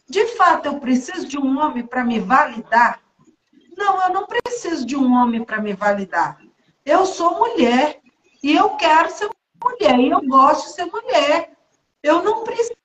De 0.08 0.26
fato, 0.36 0.66
eu 0.66 0.78
preciso 0.78 1.26
de 1.26 1.38
um 1.38 1.58
homem 1.58 1.84
para 1.84 2.04
me 2.04 2.20
validar? 2.20 3.00
Não, 3.76 4.02
eu 4.02 4.12
não 4.12 4.26
preciso 4.26 4.86
de 4.86 4.96
um 4.96 5.12
homem 5.12 5.44
para 5.44 5.60
me 5.60 5.72
validar. 5.74 6.38
Eu 6.84 7.04
sou 7.04 7.38
mulher. 7.38 8.00
E 8.42 8.54
eu 8.54 8.70
quero 8.76 9.10
ser 9.10 9.28
mulher, 9.62 9.98
e 9.98 10.10
eu 10.10 10.20
gosto 10.26 10.68
de 10.68 10.74
ser 10.74 10.84
mulher. 10.86 11.52
Eu 12.02 12.22
não 12.22 12.44
preciso. 12.44 12.77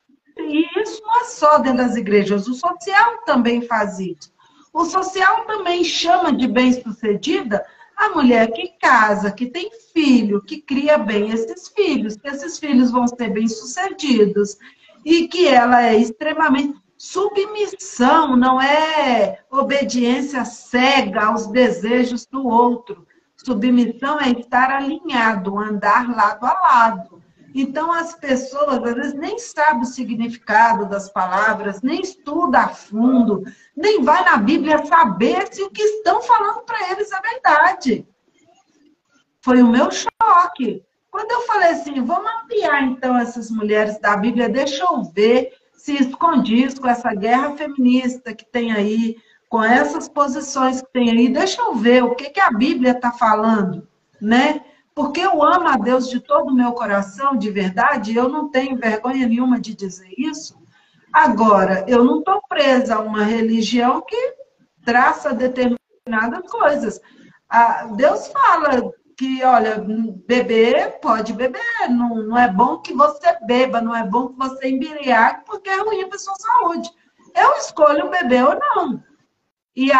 E 0.43 0.81
isso 0.81 1.01
não 1.01 1.21
é 1.21 1.23
só 1.25 1.57
dentro 1.57 1.77
das 1.77 1.95
igrejas, 1.95 2.47
o 2.47 2.53
social 2.53 3.19
também 3.25 3.61
faz 3.61 3.99
isso. 3.99 4.31
O 4.73 4.85
social 4.85 5.45
também 5.45 5.83
chama 5.83 6.33
de 6.33 6.47
bem-sucedida 6.47 7.63
a 7.95 8.09
mulher 8.09 8.51
que 8.51 8.69
casa, 8.81 9.31
que 9.31 9.45
tem 9.45 9.69
filho, 9.93 10.41
que 10.41 10.61
cria 10.61 10.97
bem 10.97 11.29
esses 11.29 11.67
filhos, 11.69 12.17
que 12.17 12.27
esses 12.27 12.57
filhos 12.59 12.91
vão 12.91 13.07
ser 13.07 13.29
bem-sucedidos 13.29 14.57
e 15.05 15.27
que 15.27 15.47
ela 15.47 15.85
é 15.85 15.95
extremamente. 15.95 16.81
Submissão 16.97 18.35
não 18.35 18.61
é 18.61 19.39
obediência 19.51 20.45
cega 20.45 21.25
aos 21.25 21.47
desejos 21.47 22.25
do 22.25 22.47
outro. 22.47 23.05
Submissão 23.35 24.19
é 24.19 24.31
estar 24.31 24.71
alinhado, 24.71 25.59
andar 25.59 26.09
lado 26.15 26.45
a 26.45 26.53
lado. 26.53 27.22
Então, 27.53 27.91
as 27.91 28.15
pessoas, 28.15 28.83
às 28.83 28.93
vezes, 28.95 29.13
nem 29.13 29.37
sabem 29.37 29.83
o 29.83 29.85
significado 29.85 30.89
das 30.89 31.09
palavras, 31.09 31.81
nem 31.81 32.01
estuda 32.01 32.59
a 32.59 32.67
fundo, 32.69 33.43
nem 33.75 34.01
vai 34.01 34.25
na 34.25 34.37
Bíblia 34.37 34.83
saber 34.85 35.47
se 35.53 35.61
o 35.61 35.69
que 35.69 35.83
estão 35.83 36.21
falando 36.21 36.63
para 36.63 36.91
eles 36.91 37.11
é 37.11 37.21
verdade. 37.21 38.07
Foi 39.41 39.61
o 39.61 39.67
meu 39.67 39.89
choque. 39.91 40.83
Quando 41.11 41.31
eu 41.31 41.41
falei 41.41 41.69
assim, 41.69 42.03
vamos 42.03 42.31
ampliar 42.41 42.81
então 42.83 43.15
essas 43.15 43.51
mulheres 43.51 43.99
da 43.99 44.17
Bíblia, 44.17 44.49
deixa 44.49 44.83
eu 44.83 45.03
ver 45.03 45.53
se 45.75 45.93
escondiz 45.95 46.79
com 46.79 46.87
essa 46.87 47.13
guerra 47.13 47.55
feminista 47.55 48.33
que 48.33 48.45
tem 48.45 48.71
aí, 48.71 49.17
com 49.47 49.61
essas 49.61 50.09
posições 50.09 50.81
que 50.81 50.91
tem 50.91 51.11
aí, 51.11 51.29
deixa 51.29 51.61
eu 51.61 51.75
ver 51.75 52.03
o 52.03 52.15
que, 52.15 52.31
que 52.31 52.39
a 52.39 52.49
Bíblia 52.49 52.93
está 52.93 53.11
falando, 53.11 53.87
né? 54.19 54.61
Porque 54.95 55.21
eu 55.21 55.43
amo 55.43 55.67
a 55.67 55.77
Deus 55.77 56.09
de 56.09 56.19
todo 56.19 56.49
o 56.49 56.55
meu 56.55 56.73
coração, 56.73 57.35
de 57.35 57.49
verdade, 57.49 58.15
eu 58.15 58.29
não 58.29 58.49
tenho 58.49 58.77
vergonha 58.77 59.27
nenhuma 59.27 59.59
de 59.59 59.73
dizer 59.73 60.13
isso. 60.17 60.61
Agora, 61.11 61.85
eu 61.87 62.03
não 62.03 62.19
estou 62.19 62.41
presa 62.47 62.95
a 62.95 62.99
uma 62.99 63.23
religião 63.23 64.01
que 64.01 64.35
traça 64.85 65.33
determinadas 65.33 66.49
coisas. 66.49 67.01
Deus 67.95 68.27
fala 68.27 68.91
que, 69.17 69.43
olha, 69.43 69.83
beber, 70.25 70.99
pode 70.99 71.33
beber, 71.33 71.61
não, 71.89 72.15
não 72.15 72.37
é 72.37 72.51
bom 72.51 72.79
que 72.79 72.93
você 72.93 73.37
beba, 73.45 73.79
não 73.79 73.95
é 73.95 74.05
bom 74.05 74.29
que 74.29 74.37
você 74.37 74.69
embriague, 74.69 75.45
porque 75.45 75.69
é 75.69 75.81
ruim 75.81 76.07
para 76.09 76.17
sua 76.17 76.35
saúde. 76.35 76.89
Eu 77.35 77.53
escolho 77.57 78.09
beber 78.09 78.43
ou 78.43 78.59
não. 78.59 79.03
E 79.75 79.91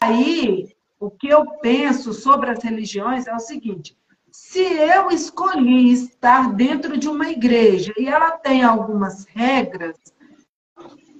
aí, 0.00 0.75
o 0.98 1.10
que 1.10 1.28
eu 1.28 1.46
penso 1.60 2.12
sobre 2.12 2.50
as 2.50 2.62
religiões 2.62 3.26
é 3.26 3.34
o 3.34 3.40
seguinte: 3.40 3.96
se 4.30 4.62
eu 4.62 5.10
escolhi 5.10 5.92
estar 5.92 6.52
dentro 6.52 6.96
de 6.96 7.08
uma 7.08 7.28
igreja 7.28 7.92
e 7.98 8.06
ela 8.06 8.32
tem 8.32 8.62
algumas 8.62 9.24
regras, 9.26 9.96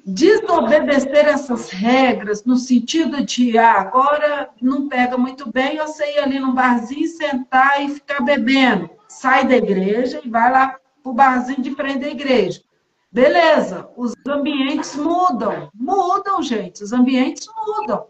desobedecer 0.04 1.26
essas 1.26 1.70
regras 1.70 2.44
no 2.44 2.56
sentido 2.56 3.24
de 3.24 3.58
ah, 3.58 3.80
agora 3.80 4.50
não 4.62 4.88
pega 4.88 5.18
muito 5.18 5.50
bem 5.50 5.76
eu 5.76 5.88
sei 5.88 6.14
ir 6.14 6.18
ali 6.20 6.38
no 6.38 6.52
barzinho 6.52 7.08
sentar 7.08 7.82
e 7.82 7.88
ficar 7.88 8.22
bebendo. 8.22 8.88
Sai 9.08 9.46
da 9.46 9.56
igreja 9.56 10.20
e 10.24 10.28
vai 10.28 10.50
lá 10.52 10.78
pro 11.02 11.12
barzinho 11.12 11.62
de 11.62 11.74
frente 11.74 12.00
da 12.00 12.08
igreja. 12.08 12.62
Beleza, 13.10 13.88
os 13.96 14.12
ambientes 14.28 14.94
mudam, 14.94 15.70
mudam, 15.74 16.42
gente, 16.42 16.82
os 16.82 16.92
ambientes 16.92 17.48
mudam, 17.56 18.06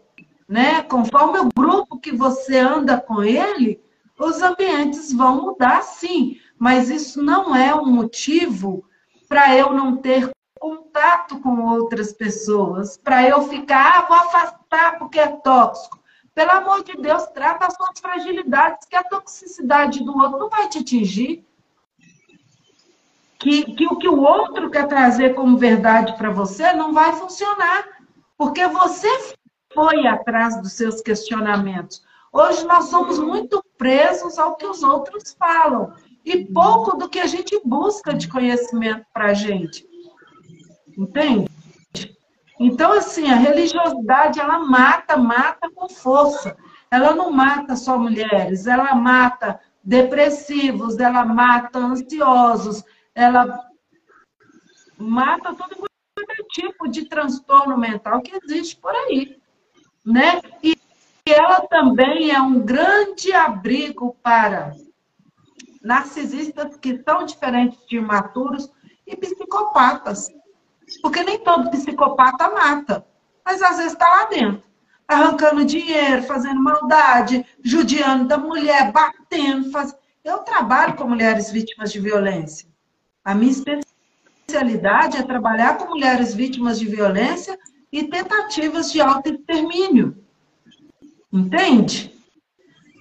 né? 0.47 0.81
Conforme 0.83 1.39
o 1.39 1.49
grupo 1.55 1.99
que 1.99 2.11
você 2.11 2.57
anda 2.57 2.99
com 2.99 3.23
ele, 3.23 3.81
os 4.17 4.41
ambientes 4.41 5.11
vão 5.11 5.41
mudar 5.41 5.81
sim, 5.83 6.39
mas 6.57 6.89
isso 6.89 7.21
não 7.21 7.55
é 7.55 7.75
um 7.75 7.85
motivo 7.85 8.83
para 9.27 9.55
eu 9.55 9.73
não 9.73 9.97
ter 9.97 10.31
contato 10.59 11.39
com 11.39 11.65
outras 11.65 12.13
pessoas, 12.13 12.97
para 12.97 13.27
eu 13.27 13.43
ficar, 13.47 13.99
ah, 13.99 14.05
vou 14.07 14.17
afastar 14.17 14.97
porque 14.97 15.19
é 15.19 15.27
tóxico. 15.27 15.99
Pelo 16.33 16.51
amor 16.51 16.83
de 16.83 16.95
Deus, 16.97 17.25
trata 17.27 17.67
as 17.67 17.75
suas 17.75 17.99
fragilidades, 17.99 18.87
que 18.87 18.95
a 18.95 19.03
toxicidade 19.03 20.03
do 20.03 20.17
outro 20.17 20.39
não 20.39 20.49
vai 20.49 20.67
te 20.69 20.79
atingir 20.79 21.45
que, 23.39 23.75
que 23.75 23.85
o 23.85 23.95
que 23.95 24.07
o 24.07 24.19
outro 24.19 24.69
quer 24.69 24.87
trazer 24.87 25.35
como 25.35 25.57
verdade 25.57 26.17
para 26.17 26.29
você 26.29 26.73
não 26.73 26.93
vai 26.93 27.13
funcionar, 27.13 27.85
porque 28.37 28.65
você 28.67 29.07
foi 29.73 30.07
atrás 30.07 30.61
dos 30.61 30.73
seus 30.73 31.01
questionamentos. 31.01 32.03
Hoje 32.31 32.65
nós 32.65 32.85
somos 32.85 33.19
muito 33.19 33.63
presos 33.77 34.37
ao 34.37 34.55
que 34.55 34.65
os 34.65 34.83
outros 34.83 35.35
falam 35.37 35.93
e 36.25 36.45
pouco 36.45 36.97
do 36.97 37.09
que 37.09 37.19
a 37.19 37.25
gente 37.25 37.59
busca 37.63 38.13
de 38.13 38.27
conhecimento 38.27 39.05
para 39.13 39.31
a 39.31 39.33
gente. 39.33 39.87
Entende? 40.97 41.49
Então, 42.59 42.91
assim, 42.91 43.29
a 43.31 43.35
religiosidade, 43.35 44.39
ela 44.39 44.59
mata, 44.59 45.15
mata 45.15 45.69
com 45.73 45.87
força. 45.87 46.57
Ela 46.89 47.13
não 47.13 47.31
mata 47.31 47.75
só 47.75 47.97
mulheres, 47.97 48.65
ela 48.65 48.95
mata 48.95 49.59
depressivos, 49.83 50.97
ela 50.97 51.23
mata 51.23 51.79
ansiosos, 51.79 52.83
ela 53.13 53.67
mata 54.97 55.53
todo 55.53 55.87
tipo 56.49 56.87
de 56.87 57.05
transtorno 57.07 57.77
mental 57.77 58.21
que 58.21 58.35
existe 58.43 58.77
por 58.77 58.93
aí, 58.93 59.37
né? 60.07 60.41
E 60.63 60.77
ela 61.25 61.67
também 61.67 62.31
é 62.31 62.41
um 62.41 62.61
grande 62.61 63.33
abrigo 63.33 64.15
para 64.23 64.73
narcisistas 65.81 66.77
que 66.77 67.03
são 67.03 67.25
diferentes 67.25 67.77
de 67.87 67.97
imaturos 67.97 68.71
e 69.05 69.15
psicopatas. 69.17 70.29
Porque 71.01 71.23
nem 71.23 71.39
todo 71.39 71.69
psicopata 71.69 72.49
mata, 72.49 73.05
mas 73.43 73.61
às 73.61 73.75
vezes 73.75 73.91
está 73.91 74.07
lá 74.07 74.25
dentro, 74.25 74.63
arrancando 75.05 75.65
dinheiro, 75.65 76.23
fazendo 76.23 76.61
maldade, 76.61 77.45
judiando 77.61 78.25
da 78.25 78.37
mulher, 78.37 78.93
batendo. 78.93 79.69
Faz... 79.71 79.93
Eu 80.23 80.39
trabalho 80.39 80.95
com 80.95 81.09
mulheres 81.09 81.51
vítimas 81.51 81.91
de 81.91 81.99
violência. 81.99 82.69
A 83.25 83.35
minha 83.35 83.51
especialidade 83.51 85.17
é 85.17 85.23
trabalhar 85.23 85.77
com 85.77 85.89
mulheres 85.89 86.33
vítimas 86.33 86.79
de 86.79 86.85
violência 86.85 87.59
e 87.91 88.03
tentativas 88.03 88.91
de 88.91 89.01
autoextermínio. 89.01 90.17
Entende? 91.31 92.13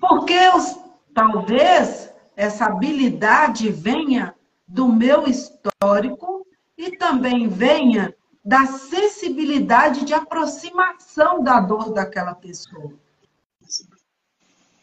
Porque 0.01 0.39
os, 0.55 0.79
talvez 1.15 2.13
essa 2.37 2.67
habilidade 2.67 3.71
venha 3.71 4.35
do 4.67 4.89
meu 4.89 5.27
histórico 5.27 6.47
e 6.77 6.97
também 6.97 7.49
venha 7.49 8.15
da 8.45 8.67
sensibilidade 8.67 10.05
de 10.05 10.15
aproximação 10.15 11.43
da 11.43 11.61
dor 11.61 11.93
daquela 11.93 12.35
pessoa. 12.35 12.93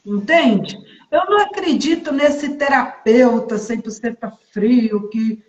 Entende? 0.05 0.77
Eu 1.09 1.25
não 1.27 1.39
acredito 1.39 2.11
nesse 2.11 2.55
terapeuta 2.55 3.55
100% 3.55 4.33
frio 4.51 5.09
que, 5.09 5.41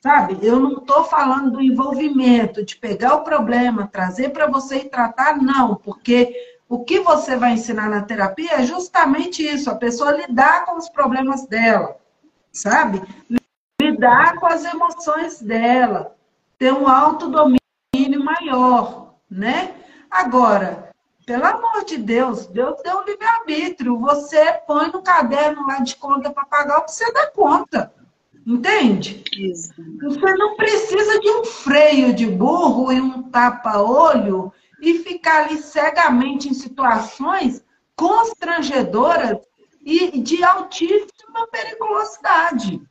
sabe? 0.00 0.38
Eu 0.42 0.58
não 0.58 0.78
estou 0.78 1.04
falando 1.04 1.52
do 1.52 1.62
envolvimento, 1.62 2.64
de 2.64 2.76
pegar 2.76 3.14
o 3.16 3.24
problema, 3.24 3.86
trazer 3.86 4.30
para 4.30 4.46
você 4.46 4.78
e 4.78 4.88
tratar, 4.88 5.36
não, 5.36 5.76
porque 5.76 6.34
o 6.68 6.84
que 6.84 7.00
você 7.00 7.36
vai 7.36 7.52
ensinar 7.52 7.88
na 7.88 8.02
terapia 8.02 8.54
é 8.54 8.62
justamente 8.62 9.42
isso, 9.42 9.70
a 9.70 9.76
pessoa 9.76 10.12
lidar 10.12 10.64
com 10.64 10.76
os 10.76 10.88
problemas 10.88 11.46
dela, 11.46 11.96
sabe? 12.52 13.02
lidar 13.80 14.36
com 14.36 14.46
as 14.46 14.64
emoções 14.64 15.40
dela, 15.40 16.14
ter 16.58 16.72
um 16.72 16.86
autodomínio 16.86 17.58
maior, 18.22 19.14
né? 19.28 19.74
Agora, 20.10 20.90
pelo 21.24 21.46
amor 21.46 21.84
de 21.84 21.96
Deus, 21.96 22.46
Deus 22.46 22.80
deu 22.82 22.98
um 22.98 23.04
livre-arbítrio. 23.04 23.98
Você 24.00 24.52
põe 24.66 24.90
no 24.90 25.02
caderno 25.02 25.66
lá 25.66 25.78
de 25.78 25.96
conta 25.96 26.30
para 26.30 26.44
pagar 26.44 26.78
o 26.78 26.84
que 26.84 26.92
você 26.92 27.10
dá 27.12 27.28
conta. 27.28 27.92
Entende? 28.50 29.22
Isso. 29.38 29.72
Você 30.02 30.34
não 30.34 30.56
precisa 30.56 31.20
de 31.20 31.30
um 31.30 31.44
freio 31.44 32.12
de 32.12 32.26
burro 32.26 32.92
e 32.92 33.00
um 33.00 33.22
tapa-olho 33.30 34.52
e 34.80 34.98
ficar 34.98 35.44
ali 35.44 35.58
cegamente 35.58 36.48
em 36.48 36.54
situações 36.54 37.64
constrangedoras 37.94 39.38
e 39.84 40.20
de 40.20 40.42
altíssima 40.42 41.46
periculosidade. 41.52 42.82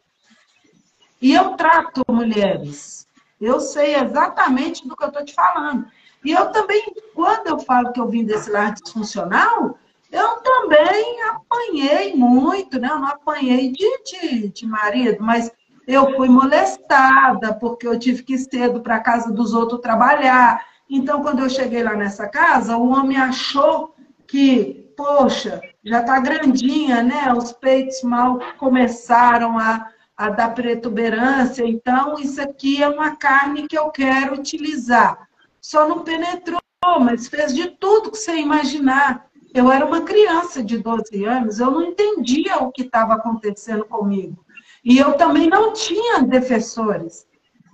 E 1.21 1.33
eu 1.33 1.57
trato 1.57 2.05
mulheres. 2.07 3.05
Eu 3.41 3.59
sei 3.59 3.95
exatamente 3.95 4.87
do 4.87 4.95
que 4.95 5.03
eu 5.03 5.09
estou 5.09 5.25
te 5.25 5.33
falando. 5.33 5.85
E 6.23 6.31
eu 6.31 6.53
também, 6.53 6.85
quando 7.13 7.47
eu 7.47 7.59
falo 7.59 7.91
que 7.91 7.99
eu 7.99 8.07
vim 8.07 8.23
desse 8.23 8.49
lar 8.49 8.73
disfuncional, 8.73 9.77
eu 10.11 10.37
também 10.41 11.21
apanhei 11.23 12.15
muito, 12.15 12.79
né? 12.79 12.89
Eu 12.91 12.99
não 12.99 13.07
apanhei 13.07 13.71
de, 13.71 14.03
de, 14.03 14.49
de 14.49 14.65
marido, 14.65 15.17
mas 15.21 15.51
eu 15.87 16.15
fui 16.15 16.29
molestada, 16.29 17.53
porque 17.53 17.87
eu 17.87 17.97
tive 17.97 18.23
que 18.23 18.33
ir 18.33 18.39
cedo 18.39 18.81
para 18.81 18.95
a 18.95 18.99
casa 18.99 19.31
dos 19.31 19.53
outros 19.53 19.81
trabalhar. 19.81 20.63
Então, 20.89 21.21
quando 21.21 21.39
eu 21.39 21.49
cheguei 21.49 21.83
lá 21.83 21.95
nessa 21.95 22.27
casa, 22.27 22.77
o 22.77 22.89
homem 22.89 23.17
achou 23.17 23.95
que, 24.27 24.91
poxa, 24.95 25.61
já 25.83 26.01
está 26.01 26.19
grandinha, 26.19 27.01
né? 27.03 27.33
Os 27.33 27.51
peitos 27.51 28.01
mal 28.03 28.39
começaram 28.57 29.57
a, 29.57 29.89
a 30.17 30.29
da 30.29 30.49
protuberância, 30.49 31.63
então 31.65 32.19
isso 32.19 32.41
aqui 32.41 32.81
é 32.81 32.87
uma 32.87 33.15
carne 33.15 33.67
que 33.67 33.77
eu 33.77 33.89
quero 33.89 34.35
utilizar. 34.35 35.27
Só 35.61 35.87
não 35.87 36.03
penetrou, 36.03 36.59
mas 36.99 37.27
fez 37.27 37.53
de 37.53 37.67
tudo 37.67 38.11
que 38.11 38.17
você 38.17 38.37
imaginar. 38.37 39.28
Eu 39.53 39.71
era 39.71 39.85
uma 39.85 40.01
criança 40.01 40.63
de 40.63 40.77
12 40.77 41.25
anos, 41.25 41.59
eu 41.59 41.71
não 41.71 41.83
entendia 41.83 42.57
o 42.57 42.71
que 42.71 42.83
estava 42.83 43.15
acontecendo 43.15 43.85
comigo. 43.85 44.45
E 44.83 44.97
eu 44.97 45.13
também 45.13 45.47
não 45.47 45.73
tinha 45.73 46.21
defensores. 46.21 47.27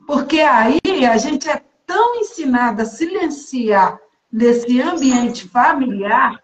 Porque 0.07 0.39
aí 0.39 0.80
a 1.09 1.17
gente 1.17 1.49
é 1.49 1.61
tão 1.86 2.15
ensinada 2.15 2.84
a 2.84 2.86
silenciar 2.86 3.99
nesse 4.32 4.82
ambiente 4.82 5.47
familiar, 5.47 6.41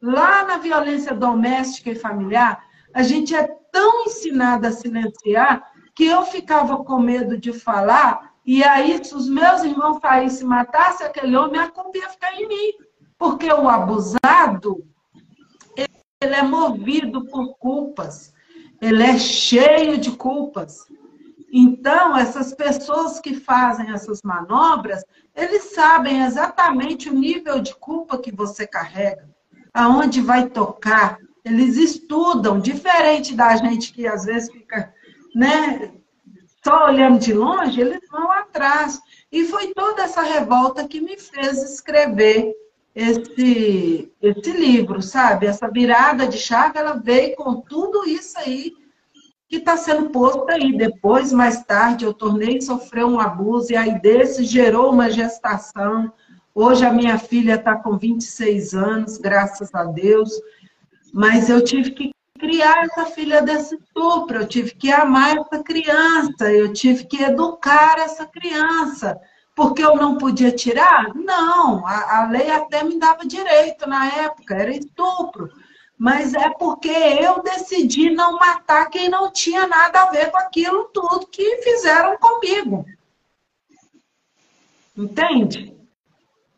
lá 0.00 0.44
na 0.44 0.58
violência 0.58 1.14
doméstica 1.14 1.90
e 1.90 1.94
familiar, 1.94 2.64
a 2.92 3.02
gente 3.02 3.34
é 3.34 3.46
tão 3.72 4.04
ensinada 4.04 4.68
a 4.68 4.72
silenciar 4.72 5.68
que 5.94 6.04
eu 6.04 6.22
ficava 6.24 6.84
com 6.84 6.98
medo 6.98 7.38
de 7.38 7.52
falar, 7.52 8.34
e 8.46 8.62
aí, 8.62 9.02
se 9.02 9.14
os 9.14 9.28
meus 9.28 9.64
irmãos 9.64 9.98
saíssem 10.00 10.44
e 10.44 10.48
matassem 10.48 11.06
aquele 11.06 11.34
homem, 11.34 11.60
a 11.60 11.70
culpa 11.70 11.96
ia 11.96 12.10
ficar 12.10 12.34
em 12.34 12.46
mim. 12.46 12.72
Porque 13.24 13.50
o 13.50 13.66
abusado, 13.66 14.84
ele 16.20 16.34
é 16.34 16.42
movido 16.42 17.24
por 17.24 17.56
culpas, 17.56 18.34
ele 18.82 19.02
é 19.02 19.18
cheio 19.18 19.96
de 19.96 20.10
culpas. 20.10 20.84
Então, 21.50 22.18
essas 22.18 22.52
pessoas 22.52 23.20
que 23.20 23.34
fazem 23.34 23.90
essas 23.92 24.20
manobras, 24.20 25.02
eles 25.34 25.72
sabem 25.72 26.22
exatamente 26.22 27.08
o 27.08 27.14
nível 27.14 27.60
de 27.60 27.74
culpa 27.76 28.18
que 28.18 28.30
você 28.30 28.66
carrega, 28.66 29.26
aonde 29.72 30.20
vai 30.20 30.50
tocar, 30.50 31.16
eles 31.42 31.78
estudam, 31.78 32.60
diferente 32.60 33.34
da 33.34 33.56
gente 33.56 33.90
que 33.90 34.06
às 34.06 34.26
vezes 34.26 34.52
fica, 34.52 34.92
né, 35.34 35.94
só 36.62 36.88
olhando 36.88 37.18
de 37.18 37.32
longe, 37.32 37.80
eles 37.80 38.06
vão 38.10 38.30
atrás. 38.30 39.00
E 39.32 39.46
foi 39.46 39.72
toda 39.72 40.02
essa 40.02 40.20
revolta 40.20 40.86
que 40.86 41.00
me 41.00 41.18
fez 41.18 41.62
escrever 41.62 42.54
esse, 42.94 44.12
esse 44.22 44.52
livro, 44.52 45.02
sabe? 45.02 45.46
Essa 45.46 45.68
virada 45.68 46.26
de 46.28 46.38
chave, 46.38 46.78
ela 46.78 46.94
veio 46.94 47.34
com 47.34 47.60
tudo 47.60 48.08
isso 48.08 48.38
aí 48.38 48.72
que 49.48 49.56
está 49.56 49.76
sendo 49.76 50.10
posto 50.10 50.48
aí. 50.48 50.76
Depois, 50.76 51.32
mais 51.32 51.64
tarde, 51.64 52.04
eu 52.04 52.14
tornei 52.14 52.60
sofrer 52.60 53.04
um 53.04 53.18
abuso, 53.18 53.72
e 53.72 53.76
aí 53.76 54.00
desse 54.00 54.44
gerou 54.44 54.92
uma 54.92 55.10
gestação. 55.10 56.12
Hoje 56.54 56.86
a 56.86 56.92
minha 56.92 57.18
filha 57.18 57.56
está 57.56 57.74
com 57.74 57.98
26 57.98 58.74
anos, 58.74 59.18
graças 59.18 59.74
a 59.74 59.84
Deus. 59.84 60.30
Mas 61.12 61.48
eu 61.48 61.62
tive 61.64 61.90
que 61.90 62.10
criar 62.38 62.84
essa 62.84 63.06
filha 63.06 63.42
desse 63.42 63.76
estupro, 63.76 64.38
eu 64.38 64.46
tive 64.46 64.74
que 64.74 64.90
amar 64.90 65.36
essa 65.36 65.62
criança, 65.62 66.52
eu 66.52 66.72
tive 66.72 67.04
que 67.04 67.22
educar 67.22 67.98
essa 67.98 68.26
criança. 68.26 69.18
Porque 69.54 69.84
eu 69.84 69.96
não 69.96 70.18
podia 70.18 70.50
tirar? 70.50 71.14
Não, 71.14 71.86
a, 71.86 72.22
a 72.22 72.28
lei 72.28 72.50
até 72.50 72.82
me 72.82 72.98
dava 72.98 73.24
direito 73.24 73.88
na 73.88 74.06
época, 74.06 74.54
era 74.54 74.74
estupro. 74.74 75.50
Mas 75.96 76.34
é 76.34 76.50
porque 76.50 76.90
eu 76.90 77.40
decidi 77.42 78.10
não 78.10 78.32
matar 78.36 78.90
quem 78.90 79.08
não 79.08 79.30
tinha 79.30 79.66
nada 79.66 80.02
a 80.02 80.10
ver 80.10 80.30
com 80.30 80.38
aquilo 80.38 80.84
tudo 80.92 81.28
que 81.28 81.62
fizeram 81.62 82.18
comigo. 82.18 82.84
Entende? 84.96 85.74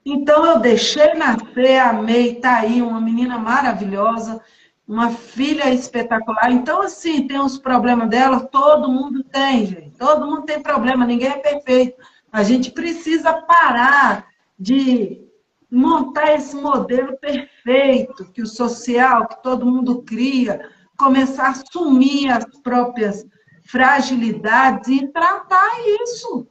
Então 0.05 0.47
eu 0.47 0.61
deixei 0.61 1.15
nascer, 1.15 1.79
amei, 1.79 2.37
tá 2.37 2.59
aí, 2.61 2.81
uma 2.81 3.01
menina 3.01 3.39
maravilhosa, 3.39 4.41
uma 4.87 5.11
filha 5.11 5.69
espetacular. 5.73 6.51
Então, 6.53 6.81
assim, 6.81 7.27
tem 7.27 7.41
os 7.41 7.59
problemas 7.59 8.09
dela, 8.09 8.41
todo 8.41 8.91
mundo 8.91 9.25
tem, 9.25 9.67
gente. 9.67 9.99
Todo 9.99 10.27
mundo 10.27 10.43
tem 10.43 10.63
problema, 10.63 11.05
ninguém 11.05 11.31
é 11.31 11.39
perfeito. 11.39 12.01
A 12.37 12.43
gente 12.43 12.71
precisa 12.71 13.33
parar 13.33 14.29
de 14.59 15.27
montar 15.71 16.35
esse 16.35 16.55
modelo 16.55 17.17
perfeito, 17.17 18.31
que 18.31 18.43
o 18.43 18.47
social, 18.47 19.27
que 19.27 19.43
todo 19.43 19.65
mundo 19.65 20.03
cria, 20.03 20.71
começar 20.99 21.47
a 21.47 21.51
assumir 21.53 22.31
as 22.31 22.45
próprias 22.61 23.25
fragilidades 23.65 24.87
e 24.87 25.09
tratar 25.09 25.67
isso. 26.03 26.47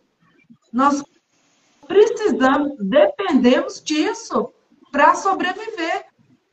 Nós 0.74 1.04
precisamos, 1.88 2.76
dependemos 2.80 3.80
disso 3.80 4.52
para 4.92 5.14
sobreviver. 5.14 6.08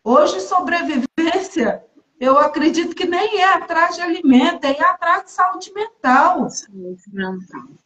Hoje, 0.04 0.42
sobrevivência, 0.42 1.82
eu 2.20 2.36
acredito 2.36 2.94
que 2.94 3.06
nem 3.06 3.40
é 3.40 3.54
atrás 3.54 3.94
de 3.94 4.02
alimento, 4.02 4.66
é 4.66 4.78
atrás 4.84 5.24
de 5.24 5.30
saúde 5.30 5.72
mental. 5.72 6.50
Saúde 6.50 7.02
mental. 7.10 7.81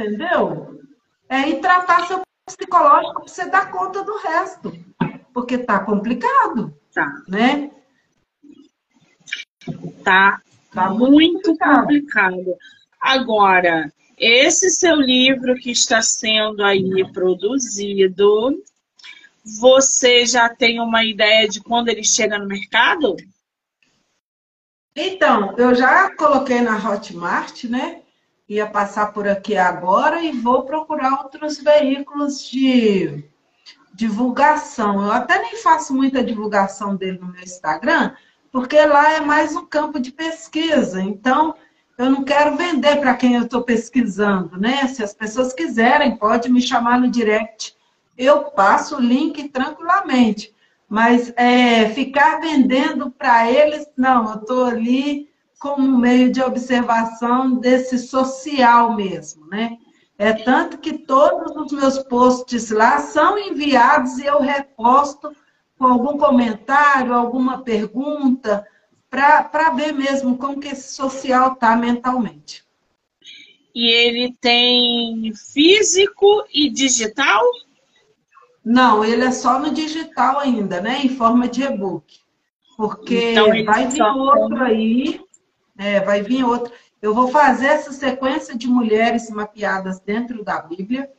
Entendeu? 0.00 0.80
É 1.28 1.46
ir 1.46 1.60
tratar 1.60 2.06
seu 2.06 2.22
psicológico 2.46 3.16
para 3.16 3.28
você 3.28 3.50
dar 3.50 3.70
conta 3.70 4.02
do 4.02 4.16
resto. 4.16 4.72
Porque 5.34 5.58
tá 5.58 5.80
complicado. 5.80 6.74
Tá. 6.92 7.22
Né? 7.28 7.70
Tá, 10.02 10.40
tá 10.72 10.88
muito 10.88 11.50
complicado. 11.50 11.80
complicado. 11.82 12.56
Agora, 12.98 13.92
esse 14.16 14.70
seu 14.70 14.96
livro 14.96 15.54
que 15.56 15.70
está 15.70 16.00
sendo 16.00 16.64
aí 16.64 17.04
produzido, 17.12 18.58
você 19.44 20.24
já 20.24 20.48
tem 20.48 20.80
uma 20.80 21.04
ideia 21.04 21.46
de 21.46 21.62
quando 21.62 21.88
ele 21.88 22.04
chega 22.04 22.38
no 22.38 22.48
mercado? 22.48 23.16
Então, 24.96 25.54
eu 25.58 25.74
já 25.74 26.14
coloquei 26.16 26.62
na 26.62 26.76
Hotmart, 26.76 27.64
né? 27.64 27.99
Ia 28.50 28.66
passar 28.66 29.12
por 29.12 29.28
aqui 29.28 29.56
agora 29.56 30.24
e 30.24 30.32
vou 30.32 30.64
procurar 30.64 31.22
outros 31.22 31.58
veículos 31.58 32.44
de 32.50 33.22
divulgação. 33.94 35.04
Eu 35.04 35.12
até 35.12 35.40
nem 35.40 35.54
faço 35.58 35.94
muita 35.94 36.24
divulgação 36.24 36.96
dele 36.96 37.20
no 37.20 37.30
meu 37.30 37.44
Instagram, 37.44 38.12
porque 38.50 38.84
lá 38.84 39.12
é 39.12 39.20
mais 39.20 39.54
um 39.54 39.64
campo 39.64 40.00
de 40.00 40.10
pesquisa. 40.10 41.00
Então, 41.00 41.54
eu 41.96 42.10
não 42.10 42.24
quero 42.24 42.56
vender 42.56 42.96
para 42.96 43.14
quem 43.14 43.36
eu 43.36 43.44
estou 43.44 43.62
pesquisando, 43.62 44.58
né? 44.58 44.84
Se 44.88 45.00
as 45.00 45.14
pessoas 45.14 45.52
quiserem, 45.52 46.16
pode 46.16 46.50
me 46.50 46.60
chamar 46.60 46.98
no 46.98 47.08
direct. 47.08 47.76
Eu 48.18 48.46
passo 48.46 48.96
o 48.96 49.00
link 49.00 49.48
tranquilamente. 49.50 50.52
Mas 50.88 51.32
é, 51.36 51.88
ficar 51.90 52.40
vendendo 52.40 53.12
para 53.12 53.48
eles, 53.48 53.86
não, 53.96 54.28
eu 54.28 54.40
estou 54.40 54.64
ali 54.64 55.29
como 55.60 55.98
meio 55.98 56.32
de 56.32 56.42
observação 56.42 57.54
desse 57.54 57.98
social 57.98 58.96
mesmo, 58.96 59.46
né? 59.46 59.76
É 60.16 60.32
tanto 60.32 60.78
que 60.78 60.98
todos 60.98 61.54
os 61.54 61.70
meus 61.70 61.98
posts 61.98 62.70
lá 62.70 62.98
são 62.98 63.38
enviados 63.38 64.18
e 64.18 64.24
eu 64.24 64.40
reposto 64.40 65.30
com 65.78 65.86
algum 65.86 66.16
comentário, 66.16 67.12
alguma 67.12 67.62
pergunta, 67.62 68.66
para 69.10 69.70
ver 69.70 69.92
mesmo 69.92 70.38
como 70.38 70.60
que 70.60 70.68
esse 70.68 70.94
social 70.94 71.52
está 71.52 71.76
mentalmente. 71.76 72.64
E 73.74 73.86
ele 73.86 74.34
tem 74.40 75.32
físico 75.34 76.44
e 76.52 76.70
digital? 76.70 77.42
Não, 78.64 79.04
ele 79.04 79.24
é 79.24 79.30
só 79.30 79.58
no 79.58 79.72
digital 79.72 80.38
ainda, 80.38 80.80
né? 80.80 81.00
Em 81.04 81.08
forma 81.10 81.48
de 81.48 81.62
e-book. 81.62 82.18
Porque 82.76 83.32
então, 83.32 83.64
vai 83.64 83.88
vir 83.88 84.02
outro 84.02 84.62
aí, 84.62 85.20
é, 85.80 85.98
vai 85.98 86.22
vir 86.22 86.44
outro. 86.44 86.72
Eu 87.00 87.14
vou 87.14 87.28
fazer 87.28 87.68
essa 87.68 87.90
sequência 87.90 88.54
de 88.54 88.68
mulheres 88.68 89.30
mapeadas 89.30 89.98
dentro 89.98 90.44
da 90.44 90.60
Bíblia, 90.60 91.10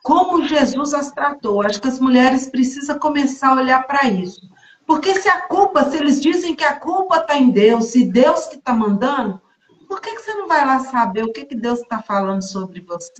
como 0.00 0.46
Jesus 0.46 0.94
as 0.94 1.10
tratou. 1.10 1.60
Acho 1.62 1.82
que 1.82 1.88
as 1.88 1.98
mulheres 1.98 2.48
precisam 2.48 2.96
começar 3.00 3.48
a 3.48 3.56
olhar 3.56 3.84
para 3.84 4.08
isso. 4.08 4.48
Porque 4.86 5.20
se 5.20 5.28
a 5.28 5.42
culpa, 5.48 5.90
se 5.90 5.96
eles 5.96 6.22
dizem 6.22 6.54
que 6.54 6.62
a 6.62 6.78
culpa 6.78 7.16
está 7.16 7.36
em 7.36 7.50
Deus, 7.50 7.86
se 7.86 8.04
Deus 8.04 8.46
que 8.46 8.54
está 8.54 8.72
mandando, 8.72 9.42
por 9.88 10.00
que, 10.00 10.14
que 10.14 10.22
você 10.22 10.34
não 10.34 10.46
vai 10.46 10.64
lá 10.64 10.78
saber 10.78 11.24
o 11.24 11.32
que, 11.32 11.44
que 11.44 11.56
Deus 11.56 11.80
está 11.80 12.00
falando 12.00 12.42
sobre 12.42 12.80
você? 12.80 13.12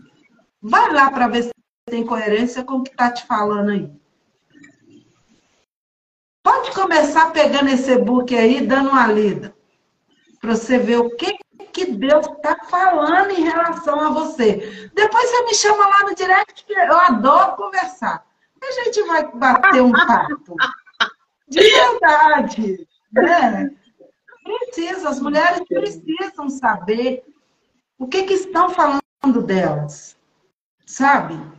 Vai 0.63 0.93
lá 0.93 1.11
para 1.11 1.27
ver 1.27 1.43
se 1.43 1.51
tem 1.91 2.07
coerência 2.07 2.63
com 2.63 2.75
o 2.75 2.83
que 2.85 2.91
está 2.91 3.11
te 3.11 3.27
falando 3.27 3.71
aí. 3.71 3.91
Pode 6.45 6.71
começar 6.71 7.33
pegando 7.33 7.71
esse 7.71 7.91
e-book 7.91 8.33
aí, 8.37 8.65
dando 8.65 8.91
uma 8.91 9.09
lida, 9.09 9.56
para 10.47 10.55
você 10.55 10.79
ver 10.79 10.99
o 10.99 11.11
que, 11.17 11.37
que 11.73 11.87
Deus 11.87 12.25
está 12.25 12.57
falando 12.71 13.33
em 13.33 13.43
relação 13.43 13.99
a 14.01 14.11
você. 14.11 14.89
Depois 14.95 15.29
você 15.29 15.43
me 15.43 15.55
chama 15.55 15.89
lá 15.89 16.05
no 16.05 16.15
direct, 16.15 16.65
que 16.65 16.73
eu 16.73 16.97
adoro 16.97 17.57
conversar. 17.57 18.25
A 18.63 18.85
gente 18.85 19.03
vai 19.03 19.29
bater 19.33 19.83
um 19.83 19.91
papo. 19.91 20.55
De 21.49 21.61
verdade. 21.61 22.89
Né? 23.13 23.71
Precisa, 24.45 25.09
as 25.09 25.21
mulheres 25.21 25.63
precisam 25.69 26.49
saber 26.49 27.25
o 27.99 28.07
que, 28.07 28.23
que 28.23 28.35
estão 28.35 28.71
falando 28.71 29.43
delas. 29.45 30.17
Sabe? 30.87 31.57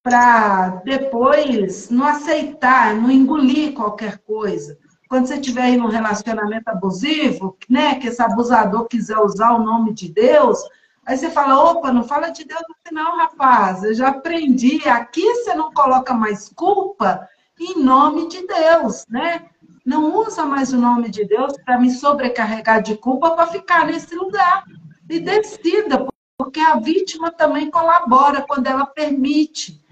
para 0.00 0.80
depois 0.86 1.90
não 1.90 2.06
aceitar, 2.06 2.94
não 2.94 3.10
engolir 3.10 3.74
qualquer 3.74 4.16
coisa. 4.18 4.78
Quando 5.08 5.26
você 5.26 5.36
estiver 5.36 5.62
aí 5.62 5.76
num 5.76 5.88
relacionamento 5.88 6.68
abusivo, 6.68 7.56
né, 7.68 7.94
que 7.96 8.08
esse 8.08 8.22
abusador 8.22 8.86
quiser 8.86 9.18
usar 9.18 9.52
o 9.52 9.62
nome 9.62 9.94
de 9.94 10.12
Deus, 10.12 10.58
aí 11.06 11.16
você 11.16 11.30
fala, 11.30 11.58
opa, 11.70 11.92
não 11.92 12.04
fala 12.04 12.28
de 12.28 12.44
Deus 12.44 12.62
no 12.68 12.74
final, 12.86 13.16
rapaz, 13.16 13.82
eu 13.82 13.94
já 13.94 14.08
aprendi, 14.08 14.86
aqui 14.88 15.22
você 15.22 15.54
não 15.54 15.72
coloca 15.72 16.12
mais 16.12 16.50
culpa 16.50 17.26
em 17.58 17.82
nome 17.82 18.28
de 18.28 18.46
Deus, 18.46 19.04
né? 19.08 19.46
Não 19.84 20.14
usa 20.18 20.44
mais 20.44 20.72
o 20.72 20.76
nome 20.76 21.08
de 21.08 21.24
Deus 21.24 21.54
para 21.64 21.78
me 21.78 21.90
sobrecarregar 21.90 22.82
de 22.82 22.96
culpa 22.96 23.30
para 23.30 23.46
ficar 23.46 23.86
nesse 23.86 24.14
lugar. 24.14 24.64
E 25.08 25.18
decida, 25.18 26.06
porque 26.36 26.60
a 26.60 26.76
vítima 26.76 27.30
também 27.30 27.70
colabora 27.70 28.44
quando 28.46 28.66
ela 28.66 28.84
permite 28.84 29.82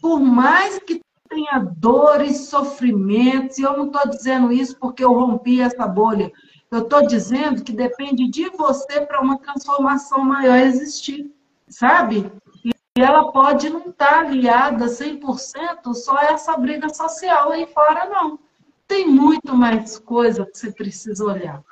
por 0.00 0.20
mais 0.20 0.78
que 0.80 1.00
tenha 1.36 1.58
dores, 1.58 2.48
sofrimentos, 2.48 3.58
e 3.58 3.62
eu 3.62 3.76
não 3.76 3.86
estou 3.88 4.08
dizendo 4.08 4.50
isso 4.50 4.78
porque 4.78 5.04
eu 5.04 5.12
rompi 5.12 5.60
essa 5.60 5.86
bolha, 5.86 6.32
eu 6.70 6.78
estou 6.80 7.06
dizendo 7.06 7.62
que 7.62 7.72
depende 7.72 8.26
de 8.28 8.48
você 8.50 9.02
para 9.02 9.20
uma 9.20 9.38
transformação 9.38 10.24
maior 10.24 10.56
existir, 10.56 11.30
sabe? 11.68 12.32
E 12.64 12.72
ela 12.98 13.30
pode 13.30 13.68
não 13.68 13.90
estar 13.90 14.06
tá 14.06 14.18
aliada 14.20 14.86
100% 14.86 15.92
só 15.92 16.18
essa 16.22 16.56
briga 16.56 16.88
social 16.88 17.50
aí 17.50 17.66
fora, 17.66 18.06
não. 18.06 18.38
Tem 18.88 19.06
muito 19.06 19.54
mais 19.54 19.98
coisa 19.98 20.46
que 20.46 20.56
você 20.56 20.72
precisa 20.72 21.22
olhar. 21.22 21.62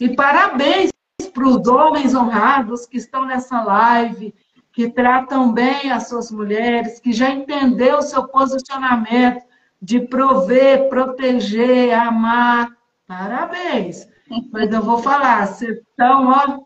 E 0.00 0.14
parabéns 0.14 0.90
para 1.34 1.48
os 1.48 1.66
homens 1.66 2.14
honrados 2.14 2.86
que 2.86 2.96
estão 2.96 3.24
nessa 3.24 3.60
live, 3.62 4.32
que 4.80 4.88
tratam 4.88 5.52
bem 5.52 5.92
as 5.92 6.08
suas 6.08 6.30
mulheres, 6.30 6.98
que 6.98 7.12
já 7.12 7.28
entendeu 7.28 7.98
o 7.98 8.02
seu 8.02 8.26
posicionamento 8.26 9.44
de 9.82 10.00
prover, 10.00 10.88
proteger, 10.88 11.92
amar. 11.92 12.66
Parabéns. 13.06 14.08
Mas 14.50 14.72
eu 14.72 14.82
vou 14.82 14.96
falar, 15.02 15.46
vocês 15.46 15.76
estão 15.76 16.28
ó, 16.28 16.60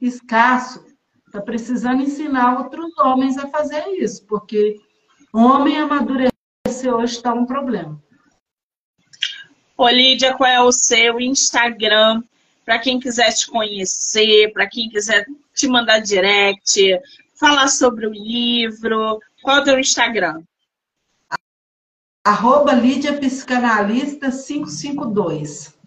escasso. 0.00 0.86
Está 1.26 1.40
precisando 1.40 2.00
ensinar 2.00 2.60
outros 2.60 2.96
homens 2.96 3.36
a 3.36 3.48
fazer 3.48 3.84
isso, 4.00 4.24
porque 4.26 4.76
homem 5.34 5.78
amadurecer 5.78 6.94
hoje 6.94 7.16
está 7.16 7.34
um 7.34 7.44
problema. 7.44 8.00
Ô, 9.76 9.88
Lídia, 9.88 10.32
qual 10.36 10.48
é 10.48 10.60
o 10.60 10.70
seu 10.70 11.20
Instagram? 11.20 12.22
Para 12.64 12.78
quem 12.78 13.00
quiser 13.00 13.32
te 13.32 13.48
conhecer, 13.48 14.52
para 14.52 14.68
quem 14.68 14.88
quiser 14.88 15.26
te 15.52 15.66
mandar 15.66 15.98
direct, 15.98 17.00
falar 17.38 17.68
sobre 17.68 18.06
o 18.06 18.12
livro? 18.12 19.20
Qual 19.42 19.58
é 19.58 19.60
o 19.60 19.64
teu 19.64 19.78
Instagram? 19.78 20.42
Arroba 22.24 22.72
Lídia 22.72 23.14
Psicanalista 23.18 24.30
552. 24.30 25.78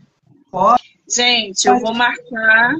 Pode? 0.49 0.82
Gente, 1.08 1.68
eu 1.68 1.80
vou 1.80 1.93
marcar, 1.93 2.74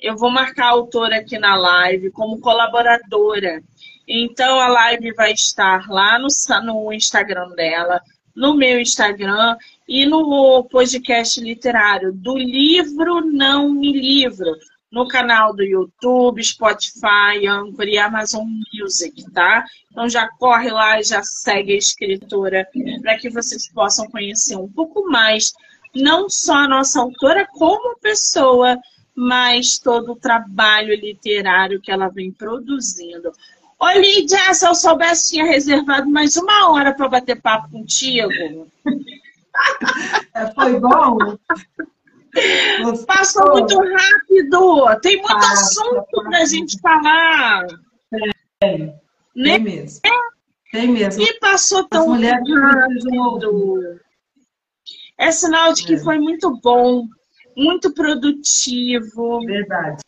eu 0.00 0.16
vou 0.16 0.30
marcar 0.30 0.66
a 0.66 0.70
autora 0.70 1.16
aqui 1.16 1.38
na 1.38 1.56
live 1.56 2.10
como 2.12 2.40
colaboradora. 2.40 3.62
Então 4.08 4.60
a 4.60 4.68
live 4.68 5.12
vai 5.14 5.32
estar 5.32 5.88
lá 5.88 6.18
no, 6.18 6.28
no 6.62 6.92
Instagram 6.92 7.50
dela, 7.50 8.00
no 8.34 8.54
meu 8.54 8.80
Instagram 8.80 9.56
e 9.88 10.06
no 10.06 10.64
podcast 10.64 11.40
literário 11.40 12.12
do 12.12 12.38
livro 12.38 13.20
Não 13.20 13.68
Me 13.68 13.92
Livro 13.92 14.56
no 14.96 15.06
canal 15.06 15.54
do 15.54 15.62
YouTube, 15.62 16.42
Spotify, 16.42 17.46
Anchor 17.46 17.84
e 17.84 17.98
Amazon 17.98 18.46
Music, 18.72 19.30
tá? 19.30 19.62
Então 19.92 20.08
já 20.08 20.26
corre 20.38 20.70
lá 20.70 20.98
e 20.98 21.04
já 21.04 21.22
segue 21.22 21.74
a 21.74 21.76
escritora 21.76 22.66
para 23.02 23.18
que 23.18 23.28
vocês 23.28 23.70
possam 23.70 24.08
conhecer 24.08 24.56
um 24.56 24.72
pouco 24.72 25.06
mais, 25.10 25.52
não 25.94 26.30
só 26.30 26.54
a 26.54 26.68
nossa 26.68 26.98
autora 26.98 27.46
como 27.52 27.98
pessoa, 27.98 28.78
mas 29.14 29.78
todo 29.78 30.12
o 30.12 30.16
trabalho 30.16 30.94
literário 30.94 31.78
que 31.78 31.92
ela 31.92 32.08
vem 32.08 32.32
produzindo. 32.32 33.32
Ô, 33.78 33.90
Lídia, 33.90 34.54
se 34.54 34.66
eu 34.66 34.74
soubesse, 34.74 35.32
tinha 35.32 35.44
reservado 35.44 36.08
mais 36.08 36.38
uma 36.38 36.70
hora 36.70 36.94
para 36.94 37.06
bater 37.06 37.40
papo 37.40 37.70
contigo. 37.70 38.30
É, 40.34 40.52
foi 40.52 40.78
bom. 40.78 41.16
Passou 43.06 43.52
muito 43.52 43.78
rápido. 43.78 45.00
Tem 45.00 45.16
muito 45.16 45.34
Passa, 45.34 45.80
assunto 45.80 46.22
para 46.24 46.38
a 46.38 46.44
gente 46.44 46.80
falar. 46.80 47.66
Tem, 48.60 49.00
né? 49.34 49.52
tem 49.52 49.58
mesmo. 49.60 50.00
Tem 50.72 50.88
mesmo. 50.88 51.22
E 51.22 51.38
passou 51.38 51.88
tão 51.88 52.20
rápido. 52.20 54.00
É 55.18 55.30
sinal 55.32 55.72
de 55.72 55.84
que 55.84 55.94
é. 55.94 55.98
foi 55.98 56.18
muito 56.18 56.58
bom, 56.62 57.06
muito 57.56 57.92
produtivo. 57.94 59.40
Verdade. 59.40 60.02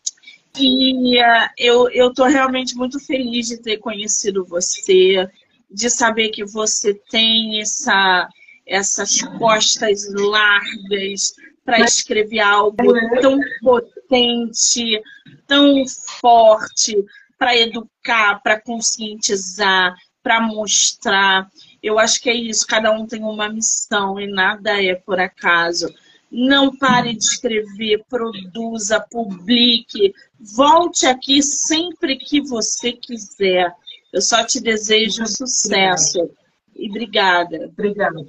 E 0.57 1.17
uh, 1.19 1.49
eu, 1.57 1.89
eu 1.89 2.13
tô 2.13 2.25
realmente 2.25 2.75
muito 2.75 2.99
feliz 2.99 3.47
de 3.47 3.57
ter 3.57 3.77
conhecido 3.77 4.45
você, 4.45 5.27
de 5.69 5.89
saber 5.89 6.29
que 6.29 6.43
você 6.43 6.93
tem 7.09 7.61
essa, 7.61 8.27
essas 8.67 9.21
costas 9.37 10.11
largas, 10.13 11.33
para 11.69 11.85
escrever 11.85 12.39
algo 12.39 12.75
tão 13.21 13.39
potente, 13.61 15.01
tão 15.45 15.85
forte, 16.19 16.97
para 17.37 17.55
educar, 17.55 18.41
para 18.41 18.59
conscientizar, 18.59 19.95
para 20.23 20.41
mostrar. 20.41 21.47
Eu 21.81 21.99
acho 21.99 22.19
que 22.19 22.29
é 22.29 22.33
isso, 22.33 22.65
cada 22.65 22.91
um 22.91 23.05
tem 23.05 23.23
uma 23.23 23.47
missão 23.47 24.19
e 24.19 24.25
nada 24.25 24.83
é 24.83 24.95
por 24.95 25.19
acaso. 25.19 25.93
Não 26.31 26.75
pare 26.75 27.13
de 27.13 27.23
escrever, 27.23 28.03
produza, 28.09 28.99
publique. 28.99 30.13
Volte 30.39 31.05
aqui 31.05 31.41
sempre 31.41 32.17
que 32.17 32.41
você 32.41 32.93
quiser. 32.93 33.71
Eu 34.11 34.21
só 34.21 34.43
te 34.43 34.59
desejo 34.59 35.25
sucesso. 35.27 36.29
E 36.75 36.89
obrigada. 36.89 37.67
Obrigada. 37.67 38.25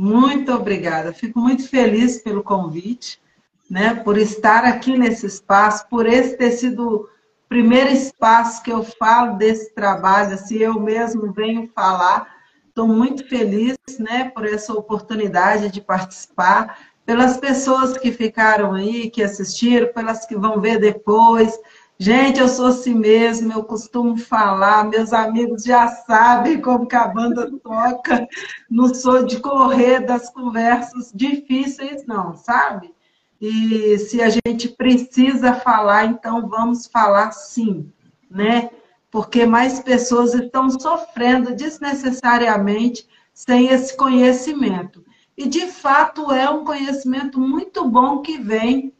Muito 0.00 0.52
obrigada. 0.52 1.12
Fico 1.12 1.40
muito 1.40 1.68
feliz 1.68 2.22
pelo 2.22 2.40
convite, 2.40 3.20
né? 3.68 3.94
Por 3.96 4.16
estar 4.16 4.64
aqui 4.64 4.96
nesse 4.96 5.26
espaço, 5.26 5.88
por 5.88 6.06
esse 6.06 6.36
ter 6.36 6.52
sido 6.52 6.88
o 6.88 7.08
primeiro 7.48 7.90
espaço 7.90 8.62
que 8.62 8.70
eu 8.70 8.84
falo 8.84 9.36
desse 9.36 9.74
trabalho, 9.74 10.34
assim, 10.34 10.58
eu 10.58 10.78
mesmo 10.78 11.32
venho 11.32 11.68
falar. 11.74 12.28
Estou 12.68 12.86
muito 12.86 13.28
feliz, 13.28 13.76
né, 13.98 14.30
por 14.30 14.46
essa 14.46 14.72
oportunidade 14.72 15.68
de 15.68 15.80
participar 15.80 16.78
pelas 17.04 17.36
pessoas 17.36 17.98
que 17.98 18.12
ficaram 18.12 18.74
aí, 18.74 19.10
que 19.10 19.20
assistiram, 19.20 19.92
pelas 19.92 20.24
que 20.24 20.36
vão 20.36 20.60
ver 20.60 20.78
depois. 20.78 21.58
Gente, 22.00 22.38
eu 22.38 22.48
sou 22.48 22.66
assim 22.66 22.94
mesmo, 22.94 23.52
eu 23.52 23.64
costumo 23.64 24.16
falar, 24.16 24.84
meus 24.84 25.12
amigos 25.12 25.64
já 25.64 25.88
sabem 25.88 26.60
como 26.60 26.86
que 26.86 26.94
a 26.94 27.08
banda 27.08 27.50
toca, 27.58 28.28
não 28.70 28.94
sou 28.94 29.24
de 29.24 29.40
correr 29.40 30.06
das 30.06 30.30
conversas 30.30 31.10
difíceis, 31.12 32.06
não, 32.06 32.36
sabe? 32.36 32.94
E 33.40 33.98
se 33.98 34.22
a 34.22 34.28
gente 34.28 34.68
precisa 34.68 35.54
falar, 35.54 36.04
então 36.04 36.48
vamos 36.48 36.86
falar 36.86 37.32
sim, 37.32 37.90
né? 38.30 38.70
Porque 39.10 39.44
mais 39.44 39.80
pessoas 39.80 40.34
estão 40.34 40.70
sofrendo 40.70 41.52
desnecessariamente 41.52 43.08
sem 43.34 43.70
esse 43.70 43.96
conhecimento. 43.96 45.04
E, 45.36 45.48
de 45.48 45.66
fato, 45.66 46.30
é 46.30 46.48
um 46.48 46.64
conhecimento 46.64 47.40
muito 47.40 47.88
bom 47.88 48.22
que 48.22 48.38
vem 48.38 48.92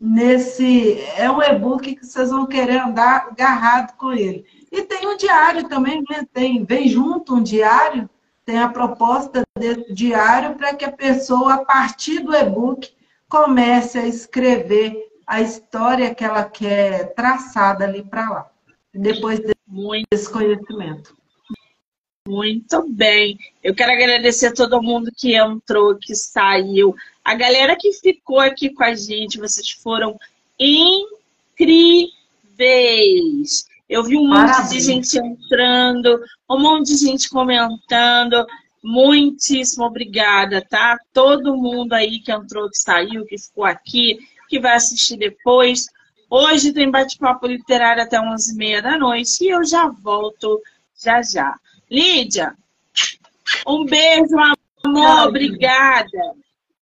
nesse. 0.00 1.00
É 1.16 1.30
um 1.30 1.42
e-book 1.42 1.94
que 1.94 2.06
vocês 2.06 2.30
vão 2.30 2.46
querer 2.46 2.80
andar 2.80 3.28
agarrado 3.30 3.96
com 3.96 4.12
ele. 4.12 4.44
E 4.70 4.82
tem 4.82 5.06
um 5.06 5.16
diário 5.16 5.68
também, 5.68 6.02
né? 6.08 6.26
Tem, 6.32 6.64
vem 6.64 6.88
junto 6.88 7.34
um 7.34 7.42
diário, 7.42 8.08
tem 8.44 8.58
a 8.58 8.68
proposta 8.68 9.42
desse 9.58 9.92
diário 9.92 10.56
para 10.56 10.74
que 10.74 10.84
a 10.84 10.92
pessoa, 10.92 11.54
a 11.54 11.64
partir 11.64 12.20
do 12.20 12.34
e-book, 12.34 12.90
comece 13.28 13.98
a 13.98 14.06
escrever 14.06 14.96
a 15.26 15.40
história 15.40 16.14
que 16.14 16.24
ela 16.24 16.44
quer 16.44 17.14
traçada 17.14 17.84
ali 17.84 18.02
para 18.02 18.30
lá. 18.30 18.50
Depois 18.94 19.40
desse 19.40 20.30
conhecimento. 20.30 21.16
Muito 22.26 22.86
bem. 22.90 23.38
Eu 23.62 23.74
quero 23.74 23.92
agradecer 23.92 24.48
a 24.48 24.54
todo 24.54 24.82
mundo 24.82 25.10
que 25.16 25.34
entrou, 25.34 25.96
que 25.96 26.14
saiu. 26.14 26.94
A 27.28 27.34
galera 27.34 27.76
que 27.76 27.92
ficou 27.92 28.40
aqui 28.40 28.70
com 28.70 28.82
a 28.82 28.94
gente, 28.94 29.38
vocês 29.38 29.68
foram 29.72 30.18
incríveis. 30.58 32.08
Eu 33.86 34.02
vi 34.02 34.16
um 34.16 34.26
Maravilha. 34.26 34.62
monte 34.62 34.70
de 34.70 34.80
gente 34.80 35.18
entrando, 35.18 36.24
um 36.48 36.58
monte 36.58 36.86
de 36.86 36.96
gente 36.96 37.28
comentando. 37.28 38.46
Muitíssimo 38.82 39.84
obrigada, 39.84 40.64
tá? 40.66 40.98
Todo 41.12 41.54
mundo 41.54 41.92
aí 41.92 42.18
que 42.20 42.32
entrou, 42.32 42.70
que 42.70 42.78
saiu, 42.78 43.26
que 43.26 43.36
ficou 43.36 43.66
aqui, 43.66 44.16
que 44.48 44.58
vai 44.58 44.76
assistir 44.76 45.18
depois. 45.18 45.84
Hoje 46.30 46.72
tem 46.72 46.90
bate-papo 46.90 47.46
literário 47.46 48.04
até 48.04 48.18
11h30 48.18 48.80
da 48.80 48.96
noite 48.96 49.44
e 49.44 49.50
eu 49.50 49.62
já 49.64 49.86
volto 49.86 50.62
já 50.98 51.20
já. 51.20 51.54
Lídia, 51.90 52.54
um 53.66 53.84
beijo, 53.84 54.34
amor. 54.82 55.28
Obrigada. 55.28 56.47